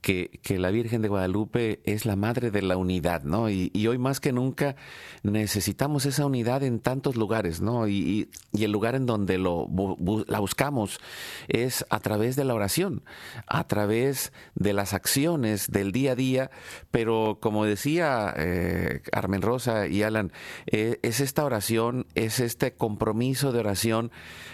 que, 0.01 0.40
que, 0.42 0.59
la 0.59 0.70
Virgen 0.70 1.03
de 1.03 1.09
Guadalupe 1.09 1.80
es 1.84 2.07
la 2.07 2.16
madre 2.16 2.51
de 2.51 2.62
la 2.62 2.76
unidad, 2.76 3.22
¿no? 3.22 3.51
Y, 3.51 3.70
hoy 3.86 3.98
más 3.98 4.20
que 4.20 4.32
nunca 4.32 4.76
necesitamos 5.22 6.07
esa 6.07 6.26
unidad 6.26 6.62
en 6.62 6.80
tantos 6.80 7.16
lugares, 7.16 7.61
¿no? 7.61 7.88
Y, 7.88 8.28
y 8.53 8.64
el 8.64 8.72
lugar 8.72 8.94
en 8.94 9.07
donde 9.07 9.38
lo, 9.38 9.68
la 10.26 10.38
buscamos 10.38 11.01
es 11.48 11.84
a 11.90 12.01
través 12.01 12.36
de 12.36 12.44
la 12.44 12.55
oración, 12.55 13.03
a 13.46 13.66
través 13.66 14.32
de 14.55 14.72
las 14.72 14.94
acciones 14.94 15.70
del 15.70 15.92
día 15.92 16.12
a 16.12 16.16
día, 16.16 16.51
pero 16.90 17.38
como 17.40 17.64
decía 17.64 18.32
eh, 18.36 19.03
Carmen 19.11 19.42
Rosa 19.42 19.86
y 19.86 20.03
Alan, 20.03 20.32
eh, 20.66 20.98
es 21.03 21.20
esta 21.20 21.44
oración, 21.44 22.07
es 22.14 22.40
este 22.40 22.72
compromiso 22.72 23.53
de 23.53 23.61
oración 23.61 24.11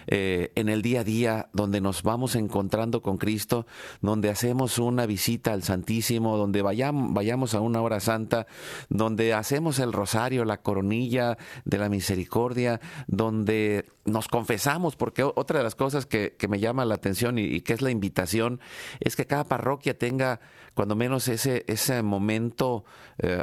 eh, 0.06 0.52
en 0.54 0.68
el 0.68 0.82
día 0.82 1.00
a 1.00 1.04
día 1.04 1.48
donde 1.52 1.80
nos 1.80 2.02
vamos 2.02 2.36
encontrando 2.36 3.02
con 3.02 3.16
Cristo, 3.16 3.66
donde 4.00 4.30
hacemos 4.30 4.78
una 4.78 5.06
visita 5.06 5.35
al 5.44 5.62
Santísimo, 5.62 6.36
donde 6.36 6.62
vayamos, 6.62 7.54
a 7.54 7.60
una 7.60 7.82
hora 7.82 8.00
santa, 8.00 8.46
donde 8.88 9.34
hacemos 9.34 9.78
el 9.78 9.92
rosario, 9.92 10.44
la 10.44 10.62
coronilla 10.62 11.36
de 11.64 11.78
la 11.78 11.88
misericordia, 11.88 12.80
donde 13.06 13.84
nos 14.04 14.28
confesamos, 14.28 14.96
porque 14.96 15.22
otra 15.22 15.58
de 15.58 15.64
las 15.64 15.74
cosas 15.74 16.06
que, 16.06 16.36
me 16.48 16.60
llama 16.60 16.84
la 16.84 16.94
atención 16.94 17.38
y, 17.38 17.60
que 17.60 17.72
es 17.72 17.82
la 17.82 17.90
invitación 17.90 18.60
es 19.00 19.16
que 19.16 19.26
cada 19.26 19.44
parroquia 19.44 19.98
tenga 19.98 20.40
cuando 20.76 20.94
menos 20.94 21.26
ese, 21.28 21.64
ese 21.68 22.02
momento 22.02 22.84
eh, 23.16 23.42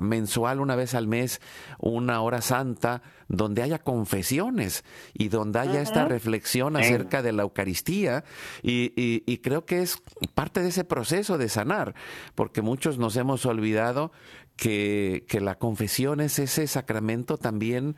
mensual, 0.00 0.58
una 0.58 0.74
vez 0.74 0.94
al 0.94 1.06
mes, 1.06 1.40
una 1.78 2.20
hora 2.20 2.40
santa, 2.40 3.00
donde 3.28 3.62
haya 3.62 3.78
confesiones 3.78 4.84
y 5.12 5.28
donde 5.28 5.60
haya 5.60 5.80
esta 5.80 6.04
reflexión 6.06 6.76
acerca 6.76 7.22
de 7.22 7.30
la 7.30 7.44
Eucaristía. 7.44 8.24
Y, 8.60 8.92
y, 8.96 9.38
creo 9.38 9.64
que 9.66 9.82
es 9.82 10.02
parte 10.34 10.62
de 10.64 10.70
ese 10.70 10.82
proceso 10.82 11.38
de 11.38 11.48
sanar, 11.48 11.94
porque 12.34 12.60
muchos 12.60 12.98
nos 12.98 13.16
hemos 13.16 13.46
olvidado 13.46 14.10
que, 14.56 15.24
que, 15.28 15.40
la 15.40 15.58
confesión 15.58 16.20
es 16.20 16.40
ese 16.40 16.66
sacramento 16.66 17.38
también 17.38 17.94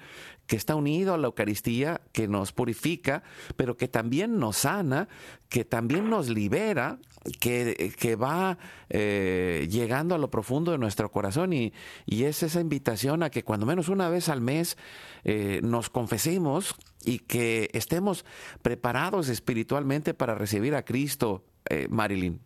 que 0.47 0.57
está 0.57 0.74
unido 0.74 1.14
a 1.14 1.18
la 1.18 1.29
Eucaristía, 1.29 2.03
que 2.12 2.29
nos 2.29 2.53
purifica, 2.53 3.22
pero 3.57 3.79
que 3.79 3.89
también 3.89 4.39
nos 4.39 4.59
sana, 4.59 5.09
que 5.49 5.64
también 5.64 6.11
nos 6.11 6.29
libera, 6.29 6.99
que, 7.41 7.93
que 7.99 8.16
va 8.16 8.59
eh, 8.89 9.66
llegando 9.70 10.14
a 10.14 10.18
lo 10.18 10.31
profundo 10.31 10.72
de 10.72 10.79
nuestro 10.79 11.11
corazón 11.11 11.53
y, 11.53 11.72
y, 12.07 12.24
es 12.24 12.43
esa 12.43 12.61
invitación 12.61 13.22
a 13.22 13.31
que 13.31 13.43
cuando 13.43 13.66
menos 13.66 13.89
una 13.89 14.09
vez 14.09 14.29
al 14.29 14.41
mes 14.41 14.77
eh, 15.24 15.61
nos 15.62 15.91
confesemos 15.91 16.77
y 17.05 17.20
que 17.20 17.68
estemos 17.72 18.24
preparados 18.62 19.29
espiritualmente 19.29 20.14
para 20.14 20.35
recibir 20.35 20.74
a 20.74 20.85
Cristo, 20.85 21.45
eh, 21.70 21.87
Marilyn. 21.89 22.41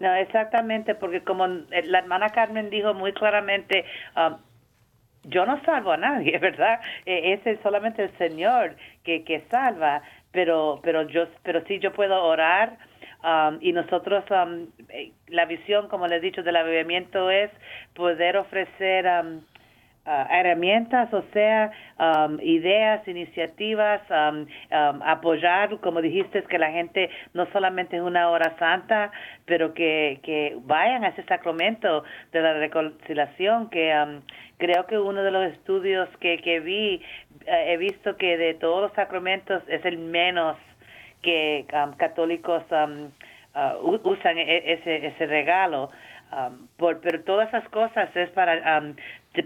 No, 0.00 0.12
exactamente, 0.14 0.96
porque 0.96 1.22
como 1.22 1.46
la 1.46 1.98
hermana 1.98 2.30
Carmen 2.30 2.70
dijo 2.70 2.92
muy 2.92 3.12
claramente, 3.12 3.84
um, 4.16 4.36
yo 5.24 5.46
no 5.46 5.62
salvo 5.64 5.92
a 5.92 5.96
nadie, 5.96 6.38
¿verdad? 6.40 6.80
Eh, 7.06 7.40
es 7.44 7.60
solamente 7.62 8.04
el 8.04 8.18
Señor 8.18 8.76
que, 9.04 9.24
que 9.24 9.44
salva, 9.50 10.02
pero, 10.32 10.80
pero 10.82 11.02
yo, 11.02 11.26
pero 11.42 11.64
sí 11.66 11.78
yo 11.78 11.92
puedo 11.92 12.22
orar. 12.24 12.78
Um, 13.22 13.58
y 13.60 13.72
nosotros, 13.72 14.24
um, 14.30 14.66
eh, 14.88 15.12
la 15.28 15.44
visión, 15.44 15.88
como 15.88 16.06
les 16.08 16.18
he 16.18 16.20
dicho, 16.20 16.42
del 16.42 16.56
avivamiento 16.56 17.30
es 17.30 17.50
poder 17.94 18.36
ofrecer 18.36 19.06
um, 19.06 19.40
ah, 20.04 20.26
herramientas, 20.28 21.12
o 21.14 21.22
sea, 21.32 21.70
um, 22.00 22.40
ideas, 22.40 23.06
iniciativas, 23.06 24.00
um, 24.10 24.40
um, 24.40 25.02
apoyar, 25.04 25.78
como 25.78 26.02
dijiste, 26.02 26.42
que 26.42 26.58
la 26.58 26.72
gente 26.72 27.10
no 27.32 27.46
solamente 27.52 27.96
es 27.96 28.02
una 28.02 28.28
hora 28.28 28.56
santa, 28.58 29.12
pero 29.46 29.72
que, 29.72 30.18
que 30.24 30.56
vayan 30.62 31.04
a 31.04 31.08
ese 31.08 31.22
sacramento 31.24 32.02
de 32.32 32.40
la 32.40 32.54
reconciliación, 32.54 33.70
que 33.70 34.20
creo 34.58 34.86
que 34.86 34.98
uno 34.98 35.22
de 35.22 35.30
los 35.30 35.52
estudios 35.52 36.08
que, 36.18 36.38
que 36.38 36.58
vi, 36.58 37.00
eh, 37.46 37.72
he 37.72 37.76
visto 37.76 38.16
que 38.16 38.36
de 38.36 38.54
todos 38.54 38.82
los 38.82 38.92
sacramentos 38.94 39.62
es 39.68 39.84
el 39.84 39.98
menos 39.98 40.56
que 41.22 41.64
católicos 41.96 42.62
uh, 42.70 44.00
usan 44.04 44.38
e, 44.38 44.72
ese, 44.72 45.06
ese 45.06 45.26
regalo. 45.26 45.90
Um, 46.32 46.66
pero 46.78 47.22
todas 47.24 47.48
esas 47.48 47.68
cosas 47.68 48.08
es 48.16 48.30
para 48.30 48.78
um, 48.78 48.94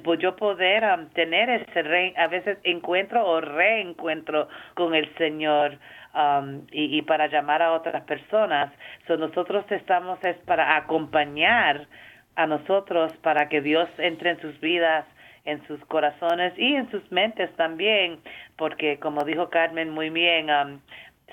pues 0.04 0.20
yo 0.20 0.36
poder 0.36 0.84
um, 0.84 1.08
tener 1.10 1.50
ese 1.50 1.82
re, 1.82 2.14
a 2.16 2.28
veces 2.28 2.58
encuentro 2.62 3.26
o 3.26 3.40
reencuentro 3.40 4.48
con 4.74 4.94
el 4.94 5.12
Señor 5.16 5.78
um, 6.14 6.62
y, 6.70 6.96
y, 6.96 7.02
para 7.02 7.26
llamar 7.26 7.60
a 7.60 7.72
otras 7.72 8.04
personas. 8.04 8.72
So 9.08 9.16
nosotros 9.16 9.64
estamos 9.70 10.22
es 10.22 10.36
para 10.46 10.76
acompañar 10.76 11.88
a 12.36 12.46
nosotros 12.46 13.12
para 13.16 13.48
que 13.48 13.60
Dios 13.60 13.88
entre 13.98 14.30
en 14.30 14.40
sus 14.40 14.60
vidas 14.60 15.06
en 15.46 15.64
sus 15.66 15.80
corazones 15.86 16.52
y 16.58 16.74
en 16.74 16.90
sus 16.90 17.10
mentes 17.10 17.50
también, 17.56 18.18
porque 18.56 18.98
como 18.98 19.24
dijo 19.24 19.48
Carmen 19.48 19.90
muy 19.90 20.10
bien, 20.10 20.50
um, 20.50 20.80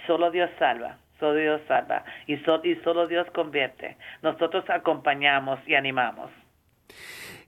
solo 0.08 0.32
Dios 0.32 0.50
salva 0.60 0.98
solo 1.24 1.40
Dios 1.40 1.62
salva 1.68 2.04
y, 2.28 2.38
solo 2.84 3.08
Dios 3.08 3.28
convierte. 3.34 3.98
Nosotros 4.22 4.66
acompañamos 4.70 5.60
y 5.66 5.76
animamos. 5.76 6.30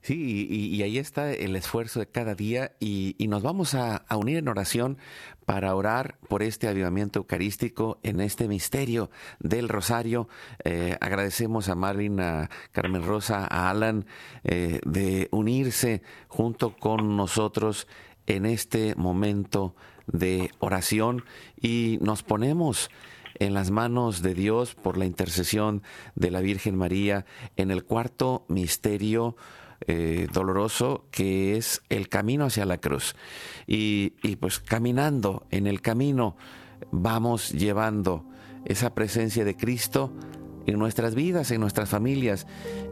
Sí, 0.02 0.48
y, 0.50 0.82
ahí 0.84 1.00
está 1.00 1.34
el 1.34 1.56
esfuerzo 1.56 2.00
de 2.00 2.06
cada 2.06 2.36
día 2.36 2.72
y, 2.80 3.16
nos 3.28 3.42
vamos 3.42 3.74
a, 3.74 4.06
unir 4.16 4.38
en 4.38 4.48
oración 4.48 4.98
para 5.46 5.76
orar 5.76 6.18
por 6.30 6.42
este 6.42 6.68
avivamiento 6.68 7.20
eucarístico 7.20 8.00
en 8.04 8.22
este 8.22 8.48
misterio 8.48 9.10
del 9.40 9.68
rosario. 9.68 10.30
Eh, 10.64 10.96
agradecemos 11.02 11.70
a 11.70 11.76
Marvin, 11.76 12.20
a 12.20 12.50
Carmen 12.72 13.04
Rosa, 13.04 13.48
a 13.50 13.70
Alan 13.70 14.06
eh, 14.44 14.80
de 14.86 15.28
unirse 15.32 16.02
junto 16.28 16.76
con 16.78 17.18
nosotros 17.18 17.88
en 18.28 18.46
este 18.46 18.96
momento 18.96 19.76
de 20.08 20.52
oración 20.60 21.24
y 21.60 21.98
nos 22.02 22.24
ponemos 22.24 22.90
en 23.40 23.54
las 23.54 23.72
manos 23.72 24.22
de 24.22 24.34
Dios 24.34 24.76
por 24.76 24.98
la 24.98 25.06
intercesión 25.06 25.84
de 26.16 26.32
la 26.32 26.42
Virgen 26.42 26.76
María 26.76 27.26
en 27.58 27.72
el 27.72 27.84
cuarto 27.84 28.46
misterio 28.48 29.36
eh, 29.88 30.28
doloroso 30.32 31.06
que 31.12 31.58
es 31.58 31.82
el 31.90 32.08
camino 32.08 32.46
hacia 32.46 32.66
la 32.66 32.78
cruz. 32.78 33.16
Y, 33.68 34.14
y 34.24 34.38
pues 34.38 34.60
caminando 34.60 35.46
en 35.52 35.68
el 35.68 35.82
camino 35.82 36.38
vamos 36.92 37.52
llevando 37.52 38.26
esa 38.66 38.96
presencia 38.96 39.46
de 39.46 39.56
Cristo 39.56 40.14
en 40.66 40.80
nuestras 40.80 41.16
vidas, 41.16 41.52
en 41.52 41.62
nuestras 41.62 41.90
familias, 41.90 42.48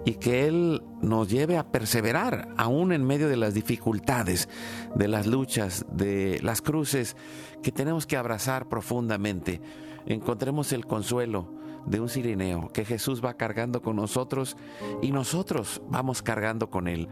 y 0.05 0.13
que 0.15 0.47
Él 0.47 0.83
nos 1.01 1.29
lleve 1.29 1.57
a 1.57 1.71
perseverar 1.71 2.49
aún 2.57 2.91
en 2.91 3.05
medio 3.05 3.29
de 3.29 3.37
las 3.37 3.53
dificultades, 3.53 4.49
de 4.95 5.07
las 5.07 5.27
luchas, 5.27 5.85
de 5.91 6.39
las 6.43 6.61
cruces 6.61 7.15
que 7.61 7.71
tenemos 7.71 8.05
que 8.05 8.17
abrazar 8.17 8.67
profundamente 8.69 9.61
encontremos 10.05 10.71
el 10.73 10.85
consuelo 10.85 11.47
de 11.85 11.99
un 11.99 12.09
sirineo 12.09 12.69
que 12.73 12.85
Jesús 12.85 13.23
va 13.23 13.35
cargando 13.35 13.81
con 13.81 13.97
nosotros 13.97 14.57
y 15.01 15.11
nosotros 15.11 15.81
vamos 15.89 16.21
cargando 16.21 16.69
con 16.69 16.87
Él. 16.87 17.07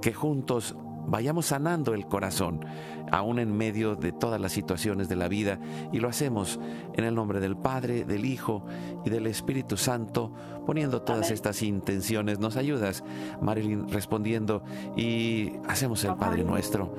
Que 0.00 0.12
juntos 0.12 0.76
vayamos 1.06 1.46
sanando 1.46 1.94
el 1.94 2.06
corazón, 2.06 2.64
aún 3.10 3.38
en 3.38 3.56
medio 3.56 3.96
de 3.96 4.12
todas 4.12 4.40
las 4.40 4.52
situaciones 4.52 5.08
de 5.08 5.16
la 5.16 5.28
vida, 5.28 5.58
y 5.92 5.98
lo 6.00 6.08
hacemos 6.08 6.58
en 6.94 7.04
el 7.04 7.14
nombre 7.14 7.40
del 7.40 7.56
Padre, 7.56 8.04
del 8.04 8.24
Hijo 8.24 8.64
y 9.04 9.10
del 9.10 9.26
Espíritu 9.26 9.76
Santo, 9.76 10.32
poniendo 10.66 11.02
todas 11.02 11.30
estas 11.30 11.62
intenciones. 11.62 12.38
Nos 12.38 12.56
ayudas, 12.56 13.04
Marilyn, 13.40 13.88
respondiendo, 13.88 14.62
y 14.96 15.52
hacemos 15.68 16.04
el 16.04 16.16
Padre 16.16 16.44
nuestro. 16.44 16.94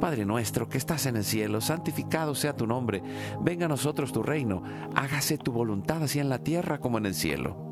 Padre 0.00 0.24
nuestro 0.24 0.68
que 0.68 0.78
estás 0.78 1.04
en 1.06 1.16
el 1.16 1.24
cielo, 1.24 1.60
santificado 1.60 2.34
sea 2.34 2.56
tu 2.56 2.66
nombre, 2.66 3.02
venga 3.42 3.66
a 3.66 3.68
nosotros 3.68 4.12
tu 4.12 4.22
reino, 4.22 4.62
hágase 4.94 5.36
tu 5.36 5.52
voluntad 5.52 6.02
así 6.02 6.18
en 6.18 6.30
la 6.30 6.38
tierra 6.38 6.78
como 6.78 6.96
en 6.96 7.06
el 7.06 7.14
cielo. 7.14 7.69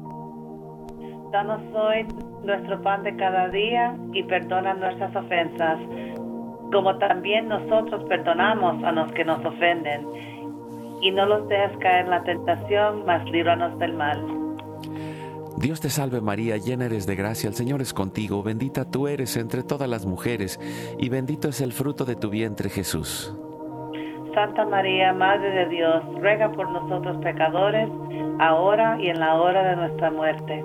Danos 1.31 1.61
hoy 1.75 2.07
nuestro 2.43 2.81
pan 2.83 3.03
de 3.03 3.15
cada 3.17 3.49
día 3.49 3.95
y 4.15 4.23
perdona 4.23 4.73
nuestras 4.73 5.15
ofensas, 5.15 5.79
como 6.73 6.97
también 6.97 7.49
nosotros 7.49 8.05
perdonamos 8.09 8.83
a 8.83 8.93
los 8.93 9.13
que 9.13 9.25
nos 9.25 9.45
ofenden. 9.45 10.07
Y 11.03 11.11
no 11.11 11.27
los 11.27 11.47
dejes 11.49 11.77
caer 11.79 12.07
en 12.07 12.11
la 12.11 12.23
tentación, 12.23 13.05
mas 13.05 13.29
líbranos 13.31 13.79
del 13.79 13.93
mal. 13.93 14.25
Dios 15.59 15.81
te 15.81 15.91
salve 15.91 16.21
María, 16.21 16.57
llena 16.57 16.87
eres 16.87 17.07
de 17.07 17.17
gracia, 17.17 17.49
el 17.49 17.55
Señor 17.55 17.83
es 17.83 17.93
contigo, 17.93 18.43
bendita 18.43 18.91
tú 18.91 19.07
eres 19.07 19.37
entre 19.37 19.63
todas 19.63 19.89
las 19.89 20.07
mujeres, 20.07 20.59
y 20.99 21.09
bendito 21.09 21.49
es 21.49 21.61
el 21.61 21.73
fruto 21.73 22.05
de 22.05 22.17
tu 22.17 22.31
vientre 22.31 22.71
Jesús. 22.71 23.37
Santa 24.35 24.65
María, 24.65 25.13
Madre 25.13 25.51
de 25.51 25.69
Dios, 25.69 26.03
ruega 26.21 26.51
por 26.53 26.71
nosotros 26.71 27.17
pecadores, 27.23 27.89
ahora 28.39 28.99
y 29.01 29.09
en 29.09 29.21
la 29.21 29.35
hora 29.35 29.69
de 29.71 29.77
nuestra 29.77 30.11
muerte. 30.11 30.65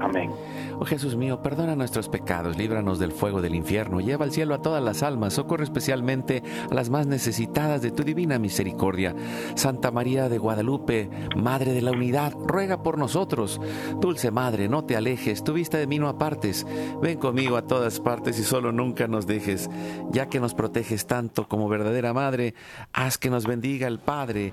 Amén. 0.00 0.30
Oh 0.78 0.84
Jesús 0.84 1.16
mío, 1.16 1.40
perdona 1.40 1.76
nuestros 1.76 2.08
pecados, 2.08 2.58
líbranos 2.58 2.98
del 2.98 3.12
fuego 3.12 3.40
del 3.40 3.54
infierno, 3.54 4.00
lleva 4.00 4.24
al 4.24 4.32
cielo 4.32 4.54
a 4.54 4.62
todas 4.62 4.82
las 4.82 5.02
almas, 5.02 5.34
socorre 5.34 5.64
especialmente 5.64 6.42
a 6.70 6.74
las 6.74 6.90
más 6.90 7.06
necesitadas 7.06 7.80
de 7.80 7.90
tu 7.90 8.02
divina 8.02 8.38
misericordia. 8.38 9.14
Santa 9.54 9.90
María 9.90 10.28
de 10.28 10.38
Guadalupe, 10.38 11.08
Madre 11.36 11.72
de 11.72 11.82
la 11.82 11.92
Unidad, 11.92 12.32
ruega 12.32 12.82
por 12.82 12.98
nosotros. 12.98 13.60
Dulce 14.00 14.30
Madre, 14.30 14.68
no 14.68 14.84
te 14.84 14.96
alejes, 14.96 15.44
tu 15.44 15.52
vista 15.52 15.78
de 15.78 15.86
mí 15.86 15.98
no 15.98 16.08
apartes. 16.08 16.66
Ven 17.00 17.18
conmigo 17.18 17.56
a 17.56 17.66
todas 17.66 18.00
partes 18.00 18.38
y 18.38 18.42
solo 18.42 18.72
nunca 18.72 19.06
nos 19.06 19.26
dejes. 19.26 19.70
Ya 20.10 20.28
que 20.28 20.40
nos 20.40 20.54
proteges 20.54 21.06
tanto 21.06 21.46
como 21.48 21.68
verdadera 21.68 22.12
Madre, 22.12 22.54
haz 22.92 23.16
que 23.18 23.30
nos 23.30 23.46
bendiga 23.46 23.86
el 23.86 24.00
Padre 24.00 24.52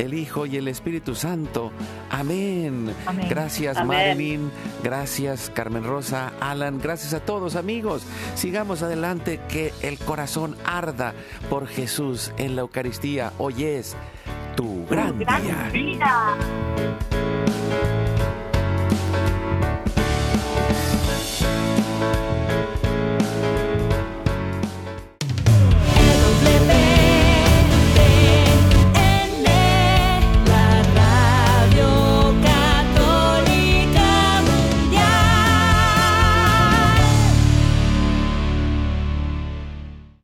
el 0.00 0.14
Hijo 0.14 0.46
y 0.46 0.56
el 0.56 0.68
Espíritu 0.68 1.14
Santo. 1.14 1.72
Amén. 2.10 2.94
Gracias 3.28 3.84
Marilyn, 3.84 4.50
gracias 4.82 5.50
Carmen 5.54 5.84
Rosa, 5.84 6.32
Alan, 6.40 6.78
gracias 6.78 7.12
a 7.14 7.20
todos 7.20 7.54
amigos. 7.54 8.02
Sigamos 8.34 8.82
adelante, 8.82 9.40
que 9.48 9.72
el 9.82 9.98
corazón 9.98 10.56
arda 10.64 11.14
por 11.48 11.66
Jesús 11.66 12.32
en 12.38 12.56
la 12.56 12.62
Eucaristía. 12.62 13.32
Hoy 13.38 13.64
es 13.64 13.96
tu 14.56 14.86
gran, 14.86 15.18
día. 15.18 16.36